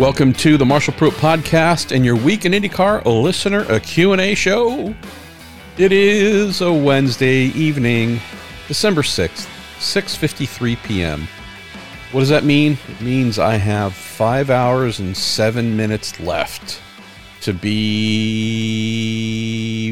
Welcome 0.00 0.32
to 0.32 0.56
the 0.56 0.64
Marshall 0.64 0.94
Pruett 0.94 1.10
podcast 1.10 1.94
and 1.94 2.06
your 2.06 2.16
week 2.16 2.46
in 2.46 2.52
IndyCar 2.52 3.04
listener 3.04 3.66
a 3.68 3.78
Q&A 3.78 4.34
show. 4.34 4.94
It 5.76 5.92
is 5.92 6.62
a 6.62 6.72
Wednesday 6.72 7.48
evening, 7.48 8.18
December 8.66 9.02
6th, 9.02 9.46
6:53 9.78 10.82
p.m. 10.84 11.28
What 12.12 12.20
does 12.20 12.30
that 12.30 12.44
mean? 12.44 12.78
It 12.88 13.02
means 13.02 13.38
I 13.38 13.56
have 13.56 13.92
5 13.92 14.48
hours 14.48 15.00
and 15.00 15.14
7 15.14 15.76
minutes 15.76 16.18
left 16.18 16.80
to 17.42 17.52
be 17.52 18.32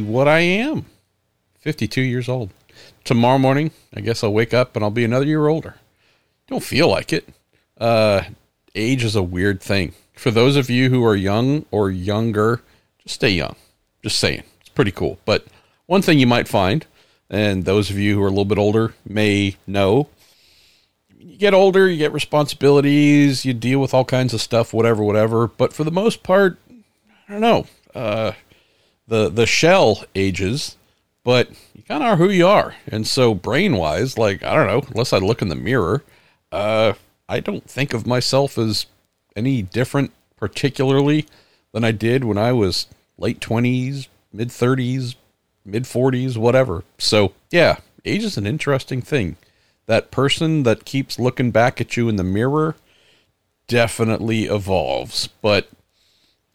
what 0.06 0.26
I 0.26 0.38
am. 0.38 0.86
52 1.58 2.00
years 2.00 2.30
old. 2.30 2.48
Tomorrow 3.04 3.36
morning, 3.36 3.72
I 3.94 4.00
guess 4.00 4.24
I'll 4.24 4.32
wake 4.32 4.54
up 4.54 4.74
and 4.74 4.82
I'll 4.82 4.90
be 4.90 5.04
another 5.04 5.26
year 5.26 5.48
older. 5.48 5.74
Don't 6.46 6.62
feel 6.62 6.88
like 6.88 7.12
it. 7.12 7.28
Uh 7.76 8.22
age 8.78 9.04
is 9.04 9.16
a 9.16 9.22
weird 9.22 9.60
thing. 9.60 9.92
For 10.14 10.30
those 10.30 10.56
of 10.56 10.70
you 10.70 10.90
who 10.90 11.04
are 11.04 11.16
young 11.16 11.66
or 11.70 11.90
younger, 11.90 12.62
just 13.02 13.16
stay 13.16 13.30
young. 13.30 13.56
Just 14.02 14.18
saying. 14.18 14.44
It's 14.60 14.70
pretty 14.70 14.92
cool. 14.92 15.18
But 15.24 15.46
one 15.86 16.02
thing 16.02 16.18
you 16.18 16.26
might 16.26 16.48
find, 16.48 16.86
and 17.28 17.64
those 17.64 17.90
of 17.90 17.98
you 17.98 18.14
who 18.14 18.22
are 18.22 18.28
a 18.28 18.30
little 18.30 18.44
bit 18.44 18.58
older 18.58 18.94
may 19.04 19.56
know, 19.66 20.08
you 21.18 21.36
get 21.36 21.54
older, 21.54 21.88
you 21.88 21.98
get 21.98 22.12
responsibilities, 22.12 23.44
you 23.44 23.52
deal 23.52 23.80
with 23.80 23.92
all 23.92 24.04
kinds 24.04 24.32
of 24.32 24.40
stuff, 24.40 24.72
whatever, 24.72 25.02
whatever. 25.02 25.48
But 25.48 25.72
for 25.72 25.84
the 25.84 25.90
most 25.90 26.22
part, 26.22 26.58
I 27.28 27.32
don't 27.32 27.40
know. 27.40 27.66
Uh, 27.94 28.32
the 29.08 29.28
the 29.28 29.46
shell 29.46 30.04
ages, 30.14 30.76
but 31.24 31.50
you 31.74 31.82
kind 31.82 32.02
of 32.02 32.10
are 32.10 32.16
who 32.16 32.30
you 32.30 32.46
are. 32.46 32.74
And 32.86 33.06
so 33.06 33.34
brain 33.34 33.76
wise, 33.76 34.16
like 34.16 34.42
I 34.42 34.54
don't 34.54 34.66
know, 34.66 34.88
unless 34.90 35.12
I 35.12 35.18
look 35.18 35.42
in 35.42 35.48
the 35.48 35.56
mirror, 35.56 36.04
uh, 36.52 36.92
I 37.28 37.40
don't 37.40 37.68
think 37.68 37.92
of 37.92 38.06
myself 38.06 38.56
as 38.58 38.86
any 39.36 39.62
different 39.62 40.12
particularly 40.36 41.26
than 41.72 41.84
I 41.84 41.92
did 41.92 42.24
when 42.24 42.38
I 42.38 42.52
was 42.52 42.86
late 43.18 43.40
20s, 43.40 44.08
mid 44.32 44.48
30s, 44.48 45.16
mid 45.64 45.84
40s, 45.84 46.36
whatever. 46.36 46.84
So, 46.98 47.32
yeah, 47.50 47.78
age 48.04 48.24
is 48.24 48.36
an 48.36 48.46
interesting 48.46 49.02
thing. 49.02 49.36
That 49.86 50.10
person 50.10 50.62
that 50.64 50.84
keeps 50.84 51.18
looking 51.18 51.50
back 51.50 51.80
at 51.80 51.96
you 51.96 52.08
in 52.08 52.16
the 52.16 52.24
mirror 52.24 52.76
definitely 53.66 54.44
evolves, 54.44 55.28
but 55.42 55.68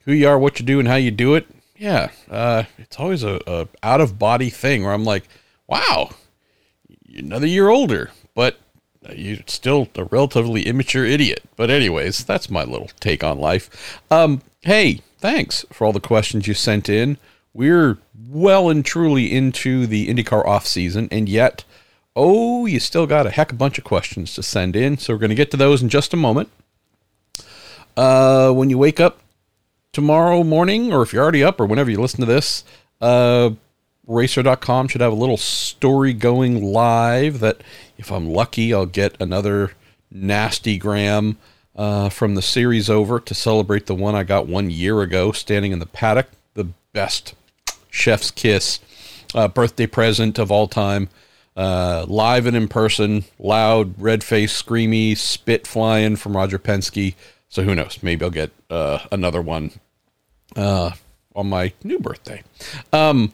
who 0.06 0.14
you 0.14 0.28
are, 0.28 0.38
what 0.38 0.60
you 0.60 0.66
do, 0.66 0.80
and 0.80 0.88
how 0.88 0.96
you 0.96 1.12
do 1.12 1.36
it, 1.36 1.48
yeah, 1.78 2.10
uh, 2.30 2.64
it's 2.78 3.00
always 3.00 3.24
a, 3.24 3.42
a 3.48 3.68
out 3.82 4.02
of 4.02 4.20
body 4.20 4.50
thing 4.50 4.84
where 4.84 4.94
I'm 4.94 5.04
like, 5.04 5.28
wow, 5.68 6.12
another 7.14 7.48
year 7.48 7.70
older, 7.70 8.12
but 8.36 8.58
you're 9.16 9.40
still 9.48 9.88
a 9.96 10.06
relatively 10.06 10.64
immature 10.64 11.06
idiot. 11.06 11.44
But 11.56 11.70
anyways, 11.70 12.24
that's 12.24 12.50
my 12.50 12.64
little 12.64 12.90
take 13.00 13.24
on 13.24 13.40
life. 13.40 14.02
Um, 14.10 14.42
hey, 14.62 15.02
thanks 15.20 15.66
for 15.72 15.86
all 15.86 15.94
the 15.94 16.00
questions 16.00 16.48
you 16.48 16.54
sent 16.54 16.90
in. 16.90 17.18
We're 17.54 17.98
well 18.30 18.70
and 18.70 18.84
truly 18.84 19.32
into 19.32 19.86
the 19.86 20.08
IndyCar 20.08 20.46
off 20.46 20.66
season, 20.66 21.08
and 21.12 21.30
yet, 21.30 21.64
oh, 22.16 22.66
you 22.66 22.80
still 22.80 23.06
got 23.06 23.28
a 23.28 23.32
heck 23.32 23.52
of 23.52 23.56
a 23.56 23.60
bunch 23.60 23.78
of 23.78 23.84
questions 23.84 24.34
to 24.36 24.44
send 24.44 24.76
in. 24.76 24.98
So 24.98 25.14
we're 25.14 25.20
going 25.20 25.30
to 25.30 25.36
get 25.36 25.52
to 25.52 25.58
those 25.58 25.84
in 25.84 25.90
just 25.90 26.14
a 26.14 26.18
moment. 26.18 26.50
Uh, 27.96 28.52
when 28.52 28.72
you 28.72 28.78
wake 28.78 29.00
up 29.00 29.20
tomorrow 29.92 30.44
morning, 30.44 30.92
or 30.92 31.04
if 31.04 31.14
you're 31.14 31.22
already 31.22 31.44
up, 31.44 31.60
or 31.60 31.68
whenever 31.68 31.92
you 31.92 32.02
listen 32.02 32.22
to 32.22 32.26
this, 32.26 32.64
uh, 33.02 33.52
racer.com 34.08 34.88
should 34.88 35.02
have 35.02 35.12
a 35.12 35.16
little 35.16 35.38
story 35.38 36.14
going 36.14 36.64
live 36.64 37.40
that 37.40 37.62
if 37.98 38.12
I'm 38.12 38.30
lucky, 38.30 38.74
I'll 38.74 38.86
get 38.86 39.16
another 39.22 39.72
nasty 40.12 40.78
gram 40.78 41.38
uh, 41.76 42.10
from 42.10 42.36
the 42.36 42.42
series 42.42 42.90
over 42.90 43.20
to 43.20 43.34
celebrate 43.34 43.86
the 43.86 43.96
one 43.96 44.16
I 44.16 44.24
got 44.24 44.48
one 44.48 44.70
year 44.70 45.02
ago 45.02 45.32
standing 45.32 45.72
in 45.72 45.80
the 45.80 45.86
paddock. 45.86 46.28
The 46.54 46.68
best 46.92 47.34
chef's 47.90 48.32
kiss 48.32 48.80
uh, 49.34 49.48
birthday 49.48 49.88
present 49.88 50.38
of 50.40 50.52
all 50.52 50.68
time. 50.68 51.10
Uh, 51.56 52.06
live 52.08 52.48
and 52.48 52.58
in 52.58 52.68
person, 52.68 53.24
loud, 53.38 53.94
red 54.02 54.24
face, 54.24 54.60
screamy, 54.60 55.16
spit 55.16 55.68
flying 55.68 56.16
from 56.16 56.36
Roger 56.36 56.58
Penske. 56.58 57.14
So 57.48 57.64
who 57.64 57.76
knows? 57.76 58.00
Maybe 58.02 58.26
I'll 58.26 58.32
get 58.32 58.52
uh, 58.72 59.00
another 59.12 59.42
one 59.42 59.72
uh, 60.56 60.92
on 61.36 61.50
my 61.50 61.74
new 61.84 62.00
birthday. 62.00 62.42
Um, 62.92 63.34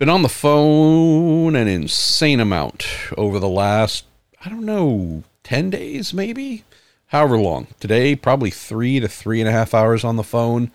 been 0.00 0.08
on 0.08 0.22
the 0.22 0.30
phone 0.30 1.54
an 1.54 1.68
insane 1.68 2.40
amount 2.40 2.86
over 3.18 3.38
the 3.38 3.46
last, 3.46 4.06
I 4.42 4.48
don't 4.48 4.64
know, 4.64 5.24
10 5.44 5.68
days 5.68 6.14
maybe? 6.14 6.64
However 7.08 7.36
long. 7.36 7.66
Today, 7.80 8.16
probably 8.16 8.48
three 8.50 8.98
to 8.98 9.08
three 9.08 9.40
and 9.40 9.48
a 9.48 9.52
half 9.52 9.74
hours 9.74 10.02
on 10.02 10.16
the 10.16 10.22
phone 10.22 10.70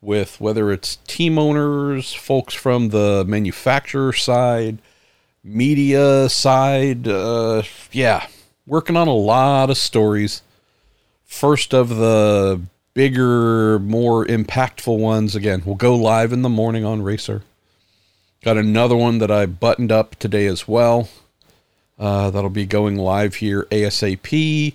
with 0.00 0.40
whether 0.40 0.72
it's 0.72 0.96
team 1.06 1.38
owners, 1.38 2.14
folks 2.14 2.54
from 2.54 2.88
the 2.88 3.22
manufacturer 3.28 4.14
side, 4.14 4.78
media 5.44 6.30
side. 6.30 7.06
Uh, 7.06 7.64
yeah, 7.92 8.28
working 8.66 8.96
on 8.96 9.08
a 9.08 9.14
lot 9.14 9.68
of 9.68 9.76
stories. 9.76 10.40
First 11.26 11.74
of 11.74 11.90
the 11.90 12.62
bigger, 12.94 13.78
more 13.78 14.24
impactful 14.24 14.98
ones, 14.98 15.36
again, 15.36 15.64
we'll 15.66 15.74
go 15.74 15.94
live 15.94 16.32
in 16.32 16.40
the 16.40 16.48
morning 16.48 16.86
on 16.86 17.02
Racer. 17.02 17.42
Got 18.42 18.56
another 18.56 18.96
one 18.96 19.18
that 19.18 19.30
I 19.30 19.44
buttoned 19.44 19.92
up 19.92 20.16
today 20.16 20.46
as 20.46 20.66
well. 20.66 21.10
Uh, 21.98 22.30
that'll 22.30 22.48
be 22.48 22.64
going 22.64 22.96
live 22.96 23.34
here 23.36 23.64
ASAP. 23.70 24.74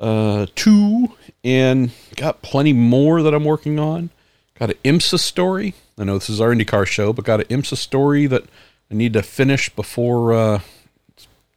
Uh, 0.00 0.46
two, 0.56 1.14
and 1.44 1.92
got 2.16 2.42
plenty 2.42 2.72
more 2.72 3.22
that 3.22 3.32
I'm 3.32 3.44
working 3.44 3.78
on. 3.78 4.10
Got 4.58 4.70
an 4.70 4.76
IMSA 4.84 5.20
story. 5.20 5.74
I 5.96 6.02
know 6.02 6.14
this 6.14 6.28
is 6.28 6.40
our 6.40 6.52
IndyCar 6.52 6.86
show, 6.86 7.12
but 7.12 7.24
got 7.24 7.40
an 7.40 7.46
IMSA 7.46 7.76
story 7.76 8.26
that 8.26 8.42
I 8.90 8.94
need 8.94 9.12
to 9.12 9.22
finish 9.22 9.68
before 9.68 10.32
uh, 10.32 10.60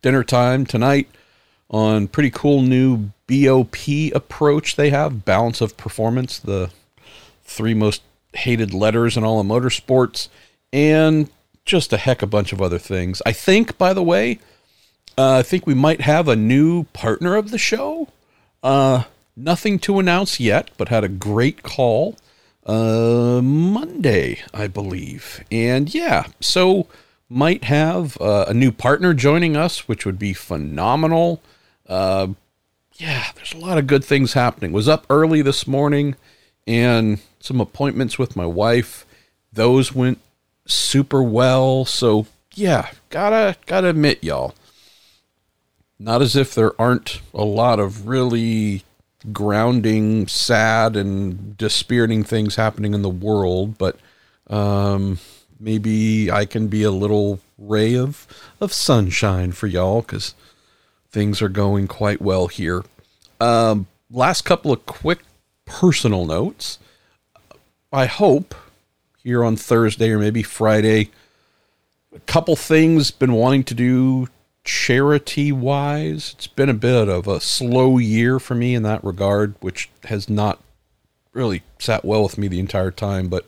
dinner 0.04 0.24
time 0.24 0.68
tonight 0.68 1.10
on 1.72 2.08
pretty 2.08 2.30
cool 2.30 2.62
new 2.62 3.10
BOP 3.28 3.76
approach 4.14 4.76
they 4.76 4.92
have, 4.92 5.26
balance 5.26 5.60
of 5.60 5.76
performance, 5.76 6.38
the 6.38 6.70
three 7.44 7.74
most 7.74 8.04
hated 8.34 8.76
letters 8.76 9.18
in 9.18 9.24
all 9.24 9.40
of 9.40 9.48
motorsports, 9.48 10.30
and 10.72 11.32
just 11.68 11.94
a 11.94 11.98
heck 11.98 12.24
of 12.24 12.30
a 12.30 12.32
bunch 12.32 12.52
of 12.52 12.62
other 12.62 12.80
things. 12.80 13.22
I 13.26 13.34
think, 13.34 13.78
by 13.78 13.94
the 13.94 14.02
way, 14.02 14.40
uh, 15.18 15.38
I 15.38 15.44
think 15.44 15.68
we 15.68 15.74
might 15.74 16.02
have 16.02 16.28
a 16.28 16.36
new 16.36 16.86
partner 16.86 17.36
of 17.36 17.52
the 17.52 17.58
show. 17.58 18.08
Uh, 18.64 19.04
nothing 19.36 19.78
to 19.80 20.00
announce 20.00 20.40
yet, 20.40 20.72
but 20.78 20.90
had 20.90 21.04
a 21.04 21.10
great 21.10 21.62
call 21.64 22.16
uh, 22.66 23.42
Monday, 23.44 24.40
I 24.54 24.68
believe. 24.68 25.44
And 25.52 25.94
yeah, 25.94 26.28
so 26.40 26.88
might 27.30 27.66
have 27.66 28.20
uh, 28.22 28.46
a 28.48 28.54
new 28.54 28.72
partner 28.72 29.14
joining 29.14 29.56
us, 29.58 29.88
which 29.88 30.06
would 30.06 30.18
be 30.18 30.34
phenomenal. 30.34 31.42
Uh, 31.88 32.30
yeah, 32.96 33.28
there's 33.36 33.54
a 33.54 33.58
lot 33.58 33.78
of 33.78 33.88
good 33.88 34.04
things 34.04 34.34
happening. 34.34 34.72
Was 34.72 34.88
up 34.88 35.06
early 35.10 35.42
this 35.42 35.68
morning 35.68 36.16
and 36.66 37.20
some 37.40 37.62
appointments 37.62 38.18
with 38.18 38.36
my 38.36 38.46
wife. 38.46 39.06
Those 39.54 39.94
went 39.94 40.20
super 40.68 41.22
well. 41.22 41.86
So 41.86 42.28
yeah, 42.54 42.92
gotta 43.10 43.56
gotta 43.66 43.90
admit, 43.90 44.24
y'all. 44.24 44.56
Not 46.00 46.22
as 46.22 46.36
if 46.36 46.54
there 46.54 46.80
aren't 46.80 47.22
a 47.34 47.44
lot 47.44 47.80
of 47.80 48.08
really 48.08 48.84
grounding, 49.34 50.28
sad, 50.28 50.96
and 50.96 51.58
dispiriting 51.58 52.24
things 52.24 52.56
happening 52.56 52.94
in 52.94 53.02
the 53.02 53.10
world, 53.10 53.78
but 53.78 53.98
um, 54.48 55.20
maybe 55.60 56.32
I 56.32 56.46
can 56.46 56.68
be 56.68 56.84
a 56.84 56.92
little 56.92 57.40
ray 57.58 57.96
of 57.96 58.28
of 58.62 58.72
sunshine 58.74 59.52
for 59.52 59.68
y'all 59.68 60.02
because 60.02 60.36
things 61.10 61.42
are 61.42 61.50
going 61.50 61.88
quite 61.88 62.22
well 62.22 62.48
here. 62.48 62.84
Um, 63.40 63.88
last 64.12 64.44
couple 64.44 64.72
of 64.72 64.86
quick 64.86 65.20
personal 65.66 66.26
notes. 66.26 66.80
I 67.92 68.06
hope 68.06 68.54
here 69.28 69.44
on 69.44 69.58
Thursday 69.58 70.10
or 70.12 70.20
maybe 70.20 70.42
Friday. 70.42 71.10
A 72.16 72.20
couple 72.22 72.56
things 72.56 73.12
been 73.12 73.34
wanting 73.34 73.66
to 73.66 73.74
do 73.74 74.30
charity 74.64 75.52
wise. 75.52 76.34
It's 76.38 76.48
been 76.48 76.70
a 76.70 76.74
bit 76.74 77.10
of 77.10 77.28
a 77.28 77.42
slow 77.42 77.98
year 77.98 78.40
for 78.40 78.56
me 78.56 78.74
in 78.74 78.84
that 78.84 79.04
regard, 79.04 79.56
which 79.60 79.90
has 80.06 80.30
not 80.30 80.64
really 81.34 81.62
sat 81.78 82.06
well 82.06 82.24
with 82.24 82.38
me 82.38 82.48
the 82.48 82.62
entire 82.62 82.90
time. 82.90 83.28
But 83.28 83.46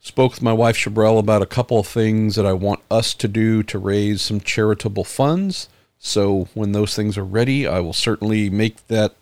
spoke 0.00 0.32
with 0.32 0.42
my 0.42 0.52
wife 0.52 0.76
Chabrel 0.76 1.20
about 1.20 1.42
a 1.42 1.46
couple 1.46 1.78
of 1.78 1.86
things 1.86 2.34
that 2.34 2.44
I 2.44 2.52
want 2.52 2.80
us 2.90 3.14
to 3.14 3.28
do 3.28 3.62
to 3.62 3.78
raise 3.78 4.20
some 4.20 4.40
charitable 4.40 5.04
funds. 5.04 5.68
So 6.00 6.48
when 6.54 6.72
those 6.72 6.96
things 6.96 7.16
are 7.16 7.24
ready, 7.24 7.68
I 7.68 7.78
will 7.78 7.92
certainly 7.92 8.50
make 8.50 8.84
that 8.88 9.14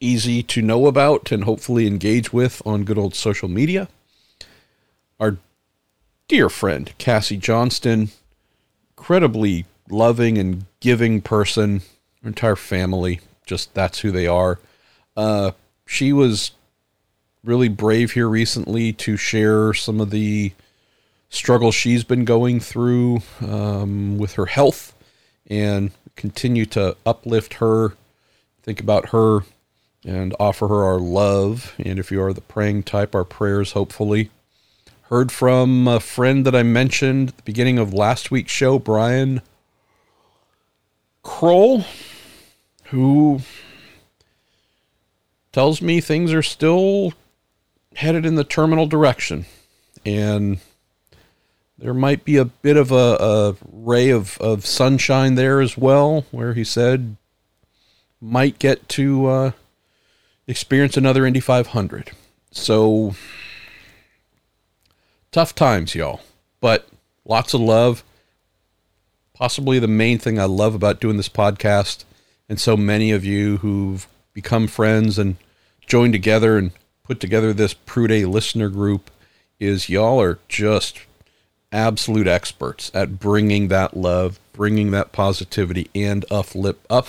easy 0.00 0.42
to 0.44 0.62
know 0.62 0.86
about 0.86 1.30
and 1.30 1.44
hopefully 1.44 1.86
engage 1.86 2.32
with 2.32 2.62
on 2.64 2.84
good 2.84 2.96
old 2.96 3.14
social 3.14 3.50
media 3.50 3.86
our 5.20 5.36
dear 6.28 6.48
friend 6.48 6.92
Cassie 6.98 7.36
Johnston, 7.36 8.10
incredibly 8.96 9.66
loving 9.90 10.38
and 10.38 10.66
giving 10.80 11.20
person. 11.20 11.82
Her 12.22 12.28
entire 12.28 12.56
family, 12.56 13.20
just 13.46 13.72
that's 13.74 14.00
who 14.00 14.10
they 14.10 14.26
are. 14.26 14.58
Uh, 15.16 15.52
she 15.86 16.12
was 16.12 16.52
really 17.44 17.68
brave 17.68 18.12
here 18.12 18.28
recently 18.28 18.92
to 18.92 19.16
share 19.16 19.72
some 19.72 20.00
of 20.00 20.10
the 20.10 20.52
struggle 21.30 21.72
she's 21.72 22.04
been 22.04 22.24
going 22.24 22.60
through 22.60 23.20
um, 23.40 24.18
with 24.18 24.34
her 24.34 24.46
health 24.46 24.94
and 25.48 25.92
continue 26.16 26.66
to 26.66 26.96
uplift 27.06 27.54
her, 27.54 27.94
think 28.62 28.80
about 28.80 29.10
her, 29.10 29.40
and 30.04 30.34
offer 30.38 30.68
her 30.68 30.84
our 30.84 30.98
love. 30.98 31.74
And 31.78 31.98
if 31.98 32.10
you 32.10 32.22
are 32.22 32.32
the 32.32 32.40
praying 32.40 32.84
type, 32.84 33.14
our 33.14 33.24
prayers, 33.24 33.72
hopefully. 33.72 34.30
Heard 35.08 35.32
from 35.32 35.88
a 35.88 36.00
friend 36.00 36.44
that 36.44 36.54
I 36.54 36.62
mentioned 36.62 37.30
at 37.30 37.36
the 37.38 37.42
beginning 37.42 37.78
of 37.78 37.94
last 37.94 38.30
week's 38.30 38.52
show, 38.52 38.78
Brian 38.78 39.40
Kroll, 41.22 41.84
who 42.84 43.40
tells 45.50 45.80
me 45.80 46.02
things 46.02 46.30
are 46.34 46.42
still 46.42 47.14
headed 47.96 48.26
in 48.26 48.34
the 48.34 48.44
terminal 48.44 48.86
direction. 48.86 49.46
And 50.04 50.58
there 51.78 51.94
might 51.94 52.26
be 52.26 52.36
a 52.36 52.44
bit 52.44 52.76
of 52.76 52.92
a, 52.92 52.94
a 52.94 53.56
ray 53.72 54.10
of, 54.10 54.36
of 54.42 54.66
sunshine 54.66 55.36
there 55.36 55.62
as 55.62 55.78
well, 55.78 56.26
where 56.30 56.52
he 56.52 56.64
said 56.64 57.16
might 58.20 58.58
get 58.58 58.86
to 58.90 59.26
uh, 59.26 59.50
experience 60.46 60.98
another 60.98 61.24
Indy 61.24 61.40
500. 61.40 62.10
So 62.50 63.14
tough 65.32 65.54
times, 65.54 65.94
y'all, 65.94 66.20
but 66.60 66.88
lots 67.24 67.54
of 67.54 67.60
love. 67.60 68.04
Possibly 69.34 69.78
the 69.78 69.88
main 69.88 70.18
thing 70.18 70.38
I 70.38 70.44
love 70.44 70.74
about 70.74 71.00
doing 71.00 71.16
this 71.16 71.28
podcast, 71.28 72.04
and 72.48 72.58
so 72.58 72.76
many 72.76 73.12
of 73.12 73.24
you 73.24 73.58
who've 73.58 74.06
become 74.32 74.66
friends 74.66 75.18
and 75.18 75.36
joined 75.86 76.12
together 76.12 76.58
and 76.58 76.72
put 77.04 77.20
together 77.20 77.52
this 77.52 77.74
PrueDay 77.74 78.28
listener 78.28 78.68
group, 78.68 79.10
is 79.60 79.88
y'all 79.88 80.20
are 80.20 80.38
just 80.48 81.00
absolute 81.72 82.26
experts 82.26 82.90
at 82.94 83.18
bringing 83.18 83.68
that 83.68 83.96
love, 83.96 84.40
bringing 84.52 84.90
that 84.90 85.12
positivity 85.12 85.88
and 85.94 86.24
uplift, 86.30 86.84
up, 86.90 87.08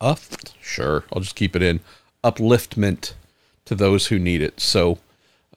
up, 0.00 0.18
sure, 0.60 1.04
I'll 1.12 1.20
just 1.20 1.36
keep 1.36 1.54
it 1.54 1.62
in, 1.62 1.80
upliftment 2.24 3.12
to 3.64 3.74
those 3.74 4.06
who 4.06 4.18
need 4.18 4.42
it. 4.42 4.60
So 4.60 4.98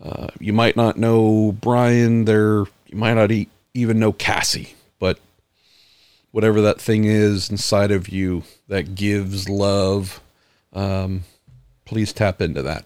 uh, 0.01 0.27
you 0.39 0.53
might 0.53 0.75
not 0.75 0.97
know 0.97 1.51
Brian, 1.51 2.25
there, 2.25 2.65
you 2.87 2.95
might 2.95 3.13
not 3.13 3.31
even 3.73 3.99
know 3.99 4.11
Cassie, 4.11 4.75
but 4.99 5.19
whatever 6.31 6.61
that 6.61 6.81
thing 6.81 7.05
is 7.05 7.49
inside 7.49 7.91
of 7.91 8.09
you 8.09 8.43
that 8.67 8.95
gives 8.95 9.47
love, 9.47 10.21
um, 10.73 11.23
please 11.85 12.13
tap 12.13 12.41
into 12.41 12.61
that. 12.61 12.85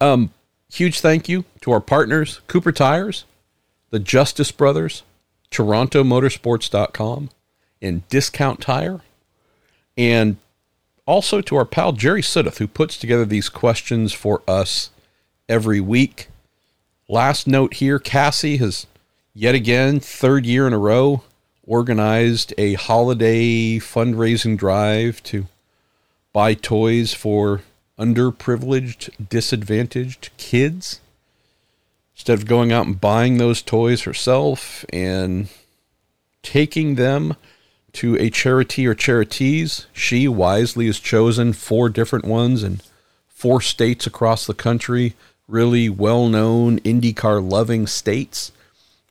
Um, 0.00 0.32
huge 0.72 1.00
thank 1.00 1.28
you 1.28 1.44
to 1.62 1.72
our 1.72 1.80
partners, 1.80 2.40
Cooper 2.46 2.72
Tires, 2.72 3.24
the 3.90 3.98
Justice 3.98 4.52
Brothers, 4.52 5.02
TorontoMotorsports.com, 5.50 7.30
and 7.80 8.08
Discount 8.08 8.60
Tire. 8.60 9.00
And 9.96 10.36
also 11.06 11.40
to 11.40 11.56
our 11.56 11.64
pal 11.64 11.92
Jerry 11.92 12.22
Siddeth, 12.22 12.58
who 12.58 12.66
puts 12.66 12.96
together 12.96 13.24
these 13.24 13.48
questions 13.48 14.12
for 14.12 14.42
us 14.48 14.90
every 15.48 15.80
week. 15.80 16.28
Last 17.08 17.46
note 17.46 17.74
here 17.74 17.98
Cassie 17.98 18.56
has 18.56 18.86
yet 19.34 19.54
again, 19.54 20.00
third 20.00 20.46
year 20.46 20.66
in 20.66 20.72
a 20.72 20.78
row, 20.78 21.22
organized 21.66 22.54
a 22.56 22.74
holiday 22.74 23.78
fundraising 23.78 24.56
drive 24.56 25.22
to 25.24 25.46
buy 26.32 26.54
toys 26.54 27.12
for 27.12 27.60
underprivileged, 27.98 29.28
disadvantaged 29.28 30.30
kids. 30.38 31.00
Instead 32.14 32.38
of 32.38 32.46
going 32.46 32.72
out 32.72 32.86
and 32.86 33.00
buying 33.00 33.36
those 33.36 33.60
toys 33.60 34.02
herself 34.02 34.86
and 34.90 35.48
taking 36.42 36.94
them 36.94 37.36
to 37.92 38.16
a 38.16 38.30
charity 38.30 38.86
or 38.86 38.94
charities, 38.94 39.86
she 39.92 40.26
wisely 40.26 40.86
has 40.86 40.98
chosen 40.98 41.52
four 41.52 41.90
different 41.90 42.24
ones 42.24 42.62
in 42.62 42.80
four 43.28 43.60
states 43.60 44.06
across 44.06 44.46
the 44.46 44.54
country, 44.54 45.14
really 45.48 45.88
well 45.88 46.28
known 46.28 46.80
IndyCar 46.80 47.48
loving 47.48 47.86
states. 47.86 48.52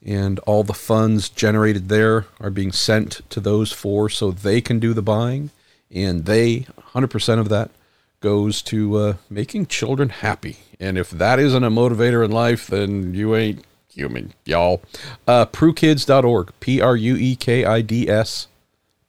And 0.05 0.39
all 0.39 0.63
the 0.63 0.73
funds 0.73 1.29
generated 1.29 1.87
there 1.87 2.25
are 2.39 2.49
being 2.49 2.71
sent 2.71 3.21
to 3.29 3.39
those 3.39 3.71
four 3.71 4.09
so 4.09 4.31
they 4.31 4.59
can 4.59 4.79
do 4.79 4.93
the 4.93 5.01
buying. 5.01 5.51
And 5.89 6.25
they, 6.25 6.61
100% 6.93 7.39
of 7.39 7.49
that, 7.49 7.71
goes 8.19 8.61
to 8.63 8.97
uh, 8.97 9.13
making 9.29 9.67
children 9.67 10.09
happy. 10.09 10.57
And 10.79 10.97
if 10.97 11.09
that 11.11 11.39
isn't 11.39 11.63
a 11.63 11.69
motivator 11.69 12.25
in 12.25 12.31
life, 12.31 12.67
then 12.67 13.13
you 13.13 13.35
ain't 13.35 13.63
human, 13.93 14.33
y'all. 14.45 14.81
Uh, 15.27 15.45
pruekids.org, 15.45 16.51
P 16.59 16.81
R 16.81 16.95
U 16.95 17.15
E 17.15 17.35
K 17.35 17.63
I 17.63 17.81
D 17.81 18.09
S, 18.09 18.47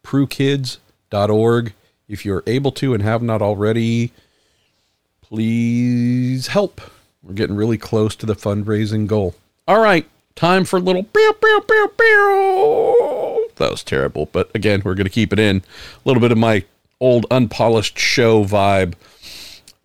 pruekids.org. 0.02 1.72
If 2.06 2.24
you're 2.24 2.42
able 2.46 2.72
to 2.72 2.92
and 2.92 3.02
have 3.02 3.22
not 3.22 3.40
already, 3.40 4.12
please 5.22 6.48
help. 6.48 6.80
We're 7.24 7.34
getting 7.34 7.56
really 7.56 7.78
close 7.78 8.14
to 8.16 8.26
the 8.26 8.34
fundraising 8.34 9.06
goal. 9.06 9.34
All 9.66 9.80
right, 9.80 10.06
time 10.34 10.64
for 10.64 10.76
a 10.76 10.80
little 10.80 11.04
pew, 11.04 11.32
pew, 11.40 11.60
pew, 11.66 11.92
pew. 11.96 13.48
That 13.56 13.70
was 13.70 13.82
terrible, 13.82 14.28
but 14.30 14.50
again, 14.54 14.82
we're 14.84 14.94
going 14.94 15.06
to 15.06 15.10
keep 15.10 15.32
it 15.32 15.38
in. 15.38 15.58
A 15.58 15.62
little 16.04 16.20
bit 16.20 16.32
of 16.32 16.38
my 16.38 16.64
old 17.00 17.24
unpolished 17.30 17.98
show 17.98 18.44
vibe. 18.44 18.92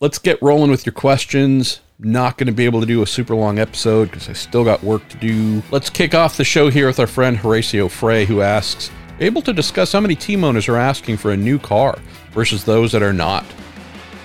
Let's 0.02 0.20
get 0.20 0.42
rolling 0.42 0.70
with 0.70 0.86
your 0.86 0.94
questions. 0.94 1.80
Not 1.98 2.38
going 2.38 2.48
to 2.48 2.54
be 2.54 2.66
able 2.66 2.82
to 2.82 2.86
do 2.86 3.02
a 3.04 3.08
super 3.08 3.36
long 3.36 3.58
episode 3.58 4.12
because 4.12 4.28
I 4.28 4.34
still 4.34 4.66
got 4.66 4.84
work 4.84 5.08
to 5.10 5.18
do. 5.18 5.64
Let's 5.72 5.90
kick 5.90 6.14
off 6.14 6.36
the 6.36 6.44
show 6.46 6.70
here 6.70 6.88
with 6.88 7.00
our 7.00 7.08
friend 7.08 7.38
Horatio 7.38 7.88
Frey, 7.88 8.26
who 8.26 8.42
asks, 8.42 8.92
able 9.20 9.42
to 9.44 9.54
discuss 9.54 9.94
how 9.94 10.02
many 10.02 10.16
team 10.16 10.44
owners 10.44 10.68
are 10.68 10.78
asking 10.78 11.18
for 11.18 11.32
a 11.32 11.38
new 11.38 11.60
car 11.60 11.98
versus 12.32 12.66
those 12.66 12.92
that 12.92 13.04
are 13.04 13.14
not. 13.14 13.46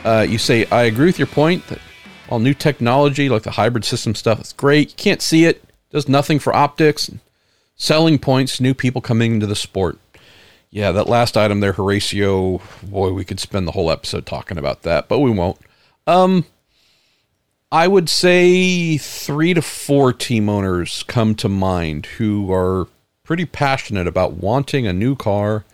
Uh, 0.05 0.27
you 0.29 0.39
say, 0.39 0.67
I 0.67 0.85
agree 0.85 1.07
with 1.07 1.19
your 1.19 1.27
point 1.27 1.67
that 1.69 1.79
all 2.35 2.41
new 2.41 2.53
technology 2.53 3.29
like 3.29 3.45
the 3.45 3.53
hybrid 3.53 3.85
system 3.85 4.13
stuff 4.13 4.41
is 4.41 4.53
great. 4.53 4.91
You 4.91 4.97
can't 4.97 5.23
see 5.23 5.45
it, 5.45 5.63
does 5.91 6.09
nothing 6.09 6.41
for 6.41 6.53
optics, 6.53 7.09
selling 7.77 8.19
points, 8.19 8.61
new 8.61 8.75
people 8.75 9.01
coming 9.01 9.35
into 9.35 9.47
the 9.47 9.55
sport. 9.55 9.99
Yeah, 10.69 10.91
that 10.91 11.09
last 11.09 11.37
item 11.37 11.61
there, 11.61 11.75
Horatio. 11.75 12.61
Boy, 12.83 13.13
we 13.13 13.25
could 13.25 13.39
spend 13.39 13.69
the 13.69 13.73
whole 13.73 13.89
episode 13.89 14.27
talking 14.27 14.59
about 14.59 14.83
that, 14.83 15.07
but 15.07 15.21
we 15.21 15.31
won't. 15.31 15.59
Um, 16.09 16.45
I 17.71 17.87
would 17.87 18.09
say 18.09 18.99
three 18.99 19.55
to 19.55 19.63
four 19.63 20.13
team 20.13 20.49
owners 20.49 21.05
come 21.05 21.37
to 21.37 21.49
mind 21.49 22.07
who 22.19 22.53
are 22.53 22.89
pretty 23.23 23.45
passionate 23.45 24.09
about 24.09 24.33
wanting 24.33 24.89
a 24.89 24.93
new 24.93 25.15
car 25.15 25.65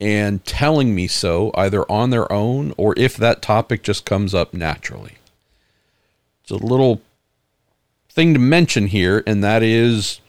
and 0.00 0.42
telling 0.46 0.94
me 0.94 1.08
so 1.08 1.50
either 1.54 1.84
on 1.92 2.08
their 2.08 2.32
own 2.32 2.72
or 2.78 2.94
if 2.98 3.18
that 3.18 3.42
topic 3.42 3.82
just 3.82 4.06
comes 4.06 4.34
up 4.34 4.54
naturally. 4.54 5.18
It's 6.46 6.52
a 6.52 6.64
little 6.64 7.00
thing 8.08 8.32
to 8.32 8.38
mention 8.38 8.86
here, 8.86 9.24
and 9.26 9.42
that 9.42 9.64
is 9.64 10.20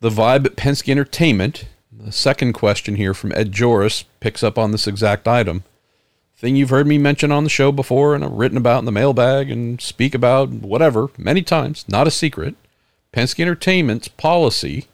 the 0.00 0.10
vibe 0.10 0.44
at 0.44 0.56
Penske 0.56 0.90
Entertainment 0.90 1.64
the 1.90 2.12
second 2.12 2.52
question 2.52 2.96
here 2.96 3.14
from 3.14 3.32
Ed 3.32 3.52
Joris 3.52 4.04
picks 4.20 4.42
up 4.42 4.58
on 4.58 4.70
this 4.70 4.86
exact 4.86 5.26
item. 5.26 5.64
Thing 6.36 6.56
you've 6.56 6.68
heard 6.68 6.86
me 6.86 6.98
mention 6.98 7.32
on 7.32 7.42
the 7.42 7.50
show 7.50 7.72
before 7.72 8.14
and 8.14 8.22
I've 8.22 8.32
written 8.32 8.58
about 8.58 8.80
in 8.80 8.84
the 8.84 8.92
mailbag 8.92 9.50
and 9.50 9.80
speak 9.80 10.14
about 10.14 10.50
whatever 10.50 11.08
many 11.16 11.40
times, 11.42 11.86
not 11.88 12.06
a 12.06 12.10
secret. 12.10 12.54
Penske 13.14 13.40
Entertainment's 13.40 14.08
policy 14.08 14.86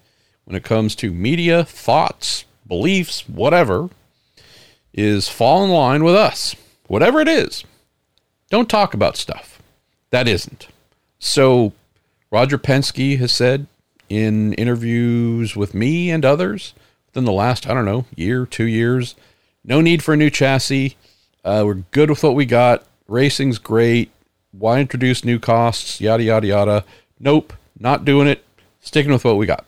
when 0.45 0.57
it 0.57 0.62
comes 0.62 0.95
to 0.95 1.11
media, 1.11 1.64
thoughts, 1.64 2.45
beliefs, 2.67 3.29
whatever, 3.29 3.91
is 4.93 5.29
fall 5.29 5.64
in 5.64 5.71
line 5.71 6.05
with 6.05 6.14
us. 6.14 6.55
Whatever 6.87 7.21
it 7.21 7.29
is. 7.29 7.64
Don't 8.51 8.69
talk 8.69 8.95
about 8.95 9.17
stuff. 9.17 9.61
That 10.11 10.29
isn't. 10.29 10.69
So 11.19 11.73
Roger 12.31 12.59
Penske 12.59 13.19
has 13.19 13.33
said 13.33 13.67
in 14.09 14.53
interviews 14.55 15.57
with 15.57 15.75
me 15.75 16.11
and 16.11 16.25
others 16.25 16.75
than 17.13 17.25
the 17.25 17.33
last, 17.33 17.67
I 17.67 17.75
don't 17.75 17.85
know, 17.85 18.05
year, 18.15 18.47
two 18.47 18.67
years. 18.67 19.15
No 19.65 19.81
need 19.81 20.03
for 20.03 20.15
a 20.15 20.17
new 20.17 20.31
chassis. 20.31 20.97
Uh, 21.45 21.63
we're 21.65 21.83
good 21.91 22.11
with 22.11 22.23
what 22.23 22.35
we 22.35 22.45
got. 22.45 22.85
Racing's 23.09 23.59
great. 23.59 24.11
Why 24.53 24.81
introduce 24.81 25.25
new 25.25 25.39
costs? 25.39 26.01
Yada, 26.01 26.23
yada, 26.23 26.47
yada. 26.47 26.85
Nope, 27.19 27.53
not 27.79 28.05
doing 28.05 28.29
it. 28.29 28.45
Sticking 28.81 29.13
with 29.13 29.25
what 29.25 29.37
we 29.37 29.47
got. 29.47 29.65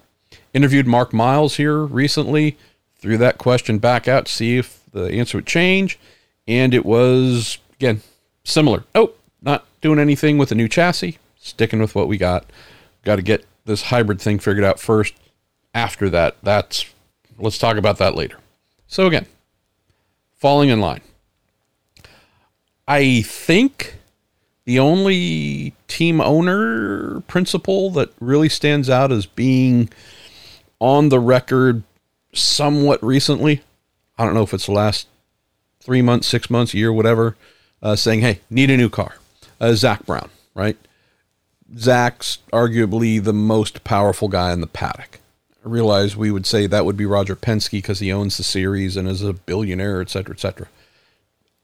Interviewed 0.53 0.87
Mark 0.87 1.13
Miles 1.13 1.57
here 1.57 1.79
recently. 1.79 2.57
Threw 2.99 3.17
that 3.19 3.39
question 3.39 3.79
back 3.79 4.07
out 4.09 4.27
to 4.27 4.33
see 4.33 4.59
if 4.59 4.81
the 4.93 5.05
answer 5.13 5.39
would 5.39 5.47
change. 5.47 5.99
And 6.47 6.75
it 6.75 6.85
was, 6.85 7.59
again, 7.75 8.03
similar. 8.47 8.85
Oh, 8.95 9.13
not 9.43 9.67
doing 9.81 9.99
anything 9.99 10.39
with 10.39 10.51
a 10.53 10.55
new 10.55 10.69
chassis. 10.69 11.19
Sticking 11.39 11.81
with 11.81 11.95
what 11.95 12.09
we 12.09 12.17
got. 12.17 12.47
Got 13.05 13.17
to 13.17 13.23
get 13.23 13.45
this 13.67 13.83
hybrid 13.83 14.21
thing 14.21 14.39
figured 14.39 14.65
out 14.65 14.81
first. 14.81 15.15
After 15.75 16.09
that, 16.11 16.37
that's 16.43 16.87
Let's 17.39 17.59
talk 17.59 17.77
about 17.77 17.99
that 17.99 18.15
later. 18.15 18.39
So, 18.87 19.07
again, 19.07 19.27
falling 20.37 20.71
in 20.71 20.81
line. 20.81 21.03
I 22.89 23.21
think 23.23 23.99
The 24.67 24.81
only 24.81 25.75
team 25.87 26.21
owner 26.21 27.21
principle 27.29 27.91
that 27.93 28.13
really 28.21 28.49
stands 28.49 28.91
out 28.91 29.13
as 29.13 29.25
being 29.25 29.89
on 30.81 31.09
the 31.09 31.21
record 31.21 31.85
somewhat 32.33 33.03
recently, 33.03 33.63
I 34.19 34.25
don't 34.25 34.35
know 34.35 34.43
if 34.43 34.53
it's 34.53 34.67
the 34.67 34.73
last 34.73 35.07
three 35.79 36.03
months, 36.03 36.27
six 36.27 36.51
months, 36.51 36.75
year, 36.75 36.93
whatever, 36.93 37.37
uh, 37.83 37.97
saying, 37.97 38.21
hey, 38.21 38.41
need 38.51 38.71
a 38.71 38.77
new 38.77 38.89
car. 38.89 39.17
Uh, 39.61 39.73
Zak 39.75 40.05
Brown, 40.07 40.31
right? 40.55 40.77
Zak's 41.77 42.39
arguably 42.53 43.23
the 43.23 43.33
most 43.33 43.85
powerful 43.85 44.29
guy 44.29 44.53
in 44.53 44.61
the 44.61 44.67
paddock. 44.67 45.21
I 45.65 45.69
realize 45.69 46.17
we 46.17 46.31
would 46.31 46.47
say 46.47 46.67
that 46.67 46.85
would 46.85 46.97
be 46.97 47.07
Roger 47.07 47.35
Penske 47.35 47.73
because 47.73 47.99
he 47.99 48.13
owns 48.13 48.37
the 48.37 48.45
series 48.45 48.97
and 48.97 49.09
is 49.09 49.23
a 49.23 49.33
billionaire, 49.33 50.01
et 50.01 50.11
cetera, 50.11 50.35
et 50.35 50.41
cetera. 50.41 50.69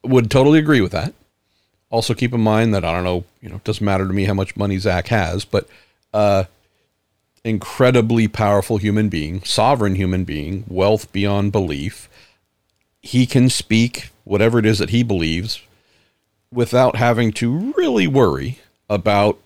Would 0.02 0.30
totally 0.30 0.58
agree 0.58 0.80
with 0.80 0.92
that. 0.92 1.14
Also, 1.88 2.14
keep 2.14 2.32
in 2.32 2.40
mind 2.40 2.74
that 2.74 2.84
I 2.84 2.92
don't 2.92 3.04
know, 3.04 3.24
you 3.40 3.48
know, 3.48 3.56
it 3.56 3.64
doesn't 3.64 3.84
matter 3.84 4.06
to 4.06 4.12
me 4.12 4.24
how 4.24 4.34
much 4.34 4.56
money 4.56 4.78
Zak 4.78 5.08
has, 5.08 5.44
but 5.44 5.68
uh, 6.12 6.44
incredibly 7.44 8.26
powerful 8.26 8.78
human 8.78 9.08
being, 9.08 9.42
sovereign 9.44 9.94
human 9.94 10.24
being, 10.24 10.64
wealth 10.66 11.12
beyond 11.12 11.52
belief. 11.52 12.08
He 13.02 13.26
can 13.26 13.50
speak 13.50 14.10
whatever 14.24 14.58
it 14.58 14.66
is 14.66 14.78
that 14.78 14.90
he 14.90 15.02
believes 15.02 15.60
without 16.52 16.96
having 16.96 17.32
to 17.32 17.72
really 17.76 18.06
worry 18.06 18.58
about 18.88 19.38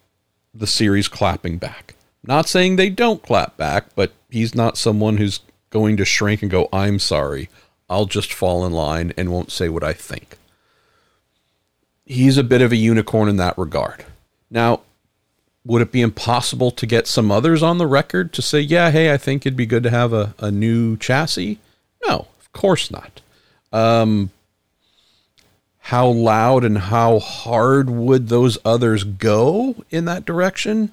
the 0.53 0.67
series 0.67 1.09
clapping 1.09 1.59
back. 1.59 1.95
Not 2.23 2.49
saying 2.49 2.77
they 2.77 2.91
don't 2.91 3.23
clap 3.23 3.57
back, 3.57 3.95
but 3.95 4.13
he's 4.31 4.55
not 4.55 4.77
someone 4.77 5.19
who's 5.19 5.41
going 5.71 5.97
to 5.97 6.05
shrink 6.05 6.43
and 6.43 6.51
go, 6.51 6.69
I'm 6.73 6.99
sorry. 6.99 7.49
I'll 7.89 8.07
just 8.07 8.33
fall 8.33 8.67
in 8.67 8.73
line 8.73 9.13
and 9.17 9.31
won't 9.31 9.53
say 9.53 9.69
what 9.69 9.85
I 9.85 9.93
think. 9.93 10.37
He's 12.05 12.37
a 12.37 12.45
bit 12.45 12.63
of 12.63 12.73
a 12.73 12.77
unicorn 12.77 13.29
in 13.29 13.37
that 13.37 13.57
regard. 13.57 14.05
Now, 14.51 14.81
would 15.65 15.83
it 15.83 15.93
be 15.93 16.01
impossible 16.01 16.71
to 16.73 16.87
get 16.87 17.07
some 17.07 17.31
others 17.31 17.63
on 17.63 17.79
the 17.79 17.87
record 17.87 18.33
to 18.35 18.43
say, 18.43 18.61
yeah, 18.61 18.91
hey, 18.91 19.13
I 19.13 19.17
think 19.17 19.45
it'd 19.45 19.57
be 19.57 19.67
good 19.67 19.83
to 19.83 19.91
have 19.91 20.13
a, 20.13 20.35
a 20.39 20.51
new 20.51 20.97
chassis? 20.97 21.59
No, 22.07 22.29
of 22.41 22.53
course 22.53 22.91
not. 22.91 23.21
Um, 23.73 24.31
how 25.87 26.09
loud 26.09 26.65
and 26.65 26.77
how 26.79 27.21
hard 27.21 27.89
would 27.89 28.29
those 28.29 28.59
others 28.65 29.05
go 29.05 29.73
in 29.89 30.05
that 30.05 30.25
direction? 30.25 30.91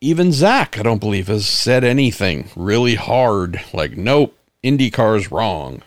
Even 0.00 0.32
Zak, 0.32 0.78
I 0.78 0.82
don't 0.82 0.98
believe, 0.98 1.26
has 1.26 1.46
said 1.46 1.84
anything 1.84 2.48
really 2.56 2.94
hard, 2.94 3.60
like, 3.74 3.98
nope, 3.98 4.34
IndyCar's 4.64 5.30
wrong. 5.30 5.82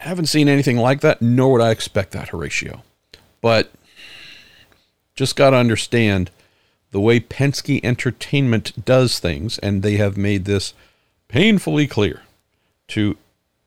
Haven't 0.00 0.26
seen 0.26 0.46
anything 0.46 0.76
like 0.76 1.00
that, 1.00 1.22
nor 1.22 1.52
would 1.52 1.62
I 1.62 1.70
expect 1.70 2.12
that, 2.12 2.28
Horatio. 2.28 2.82
But 3.40 3.72
just 5.14 5.36
got 5.36 5.50
to 5.50 5.56
understand 5.56 6.30
the 6.90 7.00
way 7.00 7.18
Penske 7.18 7.80
Entertainment 7.82 8.84
does 8.84 9.18
things, 9.18 9.58
and 9.60 9.82
they 9.82 9.96
have 9.96 10.18
made 10.18 10.44
this 10.44 10.74
painfully 11.28 11.86
clear 11.86 12.20
to 12.88 13.16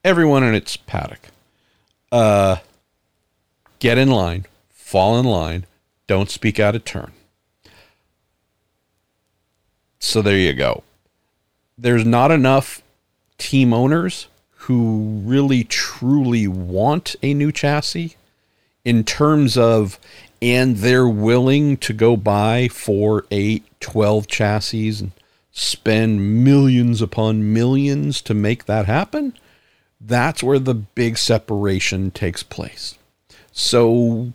everyone 0.04 0.44
in 0.44 0.54
its 0.54 0.78
paddock. 0.78 1.30
Uh, 2.12 2.58
get 3.86 4.00
in 4.00 4.10
line, 4.10 4.48
fall 4.72 5.20
in 5.20 5.26
line, 5.28 5.64
don't 6.08 6.32
speak 6.32 6.60
out 6.60 6.74
of 6.74 6.84
turn. 6.84 7.12
So 10.00 10.24
there 10.24 10.38
you 10.38 10.54
go. 10.54 10.82
There's 11.78 12.04
not 12.04 12.32
enough 12.32 12.82
team 13.38 13.76
owners 13.76 14.28
who 14.66 15.22
really 15.24 15.64
truly 15.64 16.48
want 16.48 17.16
a 17.22 17.36
new 17.36 17.52
chassis 17.52 18.16
in 18.84 19.04
terms 19.04 19.56
of 19.56 20.00
and 20.42 20.78
they're 20.78 21.08
willing 21.08 21.78
to 21.78 21.94
go 21.94 22.18
buy 22.18 22.68
four, 22.70 23.26
eight, 23.30 23.66
12 23.82 24.26
chassis 24.26 25.00
and 25.00 25.12
spend 25.52 26.44
millions 26.44 27.04
upon 27.04 27.54
millions 27.54 28.20
to 28.24 28.34
make 28.34 28.66
that 28.66 28.88
happen, 28.88 29.38
that's 30.02 30.42
where 30.42 30.60
the 30.60 30.74
big 30.74 31.20
separation 31.20 32.10
takes 32.10 32.42
place. 32.42 32.96
So, 33.58 34.34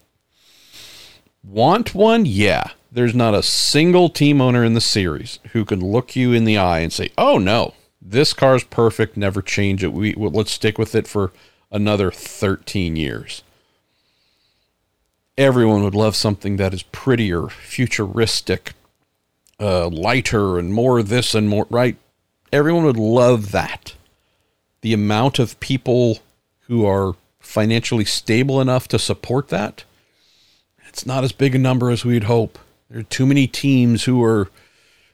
want 1.44 1.94
one? 1.94 2.24
Yeah. 2.24 2.70
There's 2.90 3.14
not 3.14 3.34
a 3.34 3.42
single 3.42 4.08
team 4.08 4.40
owner 4.40 4.64
in 4.64 4.72
the 4.72 4.80
series 4.80 5.38
who 5.52 5.66
can 5.66 5.80
look 5.80 6.16
you 6.16 6.32
in 6.32 6.44
the 6.44 6.56
eye 6.56 6.80
and 6.80 6.92
say, 6.92 7.10
"Oh 7.16 7.36
no, 7.38 7.74
this 8.02 8.32
car's 8.32 8.64
perfect. 8.64 9.16
Never 9.16 9.42
change 9.42 9.84
it. 9.84 9.92
We 9.92 10.14
well, 10.16 10.30
let's 10.30 10.50
stick 10.50 10.78
with 10.78 10.94
it 10.94 11.06
for 11.06 11.32
another 11.70 12.10
13 12.10 12.96
years." 12.96 13.42
Everyone 15.38 15.84
would 15.84 15.94
love 15.94 16.16
something 16.16 16.56
that 16.56 16.74
is 16.74 16.82
prettier, 16.82 17.48
futuristic, 17.48 18.72
uh, 19.60 19.88
lighter, 19.88 20.58
and 20.58 20.72
more 20.72 21.02
this 21.02 21.34
and 21.34 21.48
more. 21.48 21.66
Right? 21.70 21.96
Everyone 22.52 22.84
would 22.84 22.96
love 22.96 23.52
that. 23.52 23.94
The 24.80 24.94
amount 24.94 25.38
of 25.38 25.60
people 25.60 26.20
who 26.62 26.86
are 26.86 27.14
financially 27.40 28.04
stable 28.04 28.60
enough 28.60 28.86
to 28.88 28.98
support 28.98 29.48
that, 29.48 29.84
it's 30.88 31.06
not 31.06 31.24
as 31.24 31.32
big 31.32 31.54
a 31.54 31.58
number 31.58 31.90
as 31.90 32.04
we'd 32.04 32.24
hope. 32.24 32.58
There 32.90 33.00
are 33.00 33.04
too 33.04 33.26
many 33.26 33.46
teams 33.46 34.04
who 34.04 34.22
are. 34.22 34.50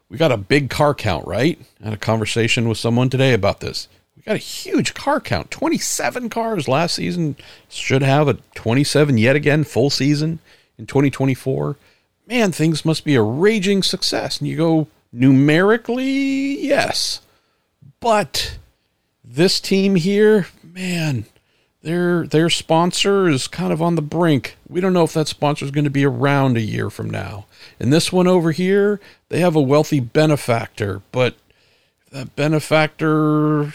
We 0.08 0.16
got 0.16 0.32
a 0.32 0.36
big 0.36 0.70
car 0.70 0.94
count, 0.94 1.26
right? 1.26 1.58
I 1.80 1.84
had 1.84 1.92
a 1.92 1.98
conversation 1.98 2.68
with 2.68 2.78
someone 2.78 3.10
today 3.10 3.32
about 3.32 3.60
this. 3.60 3.88
We 4.16 4.22
got 4.22 4.36
a 4.36 4.38
huge 4.38 4.94
car 4.94 5.20
count 5.20 5.50
27 5.50 6.30
cars 6.30 6.68
last 6.68 6.94
season. 6.94 7.36
Should 7.68 8.02
have 8.02 8.28
a 8.28 8.38
27 8.54 9.18
yet 9.18 9.36
again 9.36 9.64
full 9.64 9.90
season 9.90 10.38
in 10.78 10.86
2024. 10.86 11.76
Man, 12.26 12.52
things 12.52 12.84
must 12.84 13.04
be 13.04 13.16
a 13.16 13.22
raging 13.22 13.82
success. 13.82 14.38
And 14.38 14.48
you 14.48 14.56
go 14.56 14.88
numerically, 15.12 16.60
yes. 16.60 17.20
But 18.00 18.58
this 19.24 19.60
team 19.60 19.96
here, 19.96 20.46
man, 20.62 21.26
their 21.86 22.26
their 22.26 22.50
sponsor 22.50 23.28
is 23.28 23.46
kind 23.46 23.72
of 23.72 23.80
on 23.80 23.94
the 23.94 24.02
brink. 24.02 24.56
We 24.68 24.80
don't 24.80 24.92
know 24.92 25.04
if 25.04 25.12
that 25.12 25.28
sponsor 25.28 25.64
is 25.64 25.70
going 25.70 25.84
to 25.84 25.90
be 25.90 26.04
around 26.04 26.56
a 26.56 26.60
year 26.60 26.90
from 26.90 27.08
now. 27.08 27.46
And 27.78 27.92
this 27.92 28.12
one 28.12 28.26
over 28.26 28.50
here, 28.50 29.00
they 29.28 29.38
have 29.38 29.54
a 29.54 29.60
wealthy 29.60 30.00
benefactor, 30.00 31.02
but 31.12 31.36
if 32.04 32.10
that 32.10 32.34
benefactor 32.34 33.72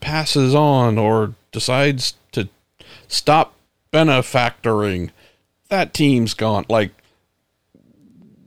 passes 0.00 0.56
on 0.56 0.98
or 0.98 1.34
decides 1.52 2.14
to 2.32 2.48
stop 3.06 3.54
benefactoring, 3.92 5.12
that 5.68 5.94
team's 5.94 6.34
gone. 6.34 6.66
Like 6.68 6.90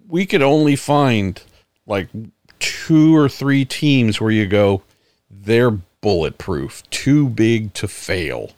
we 0.10 0.26
could 0.26 0.42
only 0.42 0.76
find 0.76 1.42
like 1.88 2.10
two 2.60 3.16
or 3.16 3.30
three 3.30 3.64
teams 3.64 4.20
where 4.20 4.32
you 4.32 4.46
go, 4.46 4.82
they're 5.32 5.72
bulletproof, 5.72 6.84
too 6.90 7.30
big 7.30 7.74
to 7.76 7.88
fail 7.88 8.52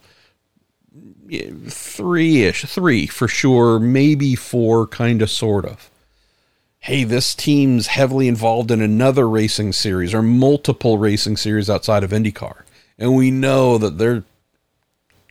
three 1.70 2.44
ish, 2.44 2.64
three 2.64 3.08
for 3.08 3.28
sure, 3.28 3.80
maybe 3.80 4.36
four, 4.36 4.88
kind 4.88 5.22
of, 5.22 5.30
sort 5.30 5.66
of. 5.66 5.90
Hey, 6.80 7.04
this 7.04 7.36
team's 7.36 7.88
heavily 7.88 8.28
involved 8.28 8.72
in 8.72 8.82
another 8.82 9.28
racing 9.28 9.74
series 9.74 10.14
or 10.14 10.22
multiple 10.22 10.98
racing 10.98 11.38
series 11.38 11.70
outside 11.70 12.04
of 12.04 12.12
IndyCar. 12.12 12.62
And 12.98 13.16
we 13.16 13.30
know 13.30 13.78
that 13.78 13.98
they're 13.98 14.24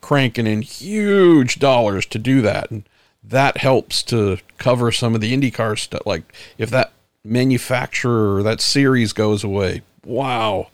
cranking 0.01 0.47
in 0.47 0.63
huge 0.63 1.59
dollars 1.59 2.07
to 2.07 2.19
do 2.19 2.43
that. 2.43 2.71
And 2.71 2.85
that 3.25 3.57
helps 3.57 4.03
to 4.05 4.39
cover 4.59 4.93
some 4.93 5.15
of 5.15 5.21
the 5.21 5.37
IndyCar 5.37 5.79
stuff. 5.79 6.03
Like 6.07 6.33
if 6.59 6.71
that 6.71 6.93
manufacturer 7.25 8.37
or 8.37 8.43
that 8.43 8.61
series 8.61 9.13
goes 9.13 9.43
away, 9.43 9.83
wow, 10.05 10.69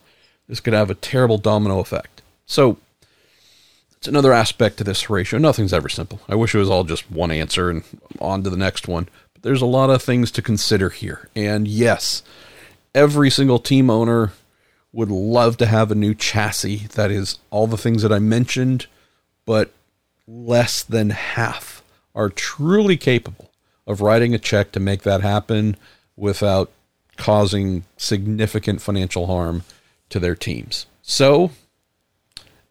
this 0.48 0.60
could 0.60 0.74
have 0.74 0.90
a 0.90 0.94
terrible 0.94 1.38
domino 1.38 1.78
effect. 1.78 2.22
So, 2.44 2.76
it's 4.02 4.08
another 4.08 4.32
aspect 4.32 4.78
to 4.78 4.84
this 4.84 5.08
ratio. 5.08 5.38
Nothing's 5.38 5.72
ever 5.72 5.88
simple. 5.88 6.18
I 6.28 6.34
wish 6.34 6.56
it 6.56 6.58
was 6.58 6.68
all 6.68 6.82
just 6.82 7.08
one 7.08 7.30
answer 7.30 7.70
and 7.70 7.84
on 8.18 8.42
to 8.42 8.50
the 8.50 8.56
next 8.56 8.88
one. 8.88 9.08
But 9.32 9.44
there's 9.44 9.62
a 9.62 9.66
lot 9.66 9.90
of 9.90 10.02
things 10.02 10.32
to 10.32 10.42
consider 10.42 10.88
here. 10.88 11.28
And 11.36 11.68
yes, 11.68 12.24
every 12.96 13.30
single 13.30 13.60
team 13.60 13.90
owner 13.90 14.32
would 14.92 15.08
love 15.08 15.56
to 15.58 15.66
have 15.66 15.92
a 15.92 15.94
new 15.94 16.14
chassis 16.14 16.88
that 16.96 17.12
is 17.12 17.38
all 17.50 17.68
the 17.68 17.76
things 17.76 18.02
that 18.02 18.12
I 18.12 18.18
mentioned, 18.18 18.88
but 19.46 19.70
less 20.26 20.82
than 20.82 21.10
half 21.10 21.84
are 22.12 22.28
truly 22.28 22.96
capable 22.96 23.52
of 23.86 24.00
writing 24.00 24.34
a 24.34 24.38
check 24.40 24.72
to 24.72 24.80
make 24.80 25.02
that 25.02 25.20
happen 25.20 25.76
without 26.16 26.72
causing 27.16 27.84
significant 27.96 28.82
financial 28.82 29.28
harm 29.28 29.62
to 30.08 30.18
their 30.18 30.34
teams. 30.34 30.86
So, 31.02 31.52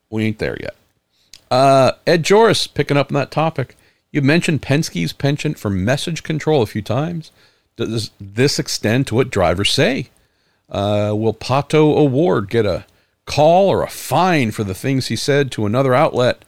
we 0.09 0.25
ain't 0.25 0.39
there 0.39 0.57
yet. 0.59 0.75
Uh, 1.51 1.91
Ed 2.08 2.24
Joris, 2.24 2.65
picking 2.65 2.96
up 2.98 3.12
on 3.12 3.15
that 3.15 3.29
topic. 3.29 3.75
You 4.12 4.22
mentioned 4.22 4.62
Penske's 4.62 5.13
penchant 5.13 5.60
for 5.60 5.70
message 5.70 6.24
control 6.24 6.62
a 6.62 6.67
few 6.67 6.81
times. 6.81 7.31
Does 7.75 8.12
this 8.20 8.58
extend 8.58 9.08
to 9.08 9.15
what 9.15 9.29
drivers 9.29 9.72
say? 9.72 10.10
Uh, 10.70 11.13
will 11.15 11.34
Pato 11.34 11.96
O'Ward 11.98 12.50
get 12.50 12.65
a 12.65 12.86
call 13.25 13.70
or 13.70 13.84
a 13.84 13.89
fine 13.89 14.51
for 14.51 14.63
the 14.63 14.74
things 14.74 15.08
he 15.08 15.15
said 15.15 15.51
to 15.51 15.65
another 15.65 15.93
outlet 15.93 16.43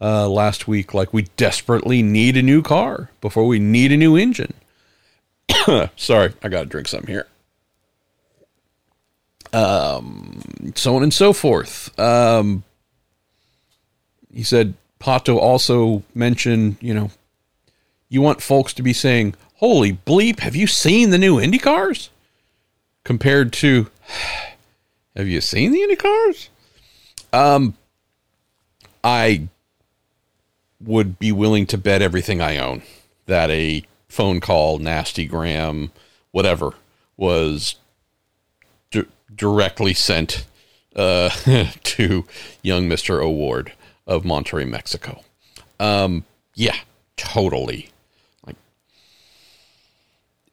uh, 0.00 0.28
last 0.28 0.68
week 0.68 0.94
like 0.94 1.12
we 1.12 1.22
desperately 1.36 2.02
need 2.02 2.36
a 2.36 2.42
new 2.42 2.62
car 2.62 3.10
before 3.20 3.46
we 3.46 3.58
need 3.58 3.90
a 3.90 3.96
new 3.96 4.16
engine. 4.16 4.54
Sorry, 5.96 6.32
I 6.42 6.48
got 6.48 6.60
to 6.60 6.66
drink 6.66 6.88
something 6.88 7.10
here. 7.10 7.26
Um, 9.52 10.72
so 10.74 10.96
on 10.96 11.02
and 11.02 11.14
so 11.14 11.32
forth. 11.32 11.96
Um, 11.98 12.64
he 14.34 14.42
said 14.42 14.74
Pato 15.00 15.36
also 15.36 16.02
mentioned, 16.14 16.76
you 16.80 16.92
know, 16.92 17.10
you 18.08 18.20
want 18.20 18.42
folks 18.42 18.74
to 18.74 18.82
be 18.82 18.92
saying, 18.92 19.34
"Holy 19.56 19.92
bleep, 19.92 20.40
have 20.40 20.56
you 20.56 20.66
seen 20.66 21.10
the 21.10 21.18
new 21.18 21.40
Indy 21.40 21.58
cars?" 21.58 22.10
Compared 23.04 23.52
to, 23.54 23.90
"Have 25.16 25.28
you 25.28 25.40
seen 25.40 25.72
the 25.72 25.82
Indy 25.82 25.96
cars?" 25.96 26.48
Um, 27.32 27.76
I 29.02 29.48
would 30.80 31.18
be 31.18 31.32
willing 31.32 31.66
to 31.66 31.78
bet 31.78 32.02
everything 32.02 32.40
I 32.40 32.58
own 32.58 32.82
that 33.26 33.50
a 33.50 33.84
phone 34.08 34.40
call, 34.40 34.78
nasty 34.78 35.26
gram, 35.26 35.90
whatever, 36.30 36.74
was 37.16 37.76
d- 38.90 39.06
directly 39.34 39.94
sent 39.94 40.44
uh, 40.94 41.30
to 41.82 42.24
young 42.62 42.88
Mister 42.88 43.20
O'Ward 43.20 43.72
of 44.06 44.24
Monterrey, 44.24 44.68
Mexico. 44.68 45.22
Um, 45.80 46.24
yeah, 46.54 46.76
totally. 47.16 47.90
Like, 48.46 48.56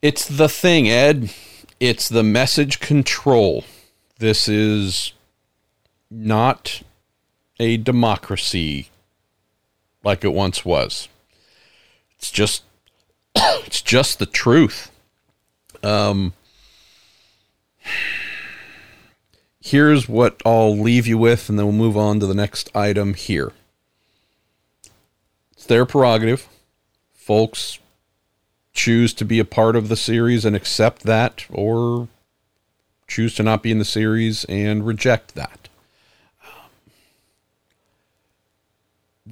it's 0.01 0.27
the 0.27 0.49
thing, 0.49 0.89
Ed. 0.89 1.33
It's 1.79 2.09
the 2.09 2.23
message 2.23 2.79
control. 2.79 3.63
This 4.19 4.47
is 4.47 5.13
not 6.09 6.83
a 7.59 7.77
democracy 7.77 8.89
like 10.03 10.23
it 10.23 10.33
once 10.33 10.65
was. 10.65 11.07
It's 12.17 12.31
just 12.31 12.63
it's 13.35 13.81
just 13.81 14.19
the 14.19 14.25
truth. 14.25 14.91
Um 15.83 16.33
here's 19.61 20.09
what 20.09 20.41
I'll 20.45 20.77
leave 20.77 21.07
you 21.07 21.17
with 21.17 21.49
and 21.49 21.57
then 21.57 21.65
we'll 21.65 21.75
move 21.75 21.97
on 21.97 22.19
to 22.19 22.25
the 22.25 22.33
next 22.33 22.75
item 22.75 23.13
here. 23.13 23.53
It's 25.53 25.65
their 25.65 25.85
prerogative. 25.85 26.49
Folks 27.13 27.79
choose 28.73 29.13
to 29.13 29.25
be 29.25 29.39
a 29.39 29.45
part 29.45 29.75
of 29.75 29.87
the 29.87 29.95
series 29.95 30.43
and 30.43 30.55
accept 30.55 31.03
that 31.03 31.45
or 31.49 32.07
choose 33.07 33.35
to 33.35 33.43
not 33.43 33.61
be 33.61 33.71
in 33.71 33.79
the 33.79 33.85
series 33.85 34.43
and 34.45 34.85
reject 34.85 35.35
that. 35.35 35.61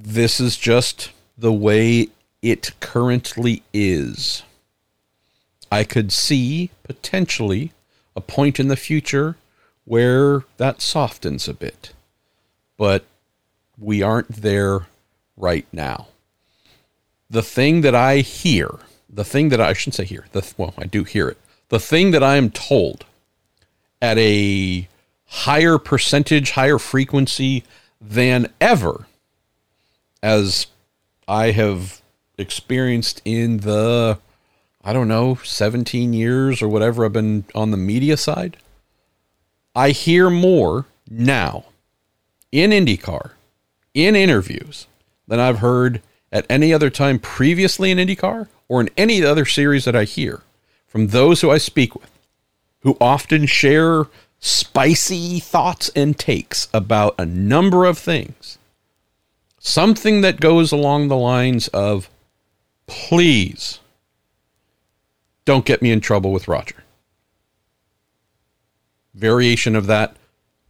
this 0.02 0.40
is 0.40 0.56
just 0.56 1.10
the 1.36 1.52
way 1.52 2.08
it 2.42 2.70
currently 2.80 3.62
is. 3.72 4.42
I 5.70 5.84
could 5.84 6.12
see 6.12 6.70
potentially 6.82 7.72
a 8.16 8.20
point 8.20 8.58
in 8.58 8.68
the 8.68 8.76
future 8.76 9.36
where 9.84 10.44
that 10.56 10.80
softens 10.80 11.48
a 11.48 11.54
bit, 11.54 11.92
but 12.76 13.04
we 13.78 14.02
aren't 14.02 14.28
there 14.28 14.86
right 15.36 15.66
now. 15.72 16.08
The 17.28 17.42
thing 17.42 17.80
that 17.82 17.94
I 17.94 18.18
hear, 18.18 18.70
the 19.08 19.24
thing 19.24 19.48
that 19.50 19.60
I, 19.60 19.70
I 19.70 19.72
shouldn't 19.72 19.94
say 19.94 20.04
here, 20.04 20.26
the, 20.32 20.52
well, 20.56 20.74
I 20.76 20.84
do 20.84 21.04
hear 21.04 21.28
it. 21.28 21.38
The 21.68 21.80
thing 21.80 22.10
that 22.10 22.22
I 22.22 22.36
am 22.36 22.50
told 22.50 23.04
at 24.02 24.18
a 24.18 24.88
higher 25.26 25.78
percentage, 25.78 26.52
higher 26.52 26.78
frequency 26.78 27.62
than 28.00 28.52
ever 28.60 29.06
as 30.22 30.66
I 31.28 31.52
have 31.52 32.02
experienced 32.36 33.22
in 33.24 33.58
the, 33.58 34.18
I 34.82 34.92
don't 34.92 35.08
know, 35.08 35.36
17 35.36 36.12
years 36.12 36.60
or 36.60 36.68
whatever 36.68 37.04
I've 37.04 37.12
been 37.12 37.44
on 37.54 37.70
the 37.70 37.76
media 37.76 38.16
side, 38.16 38.56
I 39.74 39.90
hear 39.90 40.30
more 40.30 40.86
now 41.08 41.64
in 42.52 42.70
IndyCar, 42.70 43.32
in 43.94 44.16
interviews, 44.16 44.86
than 45.28 45.40
I've 45.40 45.58
heard 45.58 46.02
at 46.32 46.46
any 46.48 46.72
other 46.72 46.90
time 46.90 47.18
previously 47.18 47.90
in 47.90 47.98
IndyCar 47.98 48.48
or 48.68 48.80
in 48.80 48.90
any 48.96 49.24
other 49.24 49.44
series 49.44 49.84
that 49.84 49.96
I 49.96 50.04
hear 50.04 50.42
from 50.86 51.08
those 51.08 51.40
who 51.40 51.50
I 51.50 51.58
speak 51.58 51.94
with, 51.94 52.10
who 52.80 52.96
often 53.00 53.46
share 53.46 54.06
spicy 54.38 55.38
thoughts 55.38 55.90
and 55.94 56.18
takes 56.18 56.68
about 56.72 57.14
a 57.18 57.26
number 57.26 57.84
of 57.84 57.98
things 57.98 58.58
Something 59.62 60.22
that 60.22 60.40
goes 60.40 60.72
along 60.72 61.08
the 61.08 61.18
lines 61.18 61.68
of, 61.68 62.08
please 62.86 63.78
don't 65.44 65.66
get 65.66 65.82
me 65.82 65.92
in 65.92 66.00
trouble 66.00 66.32
with 66.32 66.48
Roger. 66.48 66.76
Variation 69.14 69.74
of 69.74 69.86
that, 69.86 70.16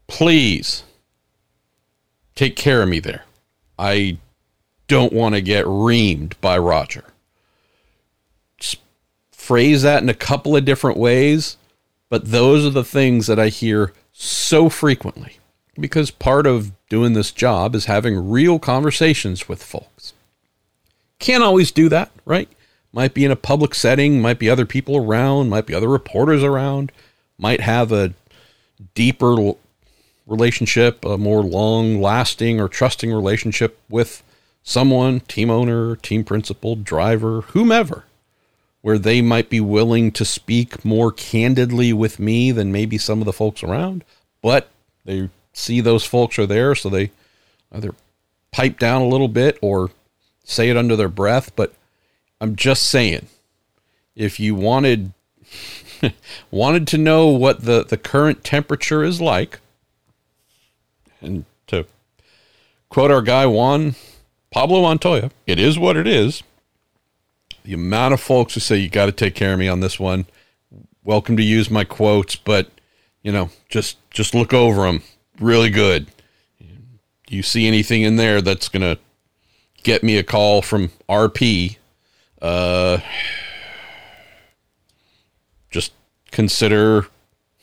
please 0.06 0.82
take 2.34 2.56
care 2.56 2.82
of 2.82 2.88
me 2.88 3.00
there. 3.00 3.24
I 3.78 4.18
don't 4.88 5.12
want 5.12 5.34
to 5.34 5.40
get 5.40 5.64
reamed 5.66 6.34
by 6.40 6.58
Roger. 6.58 7.04
Just 8.58 8.78
phrase 9.30 9.82
that 9.82 10.02
in 10.02 10.08
a 10.08 10.14
couple 10.14 10.56
of 10.56 10.64
different 10.64 10.98
ways, 10.98 11.56
but 12.08 12.30
those 12.30 12.66
are 12.66 12.70
the 12.70 12.84
things 12.84 13.26
that 13.26 13.38
I 13.38 13.48
hear 13.48 13.92
so 14.12 14.68
frequently 14.68 15.38
because 15.78 16.10
part 16.10 16.46
of 16.46 16.72
doing 16.88 17.12
this 17.12 17.30
job 17.30 17.74
is 17.74 17.86
having 17.86 18.30
real 18.30 18.58
conversations 18.58 19.48
with 19.48 19.62
folks. 19.62 20.12
Can't 21.18 21.42
always 21.42 21.70
do 21.70 21.88
that, 21.88 22.10
right? 22.24 22.48
Might 22.92 23.14
be 23.14 23.24
in 23.24 23.30
a 23.30 23.36
public 23.36 23.74
setting, 23.74 24.20
might 24.20 24.38
be 24.38 24.50
other 24.50 24.66
people 24.66 24.96
around, 24.96 25.48
might 25.48 25.66
be 25.66 25.74
other 25.74 25.88
reporters 25.88 26.42
around, 26.42 26.90
might 27.38 27.60
have 27.60 27.92
a 27.92 28.14
deeper 28.94 29.52
relationship, 30.26 31.04
a 31.04 31.18
more 31.18 31.42
long 31.42 32.00
lasting 32.00 32.60
or 32.60 32.68
trusting 32.68 33.12
relationship 33.12 33.78
with 33.88 34.22
someone, 34.62 35.20
team 35.20 35.50
owner, 35.50 35.96
team 35.96 36.24
principal, 36.24 36.76
driver, 36.76 37.42
whomever, 37.42 38.04
where 38.82 38.98
they 38.98 39.20
might 39.20 39.50
be 39.50 39.60
willing 39.60 40.12
to 40.12 40.24
speak 40.24 40.84
more 40.84 41.10
candidly 41.10 41.92
with 41.92 42.18
me 42.18 42.52
than 42.52 42.72
maybe 42.72 42.98
some 42.98 43.20
of 43.20 43.26
the 43.26 43.32
folks 43.32 43.62
around, 43.62 44.04
but 44.42 44.68
they 45.04 45.28
see 45.52 45.80
those 45.80 46.04
folks 46.04 46.38
are 46.38 46.46
there, 46.46 46.74
so 46.74 46.88
they 46.88 47.10
either 47.72 47.94
pipe 48.52 48.78
down 48.78 49.02
a 49.02 49.08
little 49.08 49.28
bit 49.28 49.58
or 49.60 49.90
say 50.44 50.68
it 50.68 50.76
under 50.76 50.96
their 50.96 51.08
breath. 51.08 51.54
But 51.56 51.72
I'm 52.40 52.56
just 52.56 52.90
saying, 52.90 53.26
if 54.14 54.40
you 54.40 54.54
wanted 54.54 55.12
wanted 56.50 56.86
to 56.88 56.98
know 56.98 57.28
what 57.28 57.64
the, 57.64 57.84
the 57.84 57.96
current 57.96 58.44
temperature 58.44 59.02
is 59.02 59.20
like, 59.20 59.60
and 61.20 61.44
to 61.66 61.86
quote 62.88 63.10
our 63.10 63.22
guy 63.22 63.46
Juan 63.46 63.94
Pablo 64.50 64.82
Montoya, 64.82 65.30
it 65.46 65.58
is 65.58 65.78
what 65.78 65.96
it 65.96 66.06
is. 66.06 66.42
The 67.64 67.74
amount 67.74 68.14
of 68.14 68.20
folks 68.20 68.54
who 68.54 68.60
say 68.60 68.76
you 68.76 68.88
got 68.88 69.06
to 69.06 69.12
take 69.12 69.34
care 69.34 69.52
of 69.52 69.58
me 69.58 69.68
on 69.68 69.80
this 69.80 70.00
one, 70.00 70.26
welcome 71.04 71.36
to 71.36 71.42
use 71.42 71.70
my 71.70 71.84
quotes, 71.84 72.36
but 72.36 72.70
you 73.22 73.32
know, 73.32 73.50
just 73.68 73.98
just 74.10 74.34
look 74.34 74.52
over 74.52 74.82
them 74.82 75.02
really 75.38 75.70
good. 75.70 76.06
Do 76.58 77.36
you 77.36 77.42
see 77.42 77.66
anything 77.66 78.02
in 78.02 78.16
there 78.16 78.40
that's 78.40 78.68
going 78.68 78.82
to 78.82 79.00
get 79.82 80.02
me 80.02 80.16
a 80.16 80.22
call 80.22 80.62
from 80.62 80.90
RP, 81.08 81.76
uh, 82.42 82.98
just 85.70 85.92
consider 86.30 87.06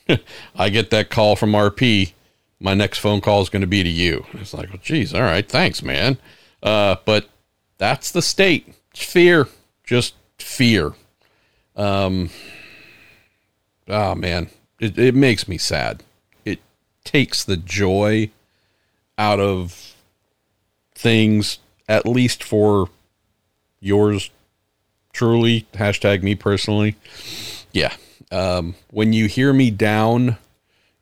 I 0.56 0.68
get 0.68 0.90
that 0.90 1.10
call 1.10 1.36
from 1.36 1.52
RP. 1.52 2.12
My 2.60 2.74
next 2.74 2.98
phone 2.98 3.20
call 3.20 3.40
is 3.40 3.48
going 3.48 3.60
to 3.60 3.68
be 3.68 3.82
to 3.82 3.88
you. 3.88 4.26
It's 4.34 4.54
like, 4.54 4.70
well, 4.70 4.80
geez, 4.82 5.14
all 5.14 5.22
right, 5.22 5.48
thanks, 5.48 5.82
man. 5.82 6.18
Uh, 6.62 6.96
but 7.04 7.28
that's 7.78 8.10
the 8.10 8.22
state. 8.22 8.74
It's 8.90 9.04
fear, 9.04 9.48
just 9.84 10.14
fear. 10.38 10.94
Um, 11.76 12.30
oh 13.86 14.16
man, 14.16 14.50
it, 14.80 14.98
it 14.98 15.14
makes 15.14 15.46
me 15.46 15.58
sad 15.58 16.02
It 16.44 16.58
takes 17.04 17.44
the 17.44 17.56
joy 17.56 18.30
out 19.16 19.38
of 19.38 19.94
things, 20.94 21.58
at 21.88 22.06
least 22.06 22.42
for 22.42 22.88
yours 23.78 24.30
truly. 25.12 25.68
Hashtag 25.74 26.24
me 26.24 26.34
personally. 26.34 26.96
Yeah. 27.72 27.94
Um, 28.30 28.74
when 28.90 29.12
you 29.12 29.26
hear 29.26 29.52
me 29.52 29.70
down 29.70 30.36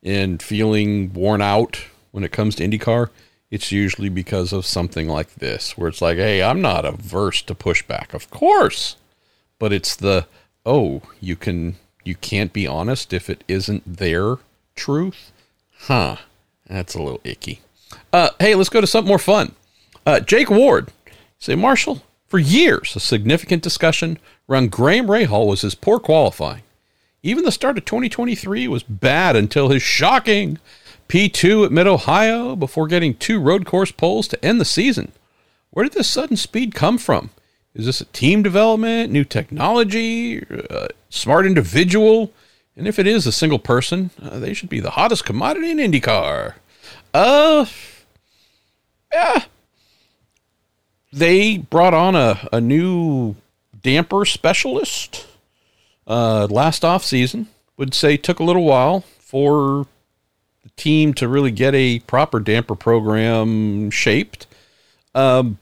and 0.03 0.41
feeling 0.41 1.13
worn 1.13 1.41
out 1.41 1.81
when 2.11 2.23
it 2.23 2.31
comes 2.31 2.55
to 2.55 2.67
IndyCar, 2.67 3.09
it's 3.49 3.71
usually 3.71 4.09
because 4.09 4.51
of 4.51 4.65
something 4.65 5.07
like 5.07 5.35
this, 5.35 5.77
where 5.77 5.87
it's 5.87 6.01
like, 6.01 6.17
hey, 6.17 6.43
I'm 6.43 6.61
not 6.61 6.85
averse 6.85 7.41
to 7.43 7.55
pushback, 7.55 8.13
of 8.13 8.29
course. 8.29 8.97
But 9.59 9.73
it's 9.73 9.95
the, 9.95 10.27
oh, 10.65 11.01
you 11.21 11.35
can 11.35 11.77
you 12.07 12.15
can't 12.15 12.53
be 12.53 12.65
honest 12.65 13.11
if 13.11 13.29
it 13.29 13.43
isn't 13.47 13.97
their 13.97 14.37
truth. 14.75 15.33
Huh. 15.79 16.15
That's 16.65 16.95
a 16.95 17.01
little 17.01 17.21
icky. 17.23 17.61
Uh, 18.13 18.29
hey, 18.39 18.55
let's 18.55 18.69
go 18.69 18.79
to 18.81 18.87
something 18.87 19.09
more 19.09 19.19
fun. 19.19 19.55
Uh, 20.05 20.21
Jake 20.21 20.49
Ward, 20.49 20.91
say 21.37 21.55
Marshall, 21.55 22.01
for 22.27 22.39
years, 22.39 22.95
a 22.95 22.99
significant 23.01 23.61
discussion 23.61 24.19
around 24.49 24.71
Graham 24.71 25.07
Rahal 25.07 25.47
was 25.47 25.61
his 25.61 25.75
poor 25.75 25.99
qualifying. 25.99 26.63
Even 27.23 27.43
the 27.43 27.51
start 27.51 27.77
of 27.77 27.85
2023 27.85 28.67
was 28.67 28.83
bad 28.83 29.35
until 29.35 29.69
his 29.69 29.81
shocking 29.81 30.59
P2 31.09 31.65
at 31.65 31.71
Mid 31.71 31.87
Ohio 31.87 32.55
before 32.55 32.87
getting 32.87 33.13
two 33.13 33.39
road 33.39 33.65
course 33.65 33.91
poles 33.91 34.27
to 34.29 34.45
end 34.45 34.61
the 34.61 34.65
season. 34.65 35.11
Where 35.71 35.83
did 35.83 35.93
this 35.93 36.07
sudden 36.07 36.37
speed 36.37 36.75
come 36.75 36.97
from? 36.97 37.29
Is 37.73 37.85
this 37.85 38.01
a 38.01 38.05
team 38.05 38.41
development, 38.41 39.11
new 39.11 39.23
technology, 39.23 40.43
uh, 40.69 40.87
smart 41.09 41.45
individual? 41.45 42.31
And 42.75 42.87
if 42.87 42.99
it 42.99 43.07
is 43.07 43.27
a 43.27 43.31
single 43.31 43.59
person, 43.59 44.11
uh, 44.21 44.39
they 44.39 44.53
should 44.53 44.69
be 44.69 44.79
the 44.79 44.91
hottest 44.91 45.25
commodity 45.25 45.71
in 45.71 45.77
IndyCar. 45.77 46.55
Uh, 47.13 47.65
yeah. 49.11 49.43
They 51.11 51.57
brought 51.57 51.93
on 51.93 52.15
a, 52.15 52.47
a 52.51 52.61
new 52.61 53.35
damper 53.87 54.25
specialist 54.25 55.25
uh, 56.07 56.45
last 56.49 56.83
off 56.83 57.05
season. 57.05 57.47
Would 57.77 57.93
say 57.93 58.17
took 58.17 58.39
a 58.39 58.43
little 58.43 58.65
while 58.65 59.01
for 59.19 59.87
the 60.63 60.69
team 60.75 61.13
to 61.13 61.27
really 61.29 61.51
get 61.51 61.73
a 61.73 61.99
proper 61.99 62.41
damper 62.41 62.75
program 62.75 63.89
shaped. 63.89 64.45
Um, 65.15 65.57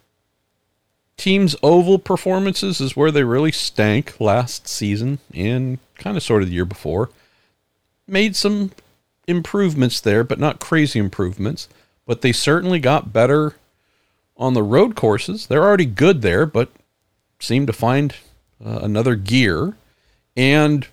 team's 1.17 1.55
oval 1.61 1.99
performances 1.99 2.81
is 2.81 2.95
where 2.95 3.11
they 3.11 3.23
really 3.23 3.51
stank 3.51 4.19
last 4.19 4.67
season 4.67 5.19
and 5.31 5.77
kind 5.95 6.17
of 6.17 6.23
sort 6.23 6.41
of 6.41 6.47
the 6.47 6.55
year 6.55 6.65
before. 6.65 7.11
Made 8.07 8.35
some 8.35 8.71
improvements 9.27 10.01
there, 10.01 10.23
but 10.23 10.39
not 10.39 10.59
crazy 10.59 10.97
improvements. 10.97 11.69
But 12.07 12.21
they 12.21 12.31
certainly 12.31 12.79
got 12.79 13.13
better 13.13 13.55
on 14.35 14.55
the 14.55 14.63
road 14.63 14.95
courses. 14.95 15.45
They're 15.45 15.63
already 15.63 15.85
good 15.85 16.23
there, 16.23 16.47
but 16.47 16.69
seem 17.39 17.65
to 17.67 17.73
find 17.73 18.15
uh, 18.63 18.79
another 18.81 19.15
gear. 19.15 19.75
And 20.35 20.87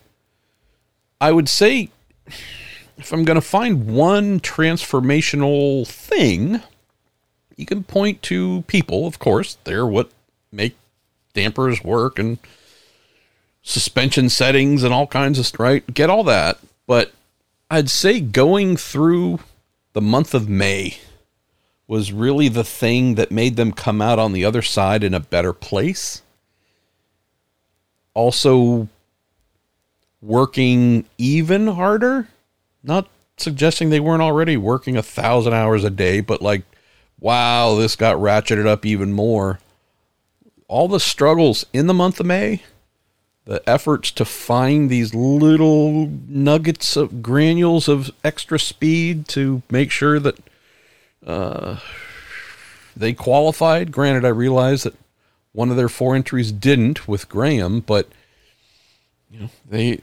I 1.21 1.33
would 1.33 1.49
say 1.49 1.91
if 2.99 3.13
I'm 3.13 3.25
going 3.25 3.37
to 3.37 3.41
find 3.41 3.87
one 3.87 4.41
transformational 4.41 5.87
thing, 5.87 6.63
you 7.57 7.67
can 7.67 7.85
point 7.85 8.23
to 8.23 8.63
people, 8.67 9.07
of 9.07 9.19
course. 9.19 9.57
They're 9.65 9.87
what 9.87 10.11
make 10.51 10.77
dampers 11.35 11.83
work 11.83 12.19
and 12.19 12.39
suspension 13.63 14.29
settings 14.29 14.83
and 14.83 14.93
all 14.93 15.07
kinds 15.07 15.39
of 15.39 15.61
right. 15.61 15.87
Get 15.93 16.11
all 16.11 16.25
that, 16.25 16.59
but 16.87 17.13
I'd 17.71 17.91
say 17.91 18.21
going 18.21 18.77
through 18.77 19.41
the 19.93 20.01
month 20.01 20.35
of 20.35 20.49
May 20.49 20.99
was 21.87 22.13
really 22.13 22.49
the 22.49 22.65
thing 22.65 23.15
that 23.17 23.31
made 23.31 23.57
them 23.57 23.73
come 23.73 24.01
out 24.01 24.19
on 24.19 24.33
the 24.33 24.45
other 24.45 24.63
side 24.63 25.05
in 25.05 25.15
a 25.15 25.21
better 25.21 25.53
place. 25.53 26.23
Also, 28.15 28.89
working 30.21 31.07
even 31.19 31.67
harder. 31.67 32.29
Not 32.83 33.09
suggesting 33.37 33.91
they 33.91 34.01
weren't 34.01 34.23
already 34.23 34.57
working 34.57 34.97
a 34.97 35.03
thousand 35.03 35.55
hours 35.55 35.85
a 35.85 35.91
day, 35.91 36.21
but 36.21 36.43
like 36.43 36.63
wow, 37.23 37.77
this 37.77 37.95
got 37.95 38.17
ratcheted 38.17 38.67
up 38.67 38.85
even 38.85 39.13
more. 39.13 39.61
All 40.67 40.89
the 40.89 41.01
struggles 41.01 41.65
in 41.73 41.87
the 41.87 41.95
month 41.95 42.19
of 42.19 42.27
May, 42.27 42.63
the 43.45 43.67
efforts 43.69 44.11
to 44.13 44.25
find 44.25 44.91
these 44.91 45.15
little 45.15 46.09
nuggets 46.29 46.97
of 46.97 47.23
granules 47.23 47.89
of 47.89 48.11
extra 48.25 48.59
speed 48.59 49.29
to 49.29 49.63
make 49.71 49.91
sure 49.91 50.19
that 50.19 50.39
uh, 51.25 51.79
they 52.97 53.13
qualified. 53.13 53.93
Granted, 53.93 54.25
I 54.25 54.31
realize 54.31 54.83
that 54.83 54.95
one 55.53 55.71
of 55.71 55.77
their 55.77 55.89
four 55.89 56.15
entries 56.15 56.51
didn't 56.53 57.07
with 57.07 57.29
Graham, 57.29 57.81
but 57.81 58.09
you 59.31 59.41
know 59.41 59.51
they 59.69 60.01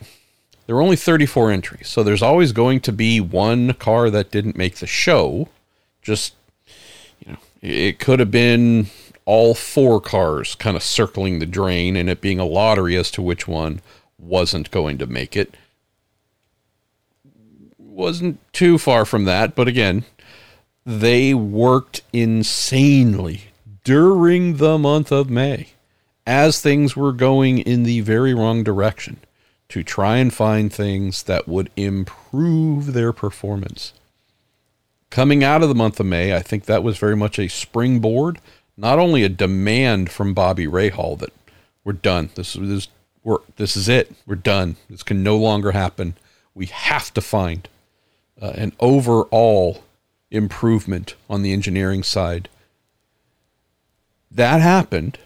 there 0.66 0.76
were 0.76 0.82
only 0.82 0.96
34 0.96 1.52
entries, 1.52 1.88
so 1.88 2.04
there's 2.04 2.22
always 2.22 2.52
going 2.52 2.80
to 2.82 2.92
be 2.92 3.20
one 3.20 3.74
car 3.74 4.10
that 4.12 4.32
didn't 4.32 4.56
make 4.56 4.76
the 4.76 4.88
show. 4.88 5.50
Just 6.02 6.36
you 7.26 7.34
know, 7.34 7.40
it 7.62 8.00
could 8.00 8.20
have 8.20 8.32
been 8.32 8.88
all 9.26 9.54
four 9.54 10.00
cars 10.02 10.56
kind 10.56 10.78
of 10.78 10.84
circling 10.84 11.40
the 11.40 11.46
drain 11.46 11.96
and 11.96 12.10
it 12.10 12.22
being 12.22 12.40
a 12.40 12.46
lottery 12.46 12.96
as 12.96 13.12
to 13.12 13.22
which 13.22 13.48
one 13.48 13.82
wasn't 14.18 14.72
going 14.72 14.98
to 14.98 15.06
make 15.06 15.36
it. 15.36 15.56
Wasn't 17.78 18.40
too 18.54 18.78
far 18.78 19.06
from 19.06 19.26
that, 19.26 19.56
but 19.56 19.68
again, 19.68 20.06
they 20.86 21.34
worked 21.34 22.02
insanely 22.14 23.49
during 23.90 24.58
the 24.58 24.78
month 24.78 25.12
of 25.12 25.30
May 25.30 25.70
as 26.26 26.62
things 26.62 26.96
were 26.96 27.12
going 27.12 27.60
in 27.60 27.84
the 27.84 28.02
very 28.02 28.34
wrong 28.34 28.64
direction 28.64 29.18
to 29.70 29.84
try 29.84 30.18
and 30.18 30.34
find 30.34 30.72
things 30.72 31.24
that 31.24 31.48
would 31.48 31.70
improve 31.76 32.94
their 32.94 33.12
performance 33.12 33.94
coming 35.10 35.44
out 35.44 35.64
of 35.64 35.70
the 35.70 35.76
month 35.76 36.00
of 36.00 36.06
May, 36.06 36.36
I 36.36 36.42
think 36.42 36.66
that 36.66 36.84
was 36.84 36.98
very 36.98 37.16
much 37.16 37.40
a 37.40 37.48
springboard, 37.48 38.40
not 38.78 39.00
only 39.00 39.24
a 39.24 39.30
demand 39.30 40.12
from 40.12 40.34
Bobby 40.34 40.68
Rahal 40.68 41.18
that 41.20 41.34
we're 41.84 41.94
done. 41.94 42.30
This 42.36 42.56
is 42.56 42.88
we're, 43.24 43.40
this 43.58 43.76
is 43.76 43.90
it. 43.90 44.12
We're 44.26 44.36
done. 44.36 44.78
This 44.90 45.04
can 45.04 45.24
no 45.24 45.36
longer 45.36 45.72
happen. 45.72 46.16
We 46.54 46.68
have 46.68 47.14
to 47.14 47.22
find 47.22 47.68
uh, 48.42 48.54
an 48.56 48.74
overall 48.80 49.84
improvement 50.32 51.16
on 51.30 51.42
the 51.42 51.54
engineering 51.54 52.04
side. 52.04 52.48
That 54.32 54.62
happened. 54.62 55.18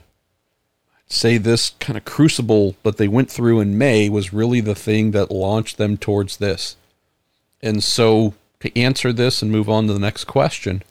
I'd 0.96 1.12
say 1.12 1.38
this 1.38 1.72
kind 1.80 1.98
of 1.98 2.06
crucible 2.06 2.76
that 2.84 2.98
they 2.98 3.08
went 3.08 3.30
through 3.30 3.60
in 3.60 3.78
May 3.78 4.10
was 4.10 4.34
really 4.34 4.62
the 4.62 4.76
thing 4.76 5.12
that 5.12 5.32
launched 5.32 5.78
them 5.78 5.98
towards 5.98 6.38
this. 6.38 6.76
And 7.62 7.84
so 7.84 8.34
to 8.60 8.78
answer 8.80 9.12
this 9.12 9.42
and 9.42 9.52
move 9.52 9.70
on 9.70 9.88
to 9.88 9.94
the 9.94 10.00
next 10.00 10.26
question, 10.26 10.84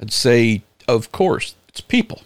I'd 0.00 0.12
say, 0.12 0.62
of 0.86 1.12
course, 1.12 1.54
it's 1.68 1.80
people. 1.80 2.22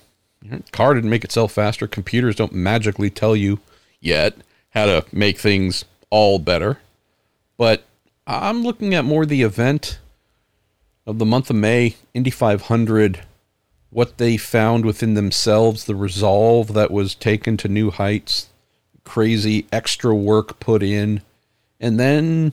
Car 0.72 0.94
didn't 0.94 1.10
make 1.10 1.24
itself 1.24 1.52
faster. 1.52 1.86
Computers 1.86 2.36
don't 2.36 2.52
magically 2.52 3.10
tell 3.10 3.34
you 3.34 3.60
yet 4.00 4.34
how 4.70 4.86
to 4.86 5.04
make 5.10 5.38
things 5.38 5.84
all 6.10 6.38
better. 6.38 6.78
But 7.56 7.84
I'm 8.26 8.62
looking 8.62 8.94
at 8.94 9.04
more 9.04 9.24
the 9.24 9.42
event 9.42 9.98
of 11.06 11.18
the 11.18 11.24
month 11.24 11.50
of 11.50 11.56
May, 11.56 11.96
Indy 12.12 12.30
500, 12.30 13.22
what 13.94 14.18
they 14.18 14.36
found 14.36 14.84
within 14.84 15.14
themselves, 15.14 15.84
the 15.84 15.94
resolve 15.94 16.74
that 16.74 16.90
was 16.90 17.14
taken 17.14 17.56
to 17.56 17.68
new 17.68 17.92
heights, 17.92 18.48
crazy 19.04 19.66
extra 19.70 20.12
work 20.12 20.58
put 20.58 20.82
in, 20.82 21.22
and 21.78 22.00
then 22.00 22.52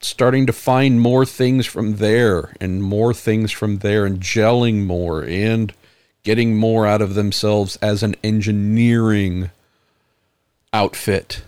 starting 0.00 0.46
to 0.46 0.52
find 0.52 1.02
more 1.02 1.26
things 1.26 1.66
from 1.66 1.96
there 1.96 2.54
and 2.62 2.82
more 2.82 3.12
things 3.12 3.52
from 3.52 3.80
there 3.80 4.06
and 4.06 4.20
gelling 4.20 4.86
more 4.86 5.22
and 5.22 5.74
getting 6.22 6.56
more 6.56 6.86
out 6.86 7.02
of 7.02 7.12
themselves 7.12 7.76
as 7.82 8.02
an 8.02 8.16
engineering 8.24 9.50
outfit. 10.72 11.42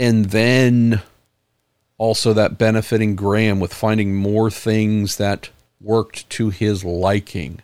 And 0.00 0.30
then 0.30 1.02
also 1.98 2.32
that 2.32 2.56
benefiting 2.56 3.16
Graham 3.16 3.60
with 3.60 3.74
finding 3.74 4.14
more 4.14 4.50
things 4.50 5.18
that 5.18 5.50
worked 5.78 6.30
to 6.30 6.48
his 6.48 6.86
liking. 6.86 7.60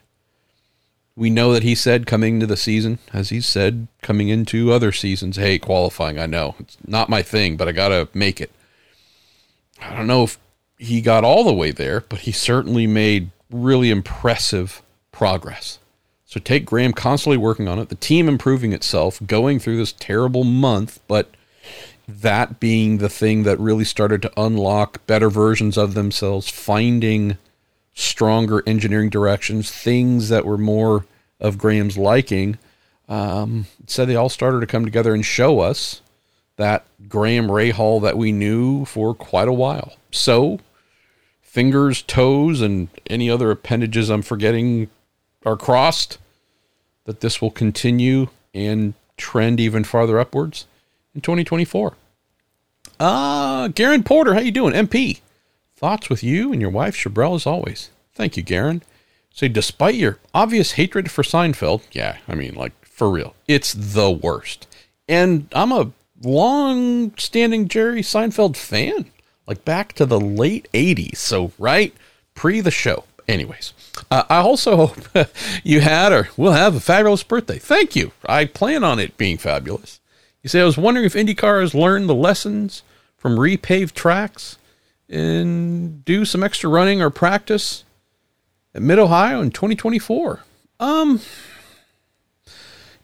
We 1.15 1.29
know 1.29 1.53
that 1.53 1.63
he 1.63 1.75
said 1.75 2.07
coming 2.07 2.35
into 2.35 2.47
the 2.47 2.57
season, 2.57 2.99
as 3.13 3.29
he 3.29 3.41
said 3.41 3.87
coming 4.01 4.29
into 4.29 4.71
other 4.71 4.91
seasons, 4.91 5.35
hey, 5.35 5.59
qualifying, 5.59 6.17
I 6.17 6.25
know. 6.25 6.55
It's 6.59 6.77
not 6.87 7.09
my 7.09 7.21
thing, 7.21 7.57
but 7.57 7.67
I 7.67 7.73
got 7.73 7.89
to 7.89 8.07
make 8.13 8.39
it. 8.39 8.51
I 9.81 9.95
don't 9.95 10.07
know 10.07 10.23
if 10.23 10.39
he 10.77 11.01
got 11.01 11.23
all 11.23 11.43
the 11.43 11.53
way 11.53 11.71
there, 11.71 12.01
but 12.01 12.19
he 12.21 12.31
certainly 12.31 12.87
made 12.87 13.31
really 13.51 13.89
impressive 13.89 14.81
progress. 15.11 15.79
So 16.25 16.39
take 16.39 16.65
Graham 16.65 16.93
constantly 16.93 17.37
working 17.37 17.67
on 17.67 17.77
it, 17.77 17.89
the 17.89 17.95
team 17.95 18.29
improving 18.29 18.71
itself, 18.71 19.19
going 19.25 19.59
through 19.59 19.77
this 19.77 19.93
terrible 19.99 20.45
month, 20.45 21.01
but 21.07 21.31
that 22.07 22.59
being 22.59 22.97
the 22.97 23.09
thing 23.09 23.43
that 23.43 23.59
really 23.59 23.83
started 23.83 24.21
to 24.21 24.41
unlock 24.41 25.05
better 25.07 25.29
versions 25.29 25.77
of 25.77 25.93
themselves, 25.93 26.49
finding 26.49 27.37
stronger 27.93 28.63
engineering 28.65 29.09
directions, 29.09 29.71
things 29.71 30.29
that 30.29 30.45
were 30.45 30.57
more 30.57 31.05
of 31.39 31.57
Graham's 31.57 31.97
liking. 31.97 32.57
Um, 33.09 33.65
said 33.87 34.07
they 34.07 34.15
all 34.15 34.29
started 34.29 34.61
to 34.61 34.67
come 34.67 34.85
together 34.85 35.13
and 35.13 35.25
show 35.25 35.59
us 35.59 36.01
that 36.55 36.85
Graham 37.09 37.47
Rahal 37.47 38.01
that 38.03 38.17
we 38.17 38.31
knew 38.31 38.85
for 38.85 39.13
quite 39.13 39.47
a 39.47 39.53
while. 39.53 39.95
So, 40.11 40.59
fingers, 41.41 42.01
toes, 42.01 42.61
and 42.61 42.87
any 43.07 43.29
other 43.29 43.51
appendages 43.51 44.09
I'm 44.09 44.21
forgetting 44.21 44.89
are 45.45 45.57
crossed 45.57 46.19
that 47.05 47.19
this 47.19 47.41
will 47.41 47.51
continue 47.51 48.29
and 48.53 48.93
trend 49.17 49.59
even 49.59 49.83
farther 49.83 50.19
upwards 50.19 50.65
in 51.13 51.21
2024. 51.21 51.93
Ah, 52.99 53.63
uh, 53.63 53.67
Garen 53.69 54.03
Porter, 54.03 54.33
how 54.35 54.39
you 54.39 54.51
doing? 54.51 54.73
MP. 54.73 55.21
Thoughts 55.81 56.11
with 56.11 56.21
you 56.23 56.53
and 56.53 56.61
your 56.61 56.69
wife, 56.69 56.95
Chabrel, 56.95 57.33
as 57.33 57.47
always. 57.47 57.89
Thank 58.13 58.37
you, 58.37 58.43
Garen. 58.43 58.83
say, 59.33 59.47
despite 59.47 59.95
your 59.95 60.19
obvious 60.31 60.73
hatred 60.73 61.09
for 61.09 61.23
Seinfeld, 61.23 61.81
yeah, 61.91 62.19
I 62.27 62.35
mean, 62.35 62.53
like 62.53 62.73
for 62.85 63.09
real, 63.09 63.33
it's 63.47 63.73
the 63.73 64.11
worst. 64.11 64.67
And 65.09 65.47
I'm 65.53 65.71
a 65.71 65.91
long 66.21 67.17
standing 67.17 67.67
Jerry 67.67 68.03
Seinfeld 68.03 68.57
fan, 68.57 69.09
like 69.47 69.65
back 69.65 69.93
to 69.93 70.05
the 70.05 70.19
late 70.19 70.67
80s. 70.71 71.17
So, 71.17 71.51
right 71.57 71.95
pre 72.35 72.61
the 72.61 72.69
show. 72.69 73.05
Anyways, 73.27 73.73
uh, 74.11 74.25
I 74.29 74.37
also 74.37 74.87
hope 74.87 75.27
you 75.63 75.79
had 75.79 76.11
or 76.11 76.29
will 76.37 76.51
have 76.51 76.75
a 76.75 76.79
fabulous 76.79 77.23
birthday. 77.23 77.57
Thank 77.57 77.95
you. 77.95 78.11
I 78.27 78.45
plan 78.45 78.83
on 78.83 78.99
it 78.99 79.17
being 79.17 79.39
fabulous. 79.39 79.99
You 80.43 80.49
say, 80.49 80.61
I 80.61 80.65
was 80.65 80.77
wondering 80.77 81.07
if 81.07 81.15
IndyCar 81.15 81.61
has 81.61 81.73
learned 81.73 82.07
the 82.07 82.13
lessons 82.13 82.83
from 83.17 83.37
repaved 83.37 83.93
tracks 83.93 84.59
and 85.11 86.03
do 86.05 86.25
some 86.25 86.43
extra 86.43 86.69
running 86.69 87.01
or 87.01 87.09
practice 87.09 87.83
at 88.73 88.81
Mid 88.81 88.97
Ohio 88.97 89.41
in 89.41 89.51
2024. 89.51 90.39
Um, 90.79 91.19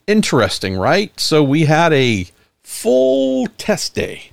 interesting, 0.08 0.78
right? 0.78 1.18
So 1.20 1.44
we 1.44 1.66
had 1.66 1.94
a 1.94 2.28
full 2.64 3.48
test 3.58 3.94
day. 3.94 4.32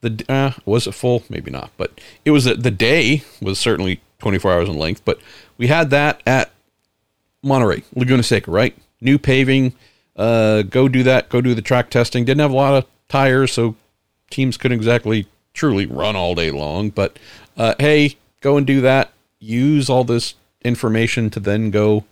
The 0.00 0.24
uh, 0.28 0.52
was 0.64 0.86
it 0.86 0.92
full? 0.92 1.22
Maybe 1.28 1.50
not, 1.50 1.70
but 1.76 2.00
it 2.24 2.30
was 2.30 2.46
a, 2.46 2.54
the 2.54 2.70
day 2.70 3.22
was 3.40 3.58
certainly 3.58 4.00
24 4.18 4.52
hours 4.52 4.68
in 4.68 4.78
length. 4.78 5.04
But 5.04 5.18
we 5.56 5.68
had 5.68 5.90
that 5.90 6.22
at 6.26 6.50
Monterey, 7.42 7.84
Laguna 7.94 8.22
Seca, 8.22 8.50
right? 8.50 8.76
New 9.00 9.18
paving. 9.18 9.74
Uh, 10.16 10.62
go 10.62 10.88
do 10.88 11.02
that. 11.02 11.28
Go 11.28 11.40
do 11.40 11.54
the 11.54 11.62
track 11.62 11.90
testing. 11.90 12.24
Didn't 12.24 12.40
have 12.40 12.50
a 12.50 12.56
lot 12.56 12.74
of 12.74 12.86
tires, 13.08 13.52
so 13.52 13.76
teams 14.30 14.56
couldn't 14.56 14.76
exactly 14.76 15.26
truly 15.54 15.86
run 15.86 16.16
all 16.16 16.34
day 16.34 16.50
long. 16.50 16.90
But 16.90 17.18
uh, 17.56 17.74
hey, 17.78 18.16
go 18.40 18.56
and 18.58 18.66
do 18.66 18.82
that. 18.82 19.12
Use 19.38 19.88
all 19.88 20.04
this 20.04 20.34
information 20.62 21.30
to 21.30 21.40
then 21.40 21.70
go 21.70 22.04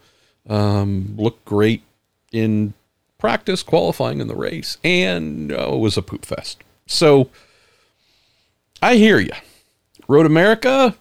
um, 0.48 1.14
look 1.16 1.44
great 1.44 1.82
in 2.32 2.74
practice, 3.18 3.62
qualifying 3.62 4.20
in 4.20 4.28
the 4.28 4.34
race, 4.34 4.78
and 4.82 5.52
oh, 5.52 5.76
it 5.76 5.78
was 5.78 5.96
a 5.96 6.02
poop 6.02 6.24
fest. 6.24 6.62
So 6.86 7.30
I 8.82 8.96
hear 8.96 9.18
you. 9.18 9.32
Road 10.08 10.26
America, 10.26 10.96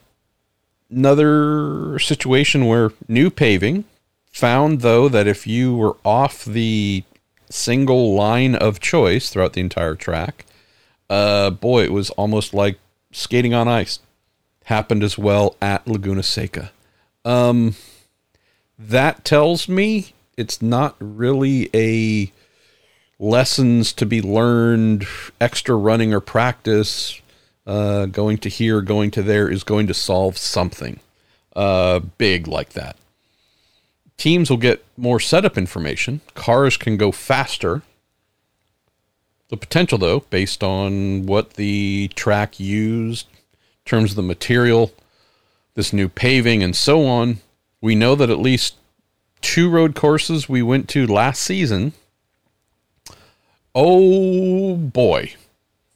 another 0.90 1.98
situation 2.00 2.68
where 2.68 2.92
new 3.08 3.30
paving 3.30 3.86
found 4.32 4.82
though 4.82 5.10
that 5.10 5.28
if 5.28 5.46
you 5.46 5.76
were 5.76 5.98
off 6.06 6.46
the 6.46 7.04
single 7.50 8.14
line 8.14 8.56
of 8.56 8.80
choice 8.80 9.30
throughout 9.30 9.54
the 9.54 9.62
entire 9.62 9.96
track, 9.96 10.46
uh, 11.12 11.50
boy, 11.50 11.84
it 11.84 11.92
was 11.92 12.10
almost 12.12 12.54
like 12.54 12.80
skating 13.12 13.54
on 13.54 13.68
ice. 13.68 14.00
Happened 14.66 15.04
as 15.04 15.18
well 15.18 15.58
at 15.62 15.86
Laguna 15.86 16.24
Seca. 16.24 16.72
Um, 17.26 17.76
that 18.80 19.26
tells 19.26 19.68
me 19.68 20.14
it's 20.38 20.62
not 20.62 20.96
really 21.00 21.70
a 21.74 22.32
lessons 23.20 23.92
to 23.94 24.06
be 24.06 24.22
learned, 24.22 25.06
extra 25.42 25.76
running 25.76 26.14
or 26.14 26.22
practice, 26.22 27.20
uh, 27.68 28.06
going 28.06 28.38
to 28.38 28.50
here, 28.50 28.82
going 28.82 29.12
to 29.12 29.22
there 29.22 29.50
is 29.50 29.66
going 29.66 29.88
to 29.88 29.94
solve 29.94 30.38
something 30.38 31.02
uh, 31.58 32.00
big 32.00 32.48
like 32.48 32.70
that. 32.70 32.96
Teams 34.16 34.50
will 34.50 34.58
get 34.58 34.86
more 34.96 35.20
setup 35.20 35.58
information. 35.58 36.22
Cars 36.36 36.78
can 36.78 36.96
go 36.96 37.12
faster 37.12 37.82
the 39.52 39.58
potential, 39.58 39.98
though, 39.98 40.22
based 40.32 40.64
on 40.64 41.26
what 41.26 41.52
the 41.56 42.10
track 42.16 42.60
used 42.60 43.28
in 43.32 43.90
terms 43.90 44.12
of 44.12 44.16
the 44.16 44.22
material, 44.24 44.94
this 45.76 45.92
new 45.92 46.08
paving, 46.08 46.64
and 46.64 46.74
so 46.74 47.06
on, 47.06 47.42
we 47.82 47.94
know 47.94 48.16
that 48.16 48.30
at 48.30 48.40
least 48.40 48.76
two 49.42 49.70
road 49.70 49.94
courses 49.94 50.48
we 50.48 50.62
went 50.62 50.88
to 50.90 51.06
last 51.06 51.42
season. 51.44 51.92
Oh 53.76 54.76
boy, 54.78 55.34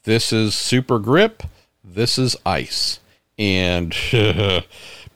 this 0.04 0.34
is 0.34 0.54
super 0.54 1.00
grip. 1.00 1.42
This 1.82 2.18
is 2.18 2.36
ice. 2.46 3.00
And 3.40 3.96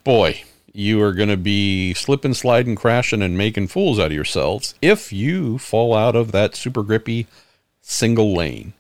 boy, 0.05 0.43
you 0.71 1.01
are 1.01 1.13
going 1.13 1.29
to 1.29 1.37
be 1.37 1.93
slipping, 1.93 2.33
sliding, 2.33 2.75
crashing, 2.75 3.21
and 3.21 3.37
making 3.37 3.67
fools 3.67 3.99
out 3.99 4.07
of 4.07 4.13
yourselves 4.13 4.75
if 4.81 5.11
you 5.11 5.57
fall 5.57 5.93
out 5.93 6.15
of 6.15 6.31
that 6.31 6.55
super 6.55 6.83
grippy 6.83 7.27
single 7.81 8.33
lane. 8.33 8.73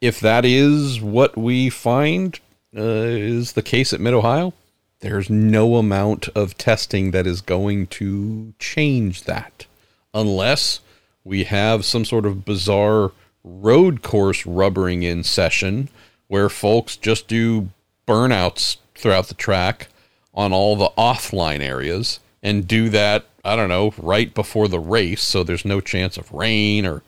If 0.00 0.20
that 0.20 0.44
is 0.44 1.00
what 1.00 1.36
we 1.36 1.70
find 1.70 2.38
uh, 2.76 2.80
is 2.82 3.52
the 3.52 3.62
case 3.62 3.92
at 3.92 4.00
Mid 4.00 4.14
Ohio, 4.14 4.52
there's 5.00 5.30
no 5.30 5.76
amount 5.76 6.28
of 6.28 6.58
testing 6.58 7.12
that 7.12 7.26
is 7.26 7.40
going 7.40 7.86
to 7.86 8.54
change 8.58 9.24
that 9.24 9.66
unless 10.12 10.80
we 11.24 11.44
have 11.44 11.84
some 11.84 12.04
sort 12.04 12.26
of 12.26 12.44
bizarre 12.44 13.12
road 13.44 14.02
course 14.02 14.44
rubbering 14.46 15.02
in 15.02 15.22
session 15.22 15.88
where 16.26 16.48
folks 16.48 16.96
just 16.96 17.28
do 17.28 17.68
burnouts 18.06 18.78
throughout 18.94 19.28
the 19.28 19.34
track 19.34 19.88
on 20.34 20.52
all 20.52 20.76
the 20.76 20.90
offline 20.98 21.60
areas 21.60 22.20
and 22.42 22.68
do 22.68 22.88
that, 22.88 23.24
I 23.44 23.56
don't 23.56 23.68
know, 23.68 23.92
right 23.98 24.32
before 24.32 24.68
the 24.68 24.80
race 24.80 25.22
so 25.22 25.42
there's 25.42 25.64
no 25.64 25.80
chance 25.80 26.16
of 26.16 26.32
rain 26.32 26.86
or 26.86 27.02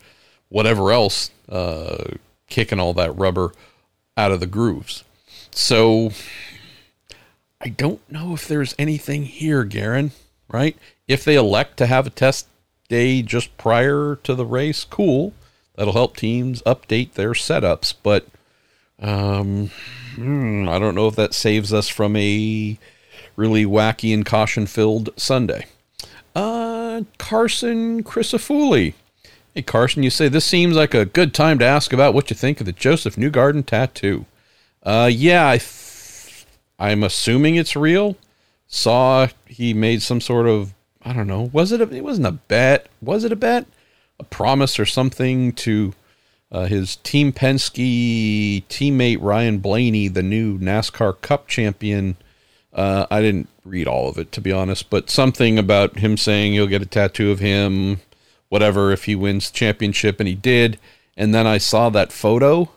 whatever 0.51 0.91
else 0.91 1.31
uh, 1.49 2.03
kicking 2.49 2.79
all 2.79 2.93
that 2.93 3.17
rubber 3.17 3.53
out 4.17 4.31
of 4.31 4.41
the 4.41 4.45
grooves. 4.45 5.03
So 5.49 6.11
I 7.59 7.69
don't 7.69 8.01
know 8.11 8.33
if 8.33 8.47
there's 8.47 8.75
anything 8.77 9.23
here, 9.23 9.63
Garen, 9.63 10.11
right? 10.49 10.77
If 11.07 11.23
they 11.23 11.35
elect 11.35 11.77
to 11.77 11.87
have 11.87 12.05
a 12.05 12.11
test 12.11 12.47
day 12.89 13.21
just 13.21 13.57
prior 13.57 14.19
to 14.23 14.35
the 14.35 14.45
race, 14.45 14.83
cool. 14.83 15.33
That'll 15.75 15.93
help 15.93 16.17
teams 16.17 16.61
update 16.63 17.13
their 17.13 17.31
setups, 17.31 17.93
but 18.03 18.27
um, 18.99 19.71
hmm, 20.15 20.67
I 20.67 20.77
don't 20.77 20.95
know 20.95 21.07
if 21.07 21.15
that 21.15 21.33
saves 21.33 21.73
us 21.73 21.87
from 21.87 22.15
a 22.17 22.77
really 23.37 23.65
wacky 23.65 24.13
and 24.13 24.25
caution 24.25 24.67
filled 24.67 25.09
Sunday. 25.15 25.65
Uh, 26.35 27.03
Carson 27.17 28.03
Crisafulli 28.03 28.93
Hey, 29.53 29.63
Carson, 29.63 30.01
you 30.01 30.09
say 30.09 30.29
this 30.29 30.45
seems 30.45 30.77
like 30.77 30.93
a 30.93 31.03
good 31.03 31.33
time 31.33 31.59
to 31.59 31.65
ask 31.65 31.91
about 31.91 32.13
what 32.13 32.29
you 32.29 32.37
think 32.37 32.61
of 32.61 32.65
the 32.65 32.71
Josef 32.71 33.17
Newgarden 33.17 33.65
tattoo. 33.65 34.25
Uh, 34.81 35.09
yeah, 35.11 35.57
I'm 36.79 37.03
assuming 37.03 37.55
it's 37.55 37.75
real. 37.75 38.15
Saw 38.67 39.27
he 39.45 39.73
made 39.73 40.01
some 40.01 40.21
sort 40.21 40.47
of 40.47 40.73
I 41.01 41.11
don't 41.11 41.27
know. 41.27 41.49
Was 41.51 41.73
it? 41.73 41.81
A, 41.81 41.93
it 41.93 42.03
wasn't 42.03 42.27
a 42.27 42.31
bet. 42.31 42.87
Was 43.01 43.25
it 43.25 43.33
a 43.33 43.35
bet? 43.35 43.65
A 44.21 44.23
promise 44.23 44.79
or 44.79 44.85
something 44.85 45.51
to 45.53 45.95
uh, 46.49 46.65
his 46.67 46.95
Team 46.97 47.33
Penske 47.33 48.63
teammate 48.69 49.17
Ryan 49.19 49.57
Blaney, 49.57 50.07
the 50.07 50.23
new 50.23 50.59
NASCAR 50.59 51.19
Cup 51.21 51.49
champion. 51.49 52.15
Uh, 52.71 53.05
I 53.11 53.19
didn't 53.21 53.49
read 53.65 53.87
all 53.87 54.07
of 54.07 54.17
it 54.17 54.31
to 54.31 54.39
be 54.39 54.53
honest, 54.53 54.89
but 54.89 55.09
something 55.09 55.59
about 55.59 55.99
him 55.99 56.15
saying 56.15 56.53
you'll 56.53 56.67
get 56.67 56.81
a 56.81 56.85
tattoo 56.85 57.31
of 57.31 57.39
him 57.39 57.99
whatever 58.51 58.91
if 58.91 59.05
he 59.05 59.15
wins 59.15 59.49
championship 59.49 60.19
and 60.19 60.27
he 60.27 60.35
did. 60.35 60.77
And 61.15 61.33
then 61.33 61.47
i 61.47 61.57
saw 61.57 61.89
that 61.89 62.11
photo 62.11 62.69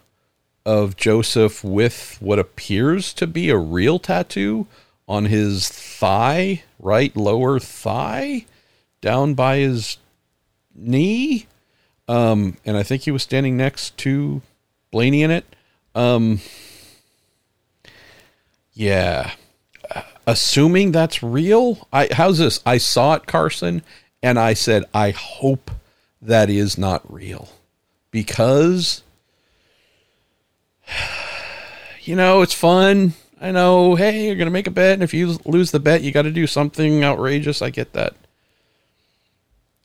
of 0.65 0.97
josef 0.97 1.63
with 1.65 2.17
what 2.21 2.39
appears 2.39 3.13
to 3.13 3.27
be 3.27 3.51
a 3.51 3.57
real 3.57 3.99
tattoo 3.99 4.67
on 5.07 5.27
his 5.27 5.69
thigh 5.69 6.63
right 6.79 7.15
lower 7.17 7.59
thigh 7.59 8.47
down 9.01 9.35
by 9.35 9.59
his 9.59 9.99
knee. 10.75 11.47
Um, 12.07 12.57
and 12.65 12.77
i 12.77 12.85
think 12.85 13.03
he 13.03 13.11
was 13.11 13.25
standing 13.25 13.57
next 13.57 13.97
to 13.99 14.43
blaney 14.93 15.23
in 15.25 15.33
it. 15.33 15.45
Um, 15.97 16.41
yeah. 18.73 19.33
Assuming 20.25 20.93
that's 20.93 21.21
real 21.21 21.89
i 21.93 22.09
how's 22.13 22.39
this? 22.39 22.61
I 22.65 22.79
saw 22.79 23.15
it 23.15 23.27
carson 23.27 23.83
and 24.25 24.39
I 24.39 24.55
said, 24.55 24.85
I 24.95 25.11
hope 25.11 25.71
that 26.23 26.49
is 26.49 26.79
not 26.79 27.13
real 27.13 27.51
because, 28.11 29.03
you 32.03 32.17
know, 32.17 32.41
it's 32.41 32.55
fun. 32.55 33.13
I 33.39 33.51
know, 33.51 33.97
hey, 33.97 34.25
you're 34.25 34.37
going 34.37 34.47
to 34.47 34.51
make 34.51 34.67
a 34.67 34.71
bet. 34.71 34.95
And 34.95 35.03
if 35.03 35.13
you 35.13 35.39
lose 35.45 35.73
the 35.73 35.79
bet, 35.79 36.01
you 36.01 36.11
got 36.11 36.23
to 36.23 36.31
do 36.31 36.47
something 36.47 37.05
outrageous. 37.05 37.61
I 37.61 37.69
get 37.69 37.93
that. 37.93 38.15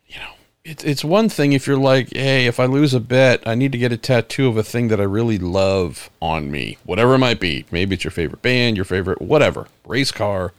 You 0.08 0.19
know, 0.19 0.32
it's, 0.63 0.86
it's 0.86 1.04
one 1.04 1.28
thing 1.28 1.52
if 1.52 1.67
you're 1.67 1.75
like, 1.75 2.13
hey, 2.15 2.45
if 2.45 2.62
I 2.62 2.65
lose 2.65 2.93
a 2.93 3.02
bet, 3.02 3.45
I 3.45 3.56
need 3.56 3.73
to 3.73 3.78
get 3.78 3.91
a 3.91 3.97
tattoo 3.97 4.47
of 4.47 4.56
a 4.56 4.63
thing 4.63 4.88
that 4.88 5.02
I 5.02 5.04
really 5.04 5.38
love 5.38 6.10
on 6.21 6.49
me, 6.49 6.78
whatever 6.86 7.15
it 7.15 7.19
might 7.19 7.41
be. 7.41 7.65
Maybe 7.71 7.95
it's 7.95 8.06
your 8.06 8.12
favorite 8.12 8.41
band, 8.41 8.78
your 8.78 8.86
favorite, 8.86 9.21
whatever, 9.21 9.67
race 9.86 10.13
car. 10.13 10.54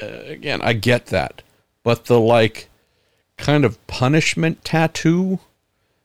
Uh, 0.00 0.06
again, 0.26 0.62
I 0.62 0.74
get 0.74 1.06
that. 1.06 1.42
But 1.82 2.04
the 2.04 2.20
like, 2.20 2.68
kind 3.40 3.64
of 3.64 3.84
punishment 3.86 4.64
tattoo 4.64 5.40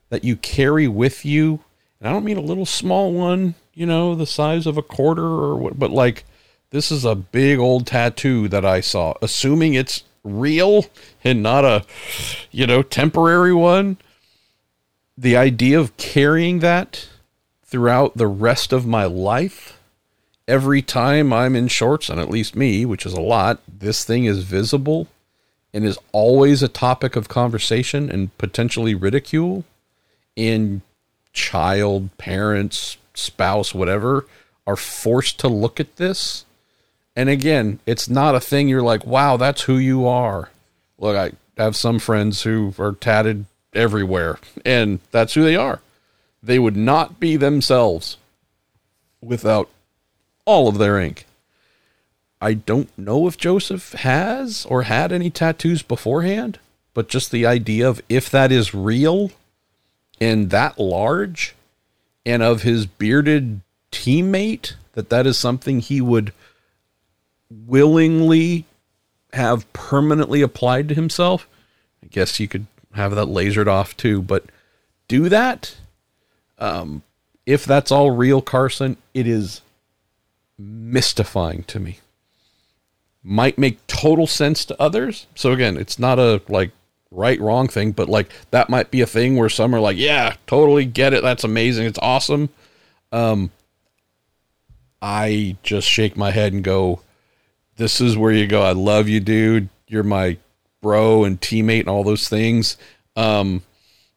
that 0.10 0.24
you 0.24 0.36
carry 0.38 0.88
with 0.88 1.26
you. 1.26 1.60
And 2.00 2.08
I 2.08 2.12
don't 2.12 2.26
mean 2.26 2.38
a 2.38 2.42
little 2.42 2.66
small 2.66 3.12
one, 3.12 3.56
you 3.74 3.86
know, 3.86 4.16
the 4.16 4.26
size 4.26 4.66
of 4.66 4.78
a 4.78 4.82
quarter 4.82 5.24
or 5.24 5.58
what, 5.58 5.78
but 5.78 5.92
like 5.92 6.24
this 6.72 6.92
is 6.92 7.06
a 7.06 7.16
big 7.16 7.60
old 7.60 7.88
tattoo 7.88 8.48
that 8.48 8.66
I 8.66 8.82
saw, 8.82 9.14
assuming 9.22 9.74
it's 9.74 10.04
real 10.24 10.86
and 11.24 11.44
not 11.44 11.66
a, 11.66 11.86
you 12.52 12.66
know, 12.66 12.82
temporary 12.82 13.54
one. 13.54 13.98
The 15.18 15.38
idea 15.38 15.80
of 15.80 15.96
carrying 15.98 16.60
that 16.60 17.08
throughout 17.64 18.18
the 18.18 18.28
rest 18.28 18.74
of 18.74 18.86
my 18.86 19.06
life, 19.06 19.80
every 20.48 20.82
time 20.82 21.32
I'm 21.32 21.56
in 21.56 21.68
shorts, 21.68 22.10
and 22.10 22.20
at 22.20 22.30
least 22.30 22.56
me, 22.56 22.86
which 22.86 23.06
is 23.06 23.14
a 23.14 23.22
lot, 23.22 23.62
this 23.68 24.04
thing 24.04 24.26
is 24.26 24.44
visible 24.44 25.08
and 25.76 25.84
is 25.84 26.00
always 26.14 26.64
a 26.64 26.70
topic 26.70 27.18
of 27.18 27.28
conversation 27.28 28.10
and 28.10 28.36
potentially 28.38 28.96
ridicule 28.96 29.66
in 30.38 30.82
child, 31.34 32.18
parents, 32.18 32.96
spouse, 33.14 33.76
whatever, 33.76 34.26
are 34.66 34.78
forced 34.78 35.38
to 35.38 35.50
look 35.50 35.82
at 35.82 35.98
this. 35.98 36.46
And 37.14 37.28
again, 37.28 37.80
it's 37.86 38.08
not 38.08 38.36
a 38.36 38.40
thing 38.40 38.70
you're 38.70 38.82
like, 38.82 39.06
wow, 39.06 39.36
that's 39.36 39.64
who 39.64 39.78
you 39.78 40.08
are. 40.08 40.50
Look, 40.98 41.18
I 41.18 41.34
have 41.62 41.76
some 41.76 42.00
friends 42.00 42.44
who 42.44 42.74
are 42.80 42.94
tatted 42.94 43.46
everywhere, 43.74 44.40
and 44.64 45.02
that's 45.12 45.34
who 45.34 45.44
they 45.44 45.58
are. 45.58 45.82
They 46.42 46.58
would 46.58 46.78
not 46.78 47.20
be 47.20 47.36
themselves 47.36 48.16
without 49.22 49.70
all 50.46 50.70
of 50.70 50.78
their 50.78 50.98
ink. 51.00 51.26
I 52.46 52.54
don't 52.54 52.96
know 52.96 53.26
if 53.26 53.40
Josef 53.40 53.94
has 53.94 54.68
or 54.68 54.84
had 54.84 55.12
any 55.12 55.32
tattoos 55.32 55.82
beforehand, 55.82 56.60
but 56.94 57.10
just 57.10 57.32
the 57.32 57.44
idea 57.44 57.90
of 57.90 58.04
if 58.08 58.30
that 58.30 58.52
is 58.52 58.72
real 58.72 59.32
and 60.22 60.52
that 60.52 60.78
large 60.78 61.56
and 62.24 62.44
of 62.44 62.62
his 62.62 62.86
bearded 62.86 63.62
teammate 63.92 64.74
that 64.94 65.10
that 65.10 65.26
is 65.26 65.40
something 65.40 65.80
he 65.80 66.02
would 66.02 66.34
willingly 67.50 68.66
have 69.34 69.74
permanently 69.74 70.44
applied 70.44 70.88
to 70.90 70.94
himself. 70.94 71.48
I 72.04 72.08
guess 72.12 72.40
you 72.40 72.48
could 72.48 72.68
have 72.94 73.16
that 73.16 73.26
lasered 73.26 73.68
off 73.68 73.98
too 73.98 74.22
but 74.22 74.44
do 75.08 75.30
that. 75.30 75.78
Um, 76.60 77.02
if 77.48 77.66
that's 77.66 77.92
all 77.92 78.12
real 78.12 78.44
carson 78.44 78.98
it 79.16 79.26
is 79.26 79.62
mystifying 80.60 81.64
to 81.64 81.80
me 81.80 82.02
might 83.28 83.58
make 83.58 83.86
total 83.88 84.28
sense 84.28 84.64
to 84.66 84.80
others. 84.80 85.26
So 85.34 85.52
again 85.52 85.78
it's 85.78 85.98
not 85.98 86.20
a 86.20 86.42
like 86.48 86.72
right 87.10 87.40
wrong 87.40 87.68
thing 87.68 87.92
but 87.92 88.08
like 88.08 88.32
that 88.52 88.70
might 88.70 88.92
be 88.92 89.02
a 89.02 89.08
thing 89.08 89.36
where 89.36 89.50
some 89.50 89.74
are 89.74 89.80
like 89.80 89.98
yeah 89.98 90.36
totally 90.46 90.86
get 90.86 91.14
it. 91.14 91.24
That's 91.24 91.44
amazing. 91.44 91.88
It's 91.88 92.00
awesome. 92.00 92.50
Um 93.12 93.52
i 95.02 95.58
just 95.64 95.88
shake 95.88 96.16
my 96.16 96.32
head 96.32 96.54
and 96.54 96.64
go 96.64 97.02
this 97.78 98.00
is 98.00 98.16
where 98.16 98.32
you 98.32 98.48
go. 98.48 98.62
I 98.62 98.72
love 98.74 99.10
you 99.10 99.20
dude. 99.20 99.70
You're 99.88 100.04
my 100.04 100.38
bro 100.82 101.24
and 101.24 101.42
teammate 101.42 101.82
and 101.82 101.90
all 101.90 102.04
those 102.04 102.30
things. 102.30 102.78
Um 103.16 103.64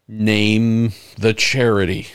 name 0.07 0.93
the 1.19 1.33
charity 1.35 2.09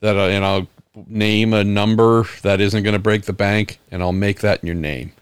that 0.00 0.18
I, 0.18 0.30
and 0.30 0.44
i'll 0.44 0.68
name 1.08 1.52
a 1.52 1.64
number 1.64 2.24
that 2.42 2.60
isn't 2.60 2.82
going 2.82 2.92
to 2.94 3.00
break 3.00 3.22
the 3.22 3.32
bank 3.32 3.78
and 3.90 4.02
i'll 4.02 4.12
make 4.12 4.40
that 4.40 4.62
in 4.62 4.66
your 4.66 4.76
name 4.76 5.12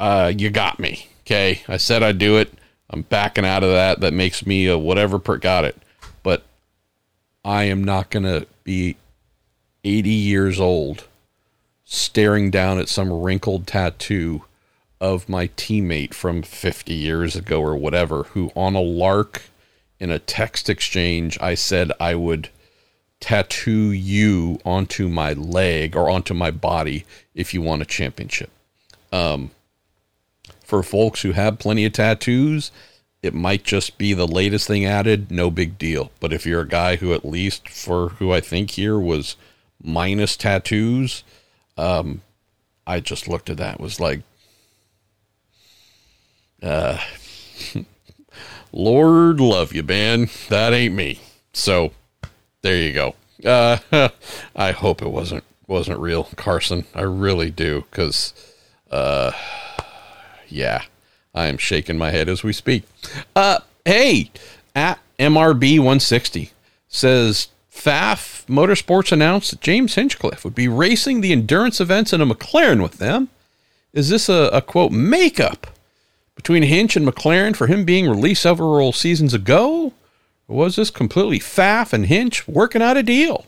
uh 0.00 0.32
you 0.36 0.50
got 0.50 0.78
me 0.78 1.08
okay 1.22 1.62
i 1.68 1.76
said 1.76 2.02
i'd 2.02 2.18
do 2.18 2.36
it 2.36 2.52
I'm 2.90 3.02
backing 3.02 3.44
out 3.44 3.62
of 3.62 3.70
that. 3.70 4.00
That 4.00 4.14
makes 4.14 4.46
me 4.46 4.66
a 4.66 4.78
whatever 4.78 5.18
per 5.18 5.36
got 5.36 5.64
it. 5.64 5.76
But 6.22 6.44
I 7.44 7.64
am 7.64 7.84
not 7.84 8.10
going 8.10 8.24
to 8.24 8.46
be 8.64 8.96
80 9.84 10.10
years 10.10 10.60
old 10.60 11.06
staring 11.84 12.50
down 12.50 12.78
at 12.78 12.88
some 12.88 13.12
wrinkled 13.12 13.66
tattoo 13.66 14.44
of 15.00 15.28
my 15.28 15.48
teammate 15.48 16.12
from 16.12 16.42
50 16.42 16.92
years 16.92 17.36
ago 17.36 17.60
or 17.62 17.76
whatever 17.76 18.24
who 18.24 18.50
on 18.56 18.74
a 18.74 18.80
lark 18.80 19.44
in 20.00 20.10
a 20.10 20.18
text 20.18 20.68
exchange 20.68 21.38
I 21.40 21.54
said 21.54 21.92
I 22.00 22.14
would 22.14 22.50
tattoo 23.20 23.92
you 23.92 24.58
onto 24.64 25.08
my 25.08 25.32
leg 25.32 25.96
or 25.96 26.10
onto 26.10 26.34
my 26.34 26.50
body 26.50 27.06
if 27.34 27.54
you 27.54 27.62
want 27.62 27.80
a 27.80 27.86
championship. 27.86 28.50
Um 29.12 29.52
for 30.68 30.82
folks 30.82 31.22
who 31.22 31.32
have 31.32 31.58
plenty 31.58 31.86
of 31.86 31.94
tattoos, 31.94 32.70
it 33.22 33.32
might 33.32 33.64
just 33.64 33.96
be 33.96 34.12
the 34.12 34.28
latest 34.28 34.66
thing 34.66 34.84
added, 34.84 35.30
no 35.30 35.50
big 35.50 35.78
deal. 35.78 36.12
But 36.20 36.30
if 36.30 36.44
you're 36.44 36.60
a 36.60 36.68
guy 36.68 36.96
who, 36.96 37.14
at 37.14 37.24
least 37.24 37.70
for 37.70 38.10
who 38.10 38.30
I 38.30 38.42
think 38.42 38.72
here 38.72 38.98
was 38.98 39.36
minus 39.82 40.36
tattoos, 40.36 41.24
um, 41.78 42.20
I 42.86 43.00
just 43.00 43.26
looked 43.26 43.48
at 43.48 43.56
that 43.56 43.80
was 43.80 43.98
like, 43.98 44.20
uh, 46.62 46.98
Lord 48.72 49.40
love 49.40 49.72
you, 49.72 49.82
man. 49.82 50.28
That 50.50 50.74
ain't 50.74 50.94
me. 50.94 51.20
So 51.54 51.92
there 52.60 52.76
you 52.76 52.92
go. 52.92 53.14
Uh, 53.42 53.78
I 54.54 54.72
hope 54.72 55.00
it 55.00 55.10
wasn't 55.10 55.44
wasn't 55.66 55.98
real, 55.98 56.24
Carson. 56.36 56.84
I 56.94 57.02
really 57.02 57.50
do, 57.50 57.86
because 57.90 58.34
uh 58.90 59.32
yeah, 60.48 60.82
I 61.34 61.46
am 61.46 61.58
shaking 61.58 61.98
my 61.98 62.10
head 62.10 62.28
as 62.28 62.42
we 62.42 62.52
speak. 62.52 62.84
Uh, 63.34 63.60
hey, 63.84 64.30
at 64.74 64.98
MRB 65.18 65.78
160 65.78 66.52
says 66.88 67.48
Pfaff 67.72 68.46
Motorsports 68.46 69.12
announced 69.12 69.50
that 69.50 69.60
James 69.60 69.94
Hinchcliffe 69.94 70.44
would 70.44 70.54
be 70.54 70.68
racing 70.68 71.20
the 71.20 71.32
endurance 71.32 71.80
events 71.80 72.12
in 72.12 72.20
a 72.20 72.26
McLaren 72.26 72.82
with 72.82 72.98
them. 72.98 73.28
Is 73.92 74.08
this 74.08 74.28
a, 74.28 74.50
a 74.52 74.60
quote 74.60 74.92
makeup 74.92 75.68
between 76.34 76.62
Hinch 76.62 76.96
and 76.96 77.06
McLaren 77.06 77.56
for 77.56 77.66
him 77.66 77.84
being 77.84 78.08
released 78.08 78.42
several 78.42 78.92
seasons 78.92 79.34
ago? 79.34 79.92
Or 80.46 80.56
was 80.56 80.76
this 80.76 80.90
completely 80.90 81.38
Pfaff 81.38 81.92
and 81.92 82.06
Hinch 82.06 82.46
working 82.48 82.82
out 82.82 82.96
a 82.96 83.02
deal? 83.02 83.46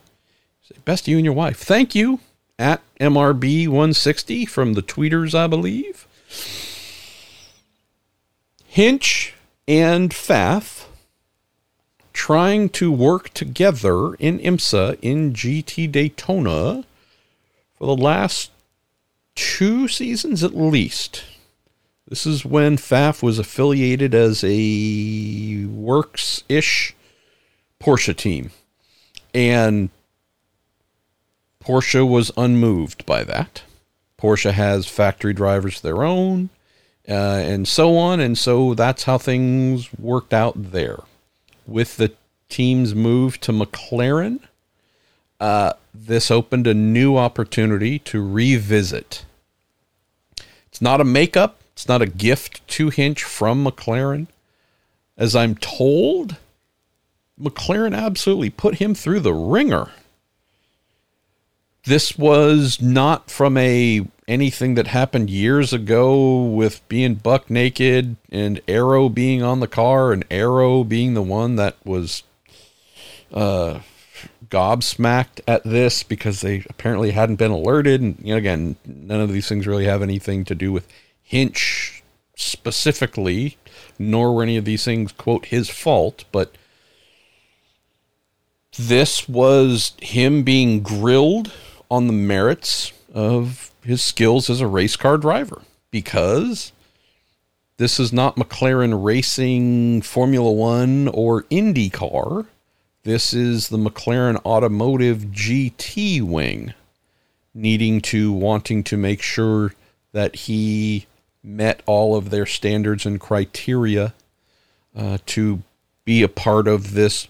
Say 0.63 0.77
best 0.85 1.05
to 1.05 1.11
you 1.11 1.17
and 1.17 1.25
your 1.25 1.35
wife. 1.35 1.59
Thank 1.59 1.95
you 1.95 2.21
at 2.59 2.83
MRB 3.01 3.67
160 3.69 4.45
from 4.47 4.75
the 4.75 4.83
tweeters, 4.83 5.35
I 5.35 5.47
believe. 5.47 6.07
Hinch 8.81 9.35
and 9.69 10.11
Pfaff 10.11 10.87
trying 12.14 12.71
to 12.71 12.90
work 12.90 13.29
together 13.35 14.14
in 14.14 14.38
IMSA 14.38 14.99
in 15.03 15.35
GT 15.35 15.93
Daytona 15.93 16.85
for 17.77 17.87
the 17.87 18.03
last 18.03 18.51
two 19.35 19.87
seasons 19.87 20.43
at 20.43 20.57
least. 20.57 21.25
This 22.09 22.25
is 22.25 22.47
when 22.47 22.79
Pfaff 22.79 23.23
was 23.23 23.38
affiliated 23.38 24.14
as 24.14 24.43
a 24.43 25.66
works 25.66 26.43
ish 26.49 26.95
Porsche 27.79 28.16
team. 28.16 28.51
And 29.35 29.90
Porsche 31.62 32.09
was 32.09 32.33
unmoved 32.35 33.05
by 33.05 33.25
that. 33.25 33.62
Porsche 34.19 34.53
has 34.53 34.87
factory 34.87 35.35
drivers 35.35 35.77
of 35.77 35.83
their 35.83 36.03
own 36.03 36.49
uh, 37.11 37.42
and 37.44 37.66
so 37.66 37.99
on. 37.99 38.20
And 38.20 38.38
so 38.38 38.75
that's 38.75 39.03
how 39.03 39.18
things 39.18 39.92
worked 39.99 40.33
out 40.33 40.55
there. 40.57 41.01
With 41.66 41.96
the 41.96 42.12
team's 42.49 42.94
move 42.94 43.40
to 43.40 43.53
McLaren, 43.53 44.40
uh, 45.40 45.73
this 45.92 46.31
opened 46.31 46.66
a 46.66 46.75
new 46.75 47.16
opportunity 47.16 47.99
to 48.01 48.27
revisit. 48.27 49.25
It's 50.68 50.81
not 50.81 51.01
a 51.01 51.05
makeup, 51.05 51.61
it's 51.73 51.88
not 51.88 52.03
a 52.03 52.07
gift 52.07 52.66
to 52.68 52.90
Hinch 52.90 53.25
from 53.25 53.64
McLaren. 53.64 54.29
As 55.16 55.35
I'm 55.35 55.55
told, 55.57 56.37
McLaren 57.40 57.96
absolutely 57.96 58.51
put 58.51 58.77
him 58.77 58.94
through 58.94 59.20
the 59.20 59.35
ringer. 59.35 59.90
This 61.85 62.16
was 62.18 62.81
not 62.81 63.31
from 63.31 63.57
a 63.57 64.07
anything 64.31 64.76
that 64.76 64.87
happened 64.87 65.28
years 65.28 65.72
ago 65.72 66.45
with 66.45 66.89
being 66.89 67.16
buck 67.16 67.51
naked 67.51 68.14
and 68.31 68.61
Arrow 68.68 69.09
being 69.09 69.43
on 69.43 69.59
the 69.59 69.66
car 69.66 70.12
and 70.12 70.24
Arrow 70.31 70.85
being 70.85 71.14
the 71.14 71.22
one 71.22 71.57
that 71.57 71.76
was 71.85 72.22
uh, 73.35 73.81
gobsmacked 74.49 75.41
at 75.49 75.64
this 75.64 76.05
because 76.05 76.43
they 76.43 76.64
apparently 76.70 77.11
hadn't 77.11 77.37
been 77.37 77.51
alerted. 77.51 78.01
And 78.01 78.18
you 78.22 78.33
know, 78.33 78.39
again, 78.39 78.76
none 78.87 79.20
of 79.20 79.33
these 79.33 79.49
things 79.49 79.66
really 79.66 79.87
have 79.87 80.01
anything 80.01 80.45
to 80.45 80.55
do 80.55 80.70
with 80.70 80.87
Hinch 81.20 82.05
specifically, 82.37 83.59
nor 83.99 84.33
were 84.33 84.45
any 84.45 84.57
of 84.57 84.64
these 84.64 84.85
things 84.85 85.11
quote 85.11 85.47
his 85.47 85.68
fault, 85.68 86.24
but 86.31 86.55
this 88.78 89.28
was 89.28 89.93
him 90.01 90.45
being 90.45 90.83
grilled 90.83 91.53
on 91.91 92.07
the 92.07 92.12
merits 92.12 92.93
of 93.12 93.70
his 93.83 94.03
skills 94.03 94.51
as 94.51 94.61
a 94.61 94.66
race 94.66 94.97
car 94.97 95.18
driver 95.18 95.62
because 95.91 96.72
this 97.76 97.99
is 97.99 98.12
not 98.12 98.37
McLaren 98.37 99.03
Racing 99.03 100.03
Formula 100.03 100.51
One 100.53 101.09
or 101.09 101.45
IndyCar. 101.45 102.47
This 103.05 103.33
is 103.33 103.68
the 103.68 103.78
McLaren 103.78 104.37
Automotive 104.45 105.18
GT 105.33 106.20
wing, 106.20 106.74
needing 107.55 108.03
to, 108.03 108.33
wanting 108.33 108.85
to 108.85 108.99
make 108.99 109.22
sure 109.22 109.72
that 110.12 110.37
he 110.37 111.07
met 111.43 111.83
all 111.87 112.14
of 112.16 112.28
their 112.28 112.45
standards 112.45 113.07
and 113.07 113.18
criteria 113.18 114.12
uh, 114.95 115.16
to 115.24 115.62
be 116.05 116.22
a 116.22 116.28
part 116.28 116.68
of 116.68 116.93
this 116.93 117.28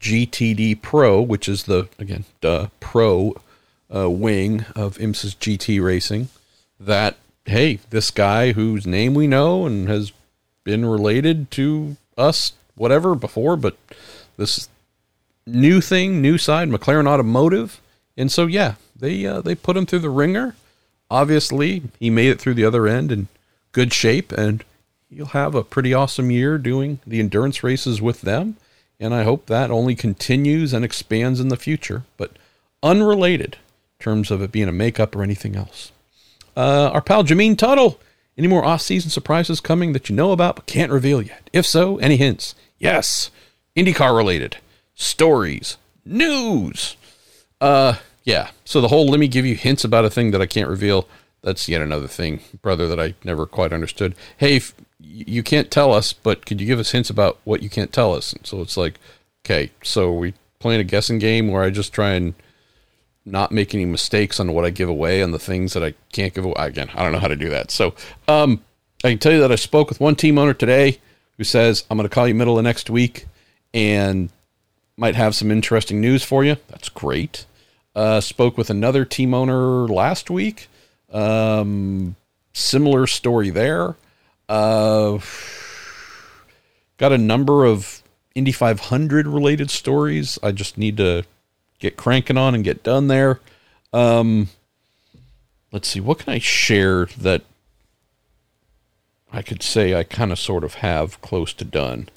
GTD 0.00 0.82
Pro, 0.82 1.22
which 1.22 1.48
is 1.48 1.62
the 1.62 1.88
again 1.98 2.24
the 2.42 2.70
pro 2.80 3.34
uh, 3.94 4.10
wing 4.10 4.64
of 4.74 4.98
IMSA's 4.98 5.34
GT 5.34 5.82
Racing. 5.82 6.28
That 6.78 7.16
hey, 7.46 7.78
this 7.90 8.10
guy 8.10 8.52
whose 8.52 8.86
name 8.86 9.14
we 9.14 9.26
know 9.26 9.66
and 9.66 9.88
has 9.88 10.12
been 10.64 10.84
related 10.84 11.50
to 11.52 11.96
us, 12.18 12.52
whatever 12.74 13.14
before, 13.14 13.56
but 13.56 13.76
this 14.36 14.68
new 15.46 15.80
thing, 15.80 16.20
new 16.20 16.36
side, 16.36 16.68
McLaren 16.68 17.06
Automotive, 17.06 17.80
and 18.16 18.30
so 18.30 18.46
yeah, 18.46 18.74
they 18.94 19.24
uh, 19.26 19.40
they 19.40 19.54
put 19.54 19.76
him 19.76 19.86
through 19.86 20.00
the 20.00 20.10
ringer. 20.10 20.56
Obviously, 21.10 21.82
he 22.00 22.10
made 22.10 22.30
it 22.30 22.40
through 22.40 22.54
the 22.54 22.64
other 22.64 22.86
end 22.86 23.12
in 23.12 23.28
good 23.72 23.92
shape, 23.92 24.32
and 24.32 24.64
you'll 25.08 25.28
have 25.28 25.54
a 25.54 25.62
pretty 25.62 25.94
awesome 25.94 26.30
year 26.30 26.58
doing 26.58 26.98
the 27.06 27.20
endurance 27.20 27.62
races 27.62 28.02
with 28.02 28.22
them. 28.22 28.56
And 28.98 29.14
I 29.14 29.24
hope 29.24 29.46
that 29.46 29.70
only 29.70 29.94
continues 29.94 30.72
and 30.72 30.84
expands 30.84 31.38
in 31.38 31.48
the 31.48 31.56
future, 31.56 32.04
but 32.16 32.32
unrelated 32.82 33.58
terms 34.06 34.30
of 34.30 34.40
it 34.40 34.52
being 34.52 34.68
a 34.68 34.72
makeup 34.72 35.16
or 35.16 35.22
anything 35.24 35.56
else. 35.56 35.90
Uh, 36.56 36.90
our 36.92 37.00
pal 37.00 37.24
Jameen 37.24 37.58
Tuttle. 37.58 37.98
Any 38.38 38.46
more 38.46 38.64
off-season 38.64 39.10
surprises 39.10 39.60
coming 39.60 39.94
that 39.94 40.08
you 40.08 40.14
know 40.14 40.30
about 40.30 40.56
but 40.56 40.66
can't 40.66 40.92
reveal 40.92 41.20
yet? 41.22 41.50
If 41.52 41.66
so, 41.66 41.96
any 41.98 42.16
hints? 42.16 42.54
Yes. 42.78 43.30
IndyCar 43.74 44.16
related 44.16 44.58
stories, 44.94 45.76
news. 46.04 46.96
Uh, 47.60 47.94
yeah. 48.22 48.50
So 48.64 48.80
the 48.80 48.88
whole 48.88 49.08
let 49.08 49.18
me 49.18 49.26
give 49.26 49.44
you 49.44 49.56
hints 49.56 49.84
about 49.84 50.04
a 50.04 50.10
thing 50.10 50.30
that 50.30 50.42
I 50.42 50.46
can't 50.46 50.68
reveal. 50.68 51.08
That's 51.42 51.68
yet 51.68 51.82
another 51.82 52.06
thing, 52.06 52.40
brother, 52.62 52.86
that 52.86 53.00
I 53.00 53.14
never 53.24 53.44
quite 53.44 53.72
understood. 53.72 54.14
Hey, 54.36 54.60
you 55.00 55.42
can't 55.42 55.70
tell 55.70 55.92
us, 55.92 56.12
but 56.12 56.46
could 56.46 56.60
you 56.60 56.66
give 56.66 56.78
us 56.78 56.92
hints 56.92 57.10
about 57.10 57.38
what 57.42 57.62
you 57.62 57.70
can't 57.70 57.92
tell 57.92 58.14
us? 58.14 58.32
And 58.32 58.46
so 58.46 58.60
it's 58.60 58.76
like, 58.76 59.00
okay, 59.44 59.72
so 59.82 60.12
we 60.12 60.34
playing 60.58 60.80
a 60.80 60.84
guessing 60.84 61.18
game 61.18 61.48
where 61.48 61.62
I 61.62 61.70
just 61.70 61.92
try 61.92 62.12
and 62.12 62.34
not 63.26 63.50
make 63.50 63.74
any 63.74 63.84
mistakes 63.84 64.38
on 64.38 64.52
what 64.52 64.64
I 64.64 64.70
give 64.70 64.88
away 64.88 65.20
and 65.20 65.34
the 65.34 65.38
things 65.38 65.72
that 65.72 65.82
I 65.82 65.94
can't 66.12 66.32
give 66.32 66.44
away. 66.44 66.54
Again, 66.56 66.88
I 66.94 67.02
don't 67.02 67.12
know 67.12 67.18
how 67.18 67.28
to 67.28 67.36
do 67.36 67.50
that. 67.50 67.70
So 67.70 67.94
um, 68.28 68.62
I 69.04 69.10
can 69.10 69.18
tell 69.18 69.32
you 69.32 69.40
that 69.40 69.52
I 69.52 69.56
spoke 69.56 69.88
with 69.88 70.00
one 70.00 70.14
team 70.14 70.38
owner 70.38 70.54
today 70.54 71.00
who 71.36 71.44
says, 71.44 71.84
I'm 71.90 71.98
going 71.98 72.08
to 72.08 72.14
call 72.14 72.28
you 72.28 72.34
middle 72.34 72.56
of 72.56 72.64
next 72.64 72.88
week 72.88 73.26
and 73.74 74.30
might 74.96 75.16
have 75.16 75.34
some 75.34 75.50
interesting 75.50 76.00
news 76.00 76.22
for 76.22 76.44
you. 76.44 76.56
That's 76.68 76.88
great. 76.88 77.44
Uh, 77.94 78.20
spoke 78.20 78.56
with 78.56 78.70
another 78.70 79.04
team 79.04 79.34
owner 79.34 79.88
last 79.88 80.30
week. 80.30 80.68
Um, 81.10 82.14
similar 82.52 83.06
story 83.06 83.50
there. 83.50 83.96
Uh, 84.48 85.18
got 86.96 87.12
a 87.12 87.18
number 87.18 87.64
of 87.64 88.02
Indy 88.34 88.52
500 88.52 89.26
related 89.26 89.70
stories. 89.70 90.38
I 90.42 90.52
just 90.52 90.78
need 90.78 90.96
to 90.98 91.24
get 91.78 91.96
cranking 91.96 92.36
on 92.36 92.54
and 92.54 92.64
get 92.64 92.82
done 92.82 93.08
there. 93.08 93.40
Um, 93.92 94.48
let's 95.72 95.88
see, 95.88 96.00
what 96.00 96.18
can 96.18 96.32
I 96.32 96.38
share 96.38 97.06
that 97.18 97.42
I 99.32 99.42
could 99.42 99.62
say 99.62 99.94
I 99.94 100.02
kind 100.02 100.32
of 100.32 100.38
sort 100.38 100.64
of 100.64 100.74
have 100.74 101.20
close 101.20 101.52
to 101.54 101.64
done 101.64 102.08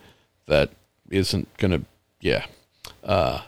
that 0.45 0.72
isn't 1.10 1.55
going 1.57 1.72
to, 1.72 1.86
yeah. 2.22 2.45
Uh, 3.03 3.41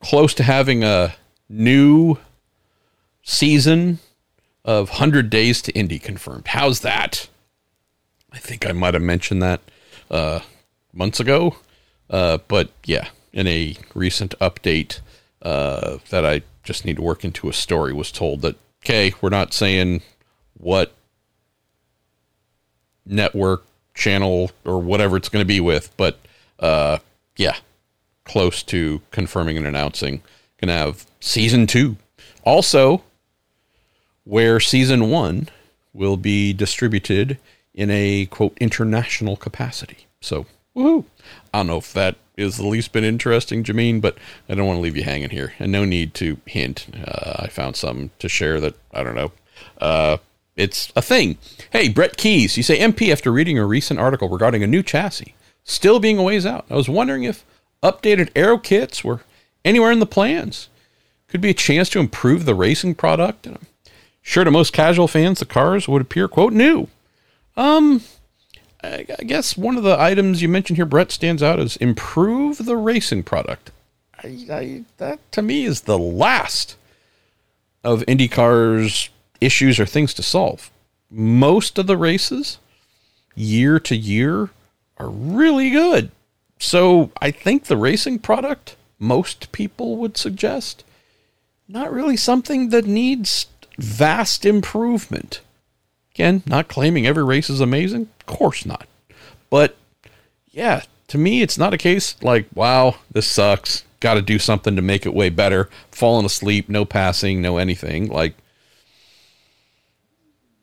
close 0.00 0.34
to 0.34 0.42
having 0.42 0.84
a 0.84 1.14
new 1.48 2.18
season 3.22 3.98
of 4.64 4.90
100 4.90 5.30
Days 5.30 5.62
to 5.62 5.72
Indy 5.72 5.98
confirmed. 5.98 6.48
How's 6.48 6.80
that? 6.80 7.28
I 8.32 8.38
think 8.38 8.66
I 8.66 8.72
might 8.72 8.94
have 8.94 9.02
mentioned 9.02 9.42
that 9.42 9.60
uh, 10.10 10.40
months 10.92 11.20
ago. 11.20 11.56
Uh, 12.10 12.38
but 12.48 12.70
yeah, 12.84 13.08
in 13.32 13.46
a 13.46 13.76
recent 13.94 14.38
update 14.40 15.00
uh, 15.42 15.98
that 16.10 16.24
I 16.24 16.42
just 16.64 16.84
need 16.84 16.96
to 16.96 17.02
work 17.02 17.24
into 17.24 17.48
a 17.48 17.52
story, 17.52 17.92
was 17.92 18.12
told 18.12 18.42
that, 18.42 18.56
okay, 18.84 19.14
we're 19.20 19.28
not 19.28 19.52
saying 19.52 20.02
what 20.58 20.94
network, 23.06 23.64
channel, 23.94 24.50
or 24.64 24.80
whatever 24.80 25.16
it's 25.16 25.28
going 25.28 25.42
to 25.42 25.46
be 25.46 25.60
with, 25.60 25.94
but 25.96 26.18
uh, 26.60 26.98
yeah, 27.36 27.56
close 28.24 28.62
to 28.64 29.00
confirming 29.10 29.56
and 29.56 29.66
announcing. 29.66 30.22
To 30.60 30.72
have 30.72 31.06
season 31.20 31.68
two. 31.68 31.96
Also, 32.42 33.04
where 34.24 34.58
season 34.58 35.08
one 35.08 35.48
will 35.92 36.16
be 36.16 36.52
distributed 36.52 37.38
in 37.74 37.90
a 37.90 38.26
quote 38.26 38.58
international 38.60 39.36
capacity. 39.36 40.06
So, 40.20 40.46
woohoo! 40.76 41.04
I 41.58 41.62
don't 41.62 41.66
know 41.66 41.78
if 41.78 41.92
that 41.92 42.16
is 42.36 42.56
the 42.56 42.66
least 42.66 42.92
bit 42.92 43.02
interesting, 43.02 43.64
Jameen, 43.64 44.00
but 44.00 44.16
I 44.48 44.54
don't 44.54 44.66
want 44.66 44.76
to 44.76 44.80
leave 44.80 44.96
you 44.96 45.02
hanging 45.02 45.30
here. 45.30 45.54
And 45.58 45.72
no 45.72 45.84
need 45.84 46.14
to 46.14 46.38
hint. 46.46 46.86
Uh, 47.04 47.42
I 47.44 47.48
found 47.48 47.74
some 47.74 48.10
to 48.20 48.28
share 48.28 48.60
that 48.60 48.74
I 48.92 49.02
don't 49.02 49.16
know. 49.16 49.32
Uh, 49.80 50.18
it's 50.54 50.92
a 50.94 51.02
thing. 51.02 51.36
Hey, 51.70 51.88
Brett 51.88 52.16
Keys, 52.16 52.56
you 52.56 52.62
say 52.62 52.78
MP 52.78 53.10
after 53.10 53.32
reading 53.32 53.58
a 53.58 53.66
recent 53.66 53.98
article 53.98 54.28
regarding 54.28 54.62
a 54.62 54.68
new 54.68 54.84
chassis 54.84 55.34
still 55.64 56.00
being 56.00 56.18
a 56.18 56.22
ways 56.22 56.46
out. 56.46 56.64
I 56.70 56.74
was 56.74 56.88
wondering 56.88 57.24
if 57.24 57.44
updated 57.82 58.30
aero 58.34 58.58
kits 58.58 59.04
were 59.04 59.20
anywhere 59.64 59.92
in 59.92 60.00
the 60.00 60.06
plans. 60.06 60.68
Could 61.28 61.40
be 61.40 61.50
a 61.50 61.54
chance 61.54 61.88
to 61.90 62.00
improve 62.00 62.44
the 62.44 62.54
racing 62.54 62.94
product. 62.94 63.46
And 63.46 63.56
I'm 63.56 63.66
sure 64.22 64.44
to 64.44 64.50
most 64.50 64.72
casual 64.72 65.08
fans, 65.08 65.40
the 65.40 65.44
cars 65.44 65.86
would 65.86 66.02
appear 66.02 66.26
quote 66.26 66.52
new. 66.52 66.88
Um, 67.56 68.02
I 68.82 69.04
guess 69.26 69.56
one 69.56 69.76
of 69.76 69.82
the 69.82 69.98
items 69.98 70.40
you 70.40 70.48
mentioned 70.48 70.76
here, 70.76 70.86
Brett, 70.86 71.10
stands 71.10 71.42
out 71.42 71.58
as 71.58 71.76
improve 71.76 72.64
the 72.64 72.76
racing 72.76 73.24
product. 73.24 73.72
I, 74.22 74.46
I, 74.50 74.84
that 74.98 75.32
to 75.32 75.42
me 75.42 75.64
is 75.64 75.82
the 75.82 75.98
last 75.98 76.76
of 77.82 78.00
IndyCar's 78.06 79.10
issues 79.40 79.80
or 79.80 79.86
things 79.86 80.14
to 80.14 80.22
solve. 80.22 80.70
Most 81.10 81.78
of 81.78 81.86
the 81.86 81.96
races, 81.96 82.58
year 83.34 83.80
to 83.80 83.96
year, 83.96 84.50
are 84.98 85.08
really 85.08 85.70
good. 85.70 86.10
So 86.58 87.10
I 87.20 87.30
think 87.30 87.64
the 87.64 87.76
racing 87.76 88.18
product, 88.18 88.76
most 88.98 89.52
people 89.52 89.96
would 89.96 90.16
suggest, 90.16 90.84
not 91.68 91.92
really 91.92 92.16
something 92.16 92.70
that 92.70 92.86
needs 92.86 93.46
vast 93.78 94.44
improvement. 94.44 95.40
Again, 96.14 96.42
not 96.46 96.68
claiming 96.68 97.06
every 97.06 97.22
race 97.22 97.48
is 97.48 97.60
amazing. 97.60 98.08
Course 98.28 98.66
not. 98.66 98.86
But 99.48 99.76
yeah, 100.50 100.82
to 101.08 101.18
me, 101.18 101.40
it's 101.40 101.56
not 101.56 101.72
a 101.72 101.78
case 101.78 102.14
like, 102.22 102.46
wow, 102.54 102.96
this 103.10 103.26
sucks. 103.26 103.84
Got 104.00 104.14
to 104.14 104.22
do 104.22 104.38
something 104.38 104.76
to 104.76 104.82
make 104.82 105.06
it 105.06 105.14
way 105.14 105.30
better. 105.30 105.70
Falling 105.90 106.26
asleep, 106.26 106.68
no 106.68 106.84
passing, 106.84 107.40
no 107.40 107.56
anything. 107.56 108.06
Like, 108.08 108.34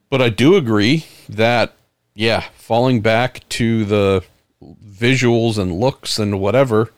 but 0.09 0.21
I 0.21 0.29
do 0.29 0.55
agree 0.55 1.07
that, 1.27 1.73
yeah, 2.13 2.45
falling 2.53 3.01
back 3.01 3.41
to 3.49 3.83
the 3.83 4.23
visuals 4.63 5.57
and 5.57 5.79
looks 5.79 6.19
and 6.19 6.39
whatever, 6.39 6.93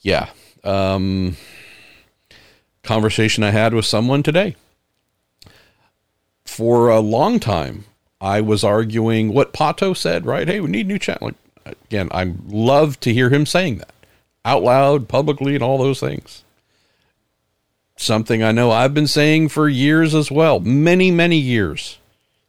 yeah. 0.00 0.30
Um, 0.62 1.36
conversation 2.84 3.42
I 3.42 3.50
had 3.50 3.74
with 3.74 3.86
someone 3.86 4.22
today. 4.22 4.54
For 6.44 6.88
a 6.88 7.00
long 7.00 7.40
time, 7.40 7.84
I 8.22 8.40
was 8.40 8.62
arguing 8.62 9.34
what 9.34 9.52
Pato 9.52 9.96
said, 9.96 10.24
right? 10.24 10.46
Hey, 10.46 10.60
we 10.60 10.70
need 10.70 10.86
new 10.86 10.98
channel. 11.00 11.32
Again, 11.66 12.08
I 12.12 12.34
love 12.46 13.00
to 13.00 13.12
hear 13.12 13.30
him 13.30 13.44
saying 13.44 13.78
that 13.78 13.92
out 14.44 14.62
loud, 14.62 15.08
publicly, 15.08 15.54
and 15.54 15.62
all 15.62 15.78
those 15.78 16.00
things. 16.00 16.44
Something 17.96 18.42
I 18.42 18.52
know 18.52 18.70
I've 18.70 18.94
been 18.94 19.06
saying 19.06 19.48
for 19.48 19.68
years 19.68 20.14
as 20.14 20.30
well, 20.30 20.60
many, 20.60 21.10
many 21.10 21.36
years. 21.36 21.98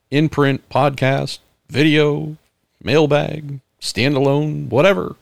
In 0.10 0.30
print, 0.30 0.68
podcast, 0.70 1.40
video, 1.70 2.38
mailbag, 2.84 3.60
standalone, 3.82 4.70
whatever. 4.70 5.16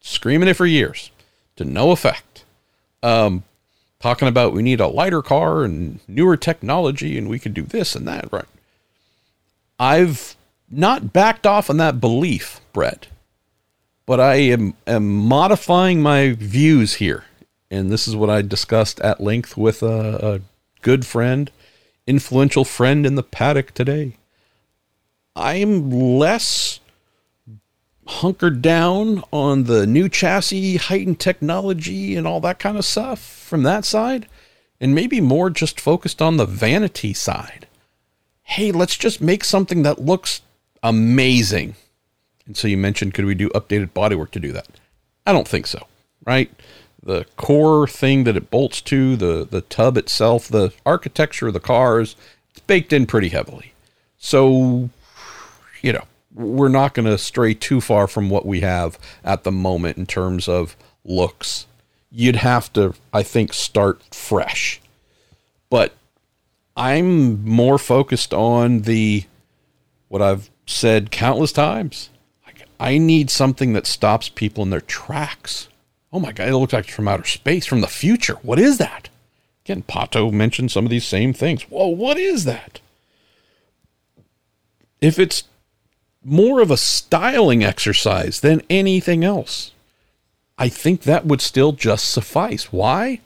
Screaming 0.00 0.48
it 0.48 0.54
for 0.54 0.66
years 0.66 1.10
to 1.56 1.64
no 1.64 1.92
effect. 1.92 2.44
Um, 3.02 3.44
talking 4.00 4.28
about 4.28 4.52
we 4.52 4.62
need 4.62 4.80
a 4.80 4.88
lighter 4.88 5.22
car 5.22 5.62
and 5.62 6.00
newer 6.08 6.36
technology 6.36 7.16
and 7.16 7.28
we 7.28 7.38
could 7.38 7.54
do 7.54 7.62
this 7.62 7.94
and 7.94 8.06
that, 8.08 8.32
right? 8.32 8.46
I've 9.80 10.36
not 10.70 11.10
backed 11.10 11.46
off 11.46 11.70
on 11.70 11.78
that 11.78 12.02
belief, 12.02 12.60
Brett, 12.74 13.08
but 14.04 14.20
I 14.20 14.34
am, 14.34 14.74
am 14.86 15.08
modifying 15.08 16.02
my 16.02 16.34
views 16.34 16.96
here. 16.96 17.24
And 17.70 17.90
this 17.90 18.06
is 18.06 18.14
what 18.14 18.28
I 18.28 18.42
discussed 18.42 19.00
at 19.00 19.22
length 19.22 19.56
with 19.56 19.82
a, 19.82 20.34
a 20.34 20.40
good 20.82 21.06
friend, 21.06 21.50
influential 22.06 22.66
friend 22.66 23.06
in 23.06 23.14
the 23.14 23.22
paddock 23.22 23.72
today. 23.72 24.16
I 25.34 25.54
am 25.54 25.90
less 25.90 26.80
hunkered 28.06 28.60
down 28.60 29.22
on 29.32 29.64
the 29.64 29.86
new 29.86 30.10
chassis, 30.10 30.76
heightened 30.76 31.20
technology, 31.20 32.16
and 32.16 32.26
all 32.26 32.40
that 32.42 32.58
kind 32.58 32.76
of 32.76 32.84
stuff 32.84 33.18
from 33.18 33.62
that 33.62 33.86
side, 33.86 34.26
and 34.78 34.94
maybe 34.94 35.22
more 35.22 35.48
just 35.48 35.80
focused 35.80 36.20
on 36.20 36.36
the 36.36 36.44
vanity 36.44 37.14
side 37.14 37.66
hey, 38.50 38.72
let's 38.72 38.96
just 38.96 39.20
make 39.20 39.44
something 39.44 39.84
that 39.84 40.00
looks 40.00 40.40
amazing. 40.82 41.76
And 42.46 42.56
so 42.56 42.66
you 42.66 42.76
mentioned, 42.76 43.14
could 43.14 43.24
we 43.24 43.36
do 43.36 43.48
updated 43.50 43.90
bodywork 43.90 44.32
to 44.32 44.40
do 44.40 44.50
that? 44.50 44.66
I 45.24 45.32
don't 45.32 45.46
think 45.46 45.68
so, 45.68 45.86
right? 46.26 46.50
The 47.00 47.26
core 47.36 47.86
thing 47.86 48.24
that 48.24 48.36
it 48.36 48.50
bolts 48.50 48.80
to, 48.82 49.14
the 49.14 49.46
the 49.48 49.60
tub 49.60 49.96
itself, 49.96 50.48
the 50.48 50.72
architecture 50.84 51.46
of 51.46 51.54
the 51.54 51.60
cars, 51.60 52.16
it's 52.50 52.58
baked 52.60 52.92
in 52.92 53.06
pretty 53.06 53.28
heavily. 53.28 53.72
So, 54.18 54.90
you 55.80 55.92
know, 55.92 56.04
we're 56.34 56.68
not 56.68 56.94
going 56.94 57.06
to 57.06 57.18
stray 57.18 57.54
too 57.54 57.80
far 57.80 58.08
from 58.08 58.30
what 58.30 58.44
we 58.44 58.60
have 58.60 58.98
at 59.22 59.44
the 59.44 59.52
moment 59.52 59.96
in 59.96 60.06
terms 60.06 60.48
of 60.48 60.74
looks. 61.04 61.66
You'd 62.10 62.36
have 62.36 62.72
to, 62.72 62.94
I 63.12 63.22
think, 63.22 63.52
start 63.52 64.02
fresh. 64.12 64.80
But 65.70 65.94
I'm 66.80 67.44
more 67.44 67.76
focused 67.76 68.32
on 68.32 68.80
the 68.80 69.24
what 70.08 70.22
I've 70.22 70.50
said 70.64 71.10
countless 71.10 71.52
times. 71.52 72.08
Like 72.46 72.66
I 72.80 72.96
need 72.96 73.28
something 73.28 73.74
that 73.74 73.86
stops 73.86 74.30
people 74.30 74.64
in 74.64 74.70
their 74.70 74.80
tracks. 74.80 75.68
Oh 76.10 76.18
my 76.18 76.32
god, 76.32 76.48
it 76.48 76.56
looks 76.56 76.72
like 76.72 76.86
it's 76.86 76.94
from 76.94 77.06
outer 77.06 77.26
space, 77.26 77.66
from 77.66 77.82
the 77.82 77.86
future. 77.86 78.36
What 78.36 78.58
is 78.58 78.78
that? 78.78 79.10
Again, 79.62 79.82
Pato 79.82 80.32
mentioned 80.32 80.72
some 80.72 80.86
of 80.86 80.90
these 80.90 81.06
same 81.06 81.34
things. 81.34 81.64
Whoa, 81.64 81.88
what 81.88 82.16
is 82.16 82.46
that? 82.46 82.80
If 85.02 85.18
it's 85.18 85.44
more 86.24 86.62
of 86.62 86.70
a 86.70 86.78
styling 86.78 87.62
exercise 87.62 88.40
than 88.40 88.62
anything 88.70 89.22
else, 89.22 89.72
I 90.56 90.70
think 90.70 91.02
that 91.02 91.26
would 91.26 91.42
still 91.42 91.72
just 91.72 92.08
suffice. 92.08 92.72
Why? 92.72 93.20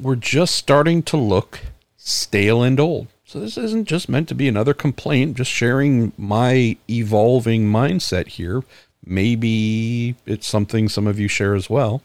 We're 0.00 0.16
just 0.16 0.56
starting 0.56 1.04
to 1.04 1.16
look 1.16 1.60
stale 2.04 2.62
and 2.62 2.80
old. 2.80 3.06
So 3.24 3.38
this 3.38 3.56
isn't 3.56 3.86
just 3.86 4.08
meant 4.08 4.28
to 4.28 4.34
be 4.34 4.48
another 4.48 4.74
complaint, 4.74 5.36
just 5.36 5.50
sharing 5.50 6.12
my 6.18 6.76
evolving 6.90 7.70
mindset 7.70 8.26
here. 8.26 8.64
Maybe 9.04 10.16
it's 10.26 10.46
something 10.46 10.88
some 10.88 11.06
of 11.06 11.18
you 11.18 11.28
share 11.28 11.54
as 11.54 11.70
well, 11.70 12.02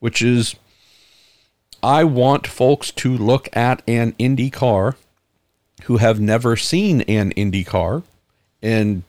which 0.00 0.22
is 0.22 0.54
I 1.82 2.04
want 2.04 2.46
folks 2.46 2.90
to 2.92 3.16
look 3.16 3.48
at 3.56 3.82
an 3.88 4.14
Indy 4.18 4.50
car 4.50 4.96
who 5.84 5.96
have 5.96 6.20
never 6.20 6.56
seen 6.56 7.00
an 7.02 7.32
Indy 7.32 7.64
car 7.64 8.02
and 8.62 9.02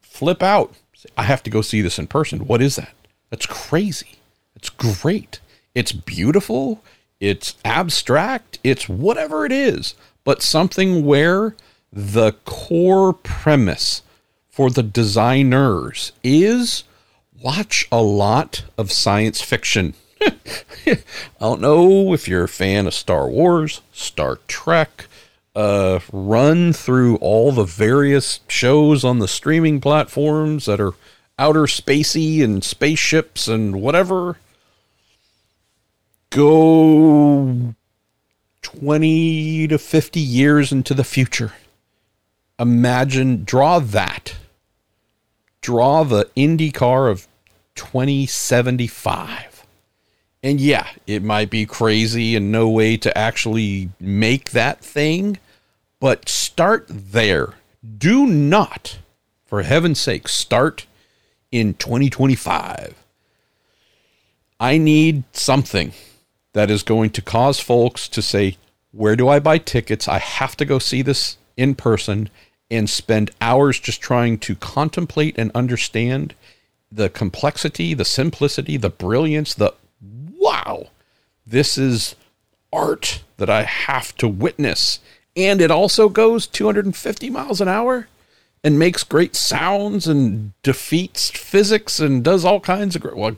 flip 0.00 0.42
out. 0.42 0.74
I 1.16 1.22
have 1.22 1.42
to 1.44 1.50
go 1.50 1.62
see 1.62 1.80
this 1.80 1.98
in 1.98 2.08
person. 2.08 2.46
What 2.46 2.60
is 2.60 2.76
that? 2.76 2.92
That's 3.30 3.46
crazy. 3.46 4.18
It's 4.54 4.68
great. 4.68 5.40
It's 5.74 5.92
beautiful. 5.92 6.82
It's 7.20 7.56
abstract. 7.64 8.58
It's 8.64 8.88
whatever 8.88 9.44
it 9.44 9.52
is, 9.52 9.94
but 10.24 10.42
something 10.42 11.04
where 11.04 11.54
the 11.92 12.32
core 12.44 13.12
premise 13.12 14.02
for 14.48 14.70
the 14.70 14.82
designers 14.82 16.12
is 16.24 16.84
watch 17.42 17.86
a 17.92 18.02
lot 18.02 18.64
of 18.78 18.90
science 18.90 19.40
fiction. 19.42 19.94
I 20.22 20.98
don't 21.40 21.60
know 21.60 22.14
if 22.14 22.26
you're 22.26 22.44
a 22.44 22.48
fan 22.48 22.86
of 22.86 22.94
Star 22.94 23.28
Wars, 23.28 23.80
Star 23.92 24.38
Trek, 24.48 25.06
uh, 25.54 26.00
run 26.12 26.72
through 26.72 27.16
all 27.16 27.52
the 27.52 27.64
various 27.64 28.40
shows 28.48 29.04
on 29.04 29.18
the 29.18 29.28
streaming 29.28 29.80
platforms 29.80 30.66
that 30.66 30.80
are 30.80 30.94
outer 31.38 31.62
spacey 31.62 32.42
and 32.42 32.62
spaceships 32.62 33.48
and 33.48 33.80
whatever 33.80 34.36
go 36.30 37.74
20 38.62 39.68
to 39.68 39.78
50 39.78 40.20
years 40.20 40.72
into 40.72 40.94
the 40.94 41.04
future. 41.04 41.52
Imagine, 42.58 43.44
draw 43.44 43.78
that. 43.80 44.36
Draw 45.60 46.04
the 46.04 46.30
IndyCar 46.36 47.10
of 47.10 47.26
2075. 47.74 49.66
And 50.42 50.60
yeah, 50.60 50.86
it 51.06 51.22
might 51.22 51.50
be 51.50 51.66
crazy 51.66 52.34
and 52.34 52.50
no 52.50 52.68
way 52.68 52.96
to 52.98 53.16
actually 53.16 53.90
make 53.98 54.50
that 54.50 54.80
thing, 54.80 55.38
but 55.98 56.28
start 56.28 56.86
there. 56.88 57.54
Do 57.98 58.26
not, 58.26 58.98
for 59.44 59.62
heaven's 59.62 60.00
sake, 60.00 60.28
start 60.28 60.86
in 61.50 61.74
2025. 61.74 62.94
I 64.58 64.78
need 64.78 65.24
something 65.32 65.92
that 66.52 66.70
is 66.70 66.82
going 66.82 67.10
to 67.10 67.22
cause 67.22 67.60
folks 67.60 68.08
to 68.08 68.22
say, 68.22 68.56
Where 68.92 69.16
do 69.16 69.28
I 69.28 69.38
buy 69.38 69.58
tickets? 69.58 70.08
I 70.08 70.18
have 70.18 70.56
to 70.56 70.64
go 70.64 70.78
see 70.78 71.02
this 71.02 71.38
in 71.56 71.74
person 71.74 72.28
and 72.70 72.88
spend 72.88 73.30
hours 73.40 73.78
just 73.80 74.00
trying 74.00 74.38
to 74.38 74.54
contemplate 74.54 75.36
and 75.36 75.50
understand 75.54 76.34
the 76.90 77.08
complexity, 77.08 77.94
the 77.94 78.04
simplicity, 78.04 78.76
the 78.76 78.90
brilliance, 78.90 79.54
the 79.54 79.74
wow, 80.36 80.86
this 81.46 81.76
is 81.76 82.16
art 82.72 83.22
that 83.36 83.50
I 83.50 83.62
have 83.62 84.14
to 84.16 84.28
witness. 84.28 85.00
And 85.36 85.60
it 85.60 85.70
also 85.70 86.08
goes 86.08 86.46
250 86.46 87.30
miles 87.30 87.60
an 87.60 87.68
hour 87.68 88.08
and 88.62 88.78
makes 88.78 89.04
great 89.04 89.36
sounds 89.36 90.06
and 90.06 90.52
defeats 90.62 91.30
physics 91.30 92.00
and 92.00 92.22
does 92.22 92.44
all 92.44 92.60
kinds 92.60 92.94
of 92.94 93.02
great, 93.02 93.16
well, 93.16 93.36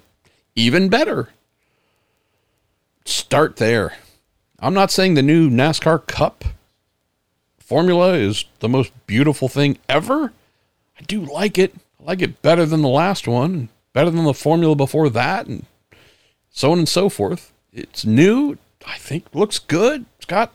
even 0.55 0.89
better 0.89 1.31
start 3.05 3.57
there. 3.57 3.95
I'm 4.59 4.75
not 4.75 4.91
saying 4.91 5.15
the 5.15 5.23
new 5.23 5.51
NASCAR 5.51 6.07
Cup 6.07 6.45
formula 7.59 8.15
is 8.15 8.45
the 8.61 8.69
most 8.69 8.93
beautiful 9.07 9.49
thing 9.49 9.79
ever. 9.89 10.33
I 10.99 11.03
do 11.03 11.21
like 11.21 11.59
it. 11.59 11.75
I 12.01 12.05
like 12.05 12.23
it 12.23 12.43
better 12.43 12.67
than 12.67 12.83
the 12.83 12.89
last 12.89 13.27
one, 13.27 13.71
better 13.93 14.11
than 14.11 14.25
the 14.25 14.35
formula 14.35 14.77
before 14.77 15.09
that, 15.11 15.47
and 15.47 15.67
so 16.51 16.73
on 16.73 16.79
and 16.79 16.89
so 16.89 17.09
forth. 17.09 17.53
It's 17.73 18.05
new. 18.05 18.59
I 18.87 18.99
think 18.99 19.27
looks 19.33 19.59
good. 19.59 20.05
It's 20.17 20.27
got 20.27 20.53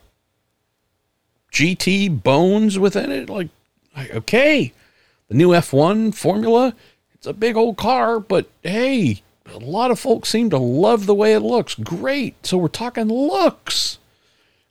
GT 1.52 2.24
bones 2.24 2.78
within 2.78 3.12
it. 3.12 3.30
Like, 3.30 3.50
okay, 3.98 4.74
the 5.28 5.36
new 5.36 5.50
F1 5.50 6.14
formula. 6.14 6.76
It's 7.14 7.26
a 7.26 7.34
big 7.34 7.58
old 7.58 7.78
car, 7.78 8.20
but 8.20 8.48
hey, 8.62 9.24
a 9.54 9.60
lot 9.60 9.92
of 9.92 10.00
folks 10.00 10.30
seem 10.30 10.50
to 10.50 10.58
love 10.58 11.06
the 11.06 11.16
way 11.16 11.34
it 11.34 11.40
looks. 11.40 11.76
Great. 11.76 12.46
So 12.46 12.58
we're 12.58 12.68
talking 12.68 13.08
looks. 13.08 13.98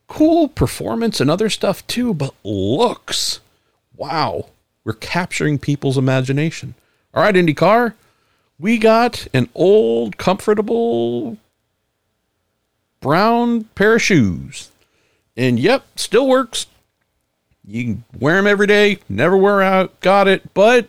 Cool 0.09 0.49
performance 0.49 1.21
and 1.21 1.31
other 1.31 1.51
stuff 1.51 1.87
too, 1.87 2.15
but 2.15 2.35
looks. 2.45 3.41
Wow. 3.97 4.51
We're 4.85 4.93
capturing 4.93 5.59
people's 5.59 5.99
imagination. 5.99 6.75
All 7.13 7.23
right, 7.23 7.35
IndyCar, 7.35 7.95
we 8.59 8.79
got 8.79 9.27
an 9.33 9.49
old, 9.55 10.17
comfortable 10.17 11.39
brown 13.01 13.65
pair 13.75 13.97
of 13.97 14.03
shoes. 14.03 14.71
And 15.37 15.59
yep, 15.59 15.85
still 15.97 16.29
works. 16.29 16.67
You 17.65 17.85
can 17.85 18.05
wear 18.19 18.37
them 18.37 18.47
every 18.47 18.67
day, 18.67 18.99
never 19.09 19.37
wear 19.37 19.61
out. 19.61 19.99
Got 20.01 20.29
it. 20.29 20.55
But 20.55 20.89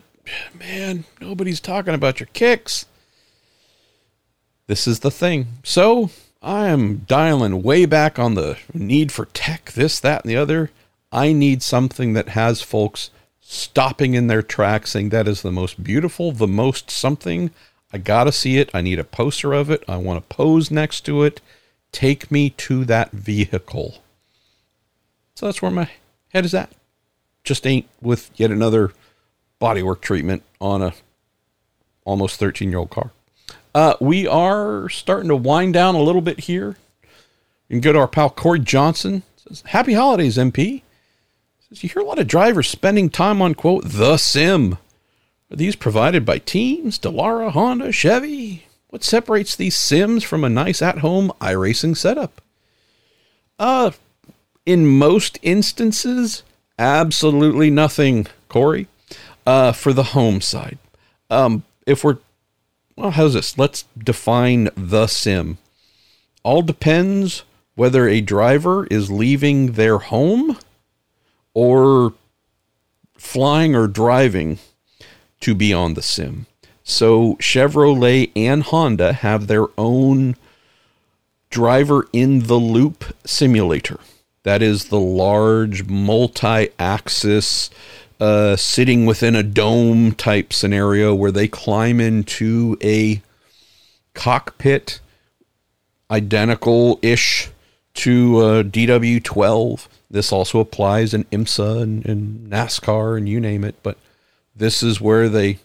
man, 0.54 1.04
nobody's 1.20 1.60
talking 1.60 1.94
about 1.94 2.20
your 2.20 2.28
kicks. 2.32 2.86
This 4.68 4.86
is 4.86 5.00
the 5.00 5.10
thing. 5.10 5.46
So 5.64 6.10
I 6.42 6.68
am 6.68 6.98
dialing 6.98 7.62
way 7.62 7.86
back 7.86 8.18
on 8.18 8.34
the 8.34 8.58
need 8.72 9.10
for 9.10 9.24
tech, 9.24 9.72
this, 9.72 9.98
that, 10.00 10.22
and 10.22 10.30
the 10.30 10.36
other. 10.36 10.70
I 11.10 11.32
need 11.32 11.62
something 11.62 12.12
that 12.12 12.28
has 12.28 12.60
folks 12.60 13.10
stopping 13.40 14.12
in 14.12 14.26
their 14.26 14.42
tracks 14.42 14.90
saying 14.90 15.08
that 15.08 15.26
is 15.26 15.40
the 15.40 15.50
most 15.50 15.82
beautiful, 15.82 16.32
the 16.32 16.46
most 16.46 16.90
something. 16.90 17.50
I 17.94 17.98
got 17.98 18.24
to 18.24 18.32
see 18.32 18.58
it. 18.58 18.68
I 18.74 18.82
need 18.82 18.98
a 18.98 19.04
poster 19.04 19.54
of 19.54 19.70
it. 19.70 19.82
I 19.88 19.96
want 19.96 20.22
to 20.22 20.36
pose 20.36 20.70
next 20.70 21.00
to 21.06 21.22
it. 21.22 21.40
Take 21.90 22.30
me 22.30 22.50
to 22.50 22.84
that 22.84 23.10
vehicle. 23.12 24.02
So 25.34 25.46
that's 25.46 25.62
where 25.62 25.70
my 25.70 25.88
head 26.34 26.44
is 26.44 26.52
at. 26.52 26.72
Just 27.42 27.66
ain't 27.66 27.88
with 28.02 28.30
yet 28.36 28.50
another 28.50 28.92
bodywork 29.62 30.02
treatment 30.02 30.42
on 30.60 30.82
a 30.82 30.92
almost 32.04 32.38
13 32.38 32.68
year 32.68 32.80
old 32.80 32.90
car. 32.90 33.12
Uh, 33.74 33.94
we 34.00 34.26
are 34.26 34.88
starting 34.88 35.28
to 35.28 35.36
wind 35.36 35.74
down 35.74 35.94
a 35.94 36.02
little 36.02 36.20
bit 36.20 36.40
here. 36.40 36.76
You 37.68 37.74
can 37.74 37.80
go 37.80 37.92
to 37.92 37.98
our 37.98 38.08
pal 38.08 38.30
Corey 38.30 38.60
Johnson. 38.60 39.22
Says, 39.36 39.62
Happy 39.66 39.94
holidays, 39.94 40.36
MP. 40.36 40.82
Says, 41.68 41.82
you 41.82 41.88
hear 41.88 42.02
a 42.02 42.06
lot 42.06 42.18
of 42.18 42.26
drivers 42.26 42.68
spending 42.68 43.10
time 43.10 43.42
on, 43.42 43.54
quote, 43.54 43.84
the 43.84 44.16
sim. 44.16 44.78
Are 45.50 45.56
these 45.56 45.76
provided 45.76 46.24
by 46.24 46.38
teams, 46.38 46.98
Dallara, 46.98 47.50
Honda, 47.50 47.92
Chevy? 47.92 48.66
What 48.88 49.04
separates 49.04 49.54
these 49.54 49.76
sims 49.76 50.24
from 50.24 50.44
a 50.44 50.48
nice 50.48 50.80
at 50.80 50.98
home 50.98 51.30
iRacing 51.40 51.96
setup? 51.96 52.40
Uh, 53.58 53.90
in 54.64 54.86
most 54.86 55.38
instances, 55.42 56.42
absolutely 56.78 57.70
nothing, 57.70 58.26
Corey, 58.48 58.88
uh, 59.46 59.72
for 59.72 59.92
the 59.92 60.02
home 60.04 60.40
side. 60.40 60.78
Um, 61.30 61.64
if 61.86 62.04
we're 62.04 62.18
well, 62.98 63.12
how's 63.12 63.34
this? 63.34 63.56
Let's 63.56 63.84
define 63.96 64.70
the 64.76 65.06
sim. 65.06 65.58
All 66.42 66.62
depends 66.62 67.44
whether 67.76 68.08
a 68.08 68.20
driver 68.20 68.86
is 68.86 69.08
leaving 69.08 69.72
their 69.72 69.98
home 69.98 70.58
or 71.54 72.14
flying 73.16 73.76
or 73.76 73.86
driving 73.86 74.58
to 75.40 75.54
be 75.54 75.72
on 75.72 75.94
the 75.94 76.02
sim. 76.02 76.46
So 76.82 77.36
Chevrolet 77.36 78.32
and 78.34 78.64
Honda 78.64 79.12
have 79.12 79.46
their 79.46 79.66
own 79.78 80.34
driver 81.50 82.08
in 82.12 82.46
the 82.46 82.58
loop 82.58 83.04
simulator. 83.24 84.00
That 84.42 84.60
is 84.60 84.86
the 84.86 84.98
large 84.98 85.86
multi 85.86 86.70
axis, 86.80 87.70
uh, 88.20 88.56
sitting 88.56 89.06
within 89.06 89.36
a 89.36 89.42
dome 89.42 90.12
type 90.12 90.52
scenario 90.52 91.14
where 91.14 91.32
they 91.32 91.48
climb 91.48 92.00
into 92.00 92.76
a 92.82 93.22
cockpit 94.14 95.00
identical 96.10 96.98
ish 97.02 97.50
to 97.94 98.38
uh, 98.38 98.62
DW12. 98.62 99.88
This 100.10 100.32
also 100.32 100.60
applies 100.60 101.12
in 101.12 101.24
IMSA 101.24 101.82
and, 101.82 102.06
and 102.06 102.50
NASCAR 102.50 103.16
and 103.16 103.28
you 103.28 103.40
name 103.40 103.64
it. 103.64 103.76
But 103.82 103.98
this 104.54 104.82
is 104.82 105.00
where 105.00 105.28
they 105.28 105.58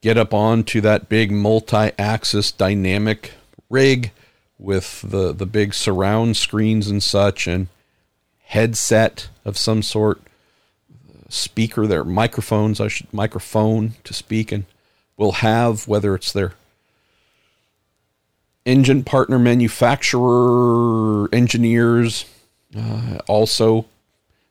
get 0.00 0.16
up 0.16 0.32
onto 0.32 0.80
that 0.80 1.08
big 1.08 1.30
multi 1.30 1.90
axis 1.98 2.52
dynamic 2.52 3.32
rig 3.68 4.12
with 4.58 5.02
the, 5.02 5.32
the 5.32 5.46
big 5.46 5.74
surround 5.74 6.36
screens 6.36 6.88
and 6.88 7.02
such 7.02 7.46
and 7.46 7.68
headset 8.44 9.28
of 9.44 9.58
some 9.58 9.82
sort, 9.82 10.20
speaker, 11.28 11.86
their 11.86 12.04
microphones, 12.04 12.80
I 12.80 12.88
should 12.88 13.12
microphone 13.12 13.94
to 14.04 14.14
speak, 14.14 14.52
and 14.52 14.64
will 15.16 15.32
have 15.32 15.88
whether 15.88 16.14
it's 16.14 16.32
their 16.32 16.52
engine 18.64 19.04
partner 19.04 19.38
manufacturer 19.38 21.28
engineers, 21.32 22.26
uh, 22.76 23.18
also 23.28 23.86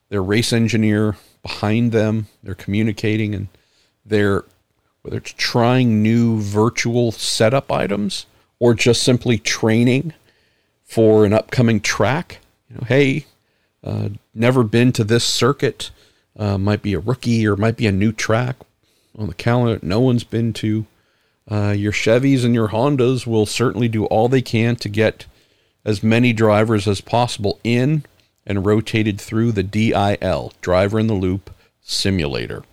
their 0.10 0.24
race 0.24 0.54
engineer 0.54 1.18
behind 1.44 1.92
them. 1.92 2.28
They're 2.42 2.56
communicating 2.56 3.36
and 3.36 3.48
they're 4.06 4.46
whether 5.02 5.18
it's 5.18 5.36
trying 5.38 6.02
new 6.02 6.42
virtual 6.42 7.12
setup 7.12 7.72
items 7.72 8.26
or 8.58 8.74
just 8.74 9.04
simply 9.04 9.38
training 9.38 10.14
for 10.84 11.26
an 11.26 11.34
upcoming 11.34 11.80
track. 11.80 12.40
You 12.70 12.78
know, 12.78 12.86
hey, 12.88 13.26
uh, 13.84 14.10
never 14.34 14.64
been 14.64 14.92
to 14.94 15.04
this 15.04 15.24
circuit, 15.24 15.92
uh, 16.38 16.58
might 16.58 16.82
be 16.82 16.94
a 16.94 17.00
rookie 17.00 17.48
or 17.48 17.56
might 17.56 17.78
be 17.78 17.88
a 17.88 17.92
new 17.92 18.12
track 18.12 18.58
on 19.18 19.28
the 19.28 19.34
calendar 19.34 19.80
no 19.86 20.00
one's 20.00 20.24
been 20.24 20.54
to. 20.54 20.86
Uh, 21.50 21.72
your 21.78 21.92
Chevys 21.92 22.44
and 22.44 22.56
your 22.56 22.70
Hondas 22.70 23.28
will 23.28 23.46
certainly 23.46 23.88
do 23.88 24.06
all 24.06 24.28
they 24.28 24.42
can 24.42 24.76
to 24.78 24.90
get 24.90 25.26
as 25.86 26.02
many 26.02 26.34
drivers 26.34 26.88
as 26.88 27.02
possible 27.02 27.60
in 27.64 28.04
and 28.46 28.66
rotated 28.66 29.22
through 29.22 29.52
the 29.52 29.64
DIL, 29.64 30.54
driver 30.62 31.00
in 31.00 31.08
the 31.08 31.14
loop 31.14 31.52
simulator. 31.82 32.64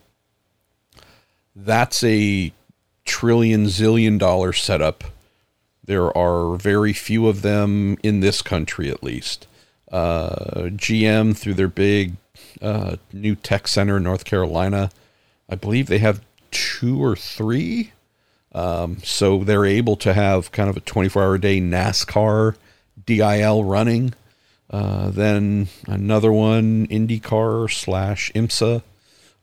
That's 1.55 2.03
a 2.03 2.53
trillion 3.05 3.67
zillion 3.67 4.19
dollar 4.19 4.53
setup 4.53 5.05
there 5.85 6.17
are 6.17 6.57
very 6.57 6.93
few 6.93 7.27
of 7.29 7.43
them 7.43 7.99
in 8.03 8.21
this 8.21 8.41
country, 8.41 8.91
at 8.91 9.03
least. 9.03 9.47
Uh, 9.91 10.69
GM, 10.71 11.37
through 11.37 11.55
their 11.55 11.69
big 11.69 12.17
uh, 12.63 12.97
new 13.13 13.35
tech 13.35 13.69
center 13.69 13.97
in 13.99 14.05
North 14.05 14.25
Carolina, 14.25 14.91
I 15.49 15.57
believe 15.57 15.87
they 15.87 15.99
have 15.99 16.23
two 16.51 17.03
or 17.03 17.17
three. 17.17 17.93
Um, 18.55 18.99
so 19.03 19.45
they're 19.45 19.65
able 19.65 19.97
to 19.97 20.13
have 20.13 20.53
kind 20.53 20.71
of 20.71 20.77
a 20.77 20.81
24 20.81 21.23
hour 21.23 21.39
day 21.39 21.61
NASCAR 21.61 22.57
DIL 23.05 23.65
running. 23.65 24.15
Uh, 24.71 25.11
then 25.11 25.69
another 25.87 26.33
one, 26.33 26.87
IndyCar 26.87 27.71
slash 27.71 28.33
IMSA. 28.35 28.83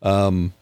Um, 0.02 0.54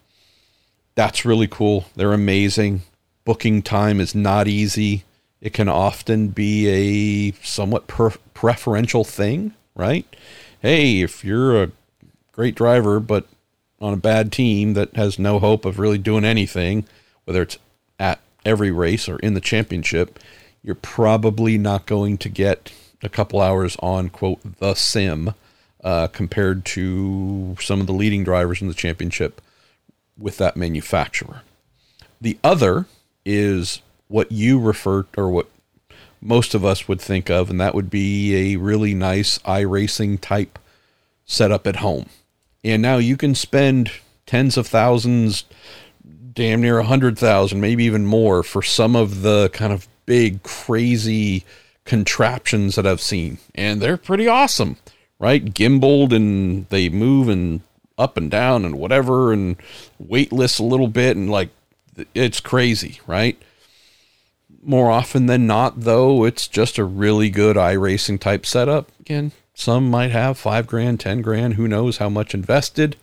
that's 0.94 1.24
really 1.24 1.48
cool. 1.48 1.86
They're 1.96 2.12
amazing. 2.12 2.82
Booking 3.24 3.62
time 3.62 4.00
is 4.00 4.14
not 4.14 4.48
easy 4.48 5.04
it 5.40 5.52
can 5.52 5.68
often 5.68 6.28
be 6.28 6.68
a 6.68 7.32
somewhat 7.44 7.86
per- 7.86 8.18
preferential 8.34 9.04
thing, 9.04 9.54
right? 9.74 10.04
Hey, 10.60 11.00
if 11.00 11.24
you're 11.24 11.62
a 11.62 11.70
great 12.38 12.54
driver, 12.54 13.00
but 13.00 13.26
on 13.80 13.92
a 13.92 13.96
bad 13.96 14.30
team 14.30 14.74
that 14.74 14.94
has 14.94 15.18
no 15.18 15.40
hope 15.40 15.64
of 15.64 15.80
really 15.80 15.98
doing 15.98 16.24
anything, 16.24 16.84
whether 17.24 17.42
it's 17.42 17.58
at 17.98 18.20
every 18.44 18.70
race 18.70 19.08
or 19.08 19.18
in 19.18 19.34
the 19.34 19.40
championship, 19.40 20.20
you're 20.62 20.76
probably 20.76 21.58
not 21.58 21.84
going 21.84 22.16
to 22.16 22.28
get 22.28 22.70
a 23.02 23.08
couple 23.08 23.40
hours 23.40 23.76
on, 23.80 24.08
quote, 24.08 24.38
the 24.60 24.74
sim 24.74 25.34
uh, 25.82 26.06
compared 26.06 26.64
to 26.64 27.56
some 27.60 27.80
of 27.80 27.88
the 27.88 27.92
leading 27.92 28.22
drivers 28.22 28.62
in 28.62 28.68
the 28.68 28.74
championship 28.74 29.40
with 30.16 30.38
that 30.38 30.56
manufacturer. 30.56 31.42
The 32.20 32.38
other 32.44 32.86
is 33.24 33.82
what 34.06 34.30
you 34.30 34.60
refer 34.60 35.06
or 35.16 35.28
what 35.28 35.48
most 36.20 36.54
of 36.54 36.64
us 36.64 36.86
would 36.86 37.00
think 37.00 37.30
of, 37.30 37.50
and 37.50 37.60
that 37.60 37.74
would 37.74 37.90
be 37.90 38.52
a 38.54 38.58
really 38.58 38.94
nice 38.94 39.38
iRacing 39.38 40.20
type 40.20 40.56
setup 41.26 41.66
at 41.66 41.76
home. 41.76 42.06
And 42.64 42.82
now 42.82 42.96
you 42.98 43.16
can 43.16 43.34
spend 43.34 43.90
tens 44.26 44.56
of 44.56 44.66
thousands, 44.66 45.44
damn 46.32 46.60
near 46.60 46.78
a 46.78 46.84
hundred 46.84 47.18
thousand, 47.18 47.60
maybe 47.60 47.84
even 47.84 48.04
more 48.04 48.42
for 48.42 48.62
some 48.62 48.96
of 48.96 49.22
the 49.22 49.48
kind 49.52 49.72
of 49.72 49.88
big, 50.06 50.42
crazy 50.42 51.44
contraptions 51.84 52.74
that 52.74 52.86
I've 52.86 53.00
seen. 53.00 53.38
And 53.54 53.80
they're 53.80 53.96
pretty 53.96 54.26
awesome, 54.26 54.76
right? 55.18 55.44
Gimbaled 55.44 56.12
and 56.12 56.68
they 56.68 56.88
move 56.88 57.28
and 57.28 57.60
up 57.96 58.16
and 58.16 58.30
down 58.30 58.64
and 58.64 58.78
whatever 58.78 59.32
and 59.32 59.56
weightless 59.98 60.58
a 60.58 60.64
little 60.64 60.88
bit 60.88 61.16
and 61.16 61.30
like 61.30 61.50
it's 62.14 62.40
crazy, 62.40 63.00
right? 63.06 63.40
more 64.62 64.90
often 64.90 65.26
than 65.26 65.46
not, 65.46 65.80
though, 65.80 66.24
it's 66.24 66.48
just 66.48 66.78
a 66.78 66.84
really 66.84 67.30
good 67.30 67.56
iRacing 67.56 68.20
type 68.20 68.44
setup. 68.44 68.90
Again, 69.00 69.32
some 69.58 69.90
might 69.90 70.12
have 70.12 70.38
five 70.38 70.68
grand, 70.68 71.00
10 71.00 71.20
grand, 71.20 71.54
who 71.54 71.66
knows 71.66 71.96
how 71.98 72.08
much 72.08 72.32
invested. 72.32 72.94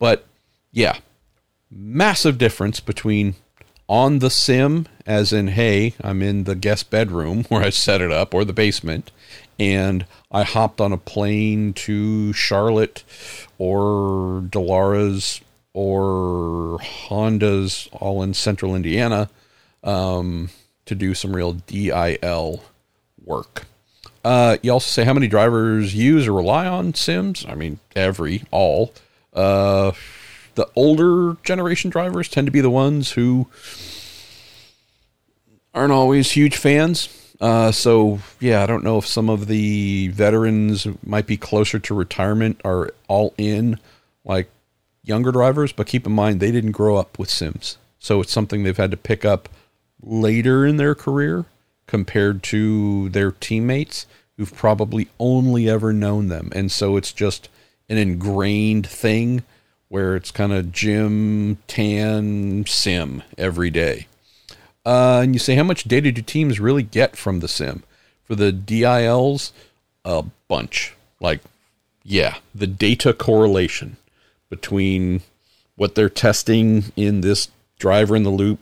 But 0.00 0.26
yeah, 0.72 0.98
massive 1.70 2.38
difference 2.38 2.80
between 2.80 3.36
on 3.88 4.18
the 4.18 4.28
sim, 4.28 4.88
as 5.06 5.32
in, 5.32 5.46
hey, 5.48 5.94
I'm 6.00 6.20
in 6.20 6.42
the 6.42 6.56
guest 6.56 6.90
bedroom 6.90 7.44
where 7.48 7.62
I 7.62 7.70
set 7.70 8.00
it 8.00 8.10
up 8.10 8.34
or 8.34 8.44
the 8.44 8.52
basement, 8.52 9.12
and 9.60 10.04
I 10.30 10.42
hopped 10.42 10.80
on 10.80 10.92
a 10.92 10.98
plane 10.98 11.72
to 11.74 12.32
Charlotte 12.32 13.04
or 13.58 14.42
Dallara 14.50 15.40
or 15.72 16.80
Honda's, 16.80 17.88
all 17.92 18.24
in 18.24 18.34
central 18.34 18.74
Indiana. 18.74 19.30
Um, 19.84 20.50
to 20.84 20.96
do 20.96 21.14
some 21.14 21.34
real 21.34 21.52
DIL 21.52 22.62
work. 23.24 23.66
Uh, 24.24 24.56
you 24.62 24.70
also 24.72 24.88
say 24.88 25.04
how 25.04 25.12
many 25.12 25.28
drivers 25.28 25.94
use 25.94 26.26
or 26.26 26.32
rely 26.32 26.66
on 26.66 26.94
Sims? 26.94 27.44
I 27.48 27.54
mean, 27.54 27.80
every, 27.96 28.44
all. 28.50 28.92
Uh, 29.32 29.92
the 30.54 30.68
older 30.76 31.36
generation 31.42 31.90
drivers 31.90 32.28
tend 32.28 32.46
to 32.46 32.52
be 32.52 32.60
the 32.60 32.70
ones 32.70 33.12
who 33.12 33.48
aren't 35.74 35.92
always 35.92 36.30
huge 36.30 36.56
fans. 36.56 37.08
Uh, 37.40 37.72
so 37.72 38.20
yeah, 38.38 38.62
I 38.62 38.66
don't 38.66 38.84
know 38.84 38.98
if 38.98 39.06
some 39.06 39.28
of 39.28 39.48
the 39.48 40.08
veterans 40.08 40.86
might 41.04 41.26
be 41.26 41.36
closer 41.36 41.78
to 41.80 41.94
retirement 41.94 42.60
are 42.64 42.92
all 43.08 43.34
in 43.36 43.78
like 44.24 44.48
younger 45.02 45.32
drivers, 45.32 45.72
but 45.72 45.86
keep 45.88 46.06
in 46.06 46.12
mind 46.12 46.38
they 46.38 46.52
didn't 46.52 46.72
grow 46.72 46.96
up 46.96 47.18
with 47.18 47.30
Sims. 47.30 47.78
So 47.98 48.20
it's 48.20 48.32
something 48.32 48.62
they've 48.62 48.76
had 48.76 48.92
to 48.92 48.96
pick 48.96 49.24
up 49.24 49.48
later 50.02 50.64
in 50.66 50.76
their 50.76 50.94
career 50.94 51.46
compared 51.92 52.42
to 52.42 53.10
their 53.10 53.32
teammates 53.32 54.06
who've 54.38 54.56
probably 54.56 55.10
only 55.18 55.68
ever 55.68 55.92
known 55.92 56.28
them. 56.28 56.50
And 56.54 56.72
so 56.72 56.96
it's 56.96 57.12
just 57.12 57.50
an 57.86 57.98
ingrained 57.98 58.86
thing 58.86 59.42
where 59.88 60.16
it's 60.16 60.30
kind 60.30 60.54
of 60.54 60.72
gym, 60.72 61.58
tan, 61.66 62.64
sim 62.66 63.22
every 63.36 63.68
day. 63.68 64.06
Uh, 64.86 65.20
and 65.22 65.34
you 65.34 65.38
say, 65.38 65.54
how 65.54 65.64
much 65.64 65.84
data 65.84 66.10
do 66.10 66.22
teams 66.22 66.58
really 66.58 66.82
get 66.82 67.14
from 67.14 67.40
the 67.40 67.46
sim? 67.46 67.82
For 68.24 68.36
the 68.36 68.52
DILs, 68.52 69.52
a 70.02 70.24
bunch. 70.48 70.94
Like, 71.20 71.40
yeah, 72.02 72.36
the 72.54 72.66
data 72.66 73.12
correlation 73.12 73.98
between 74.48 75.20
what 75.76 75.94
they're 75.94 76.08
testing 76.08 76.84
in 76.96 77.20
this 77.20 77.48
driver 77.78 78.16
in 78.16 78.22
the 78.22 78.30
loop 78.30 78.60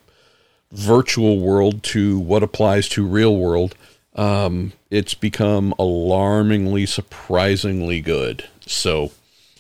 virtual 0.73 1.41
world 1.41 1.83
to 1.83 2.19
what 2.19 2.43
applies 2.43 2.89
to 2.91 3.07
real 3.07 3.37
world, 3.37 3.75
um, 4.15 4.73
it's 4.91 5.15
become 5.15 5.75
alarmingly, 5.79 6.87
surprisingly 6.87 8.01
good. 8.01 8.49
So, 8.67 9.13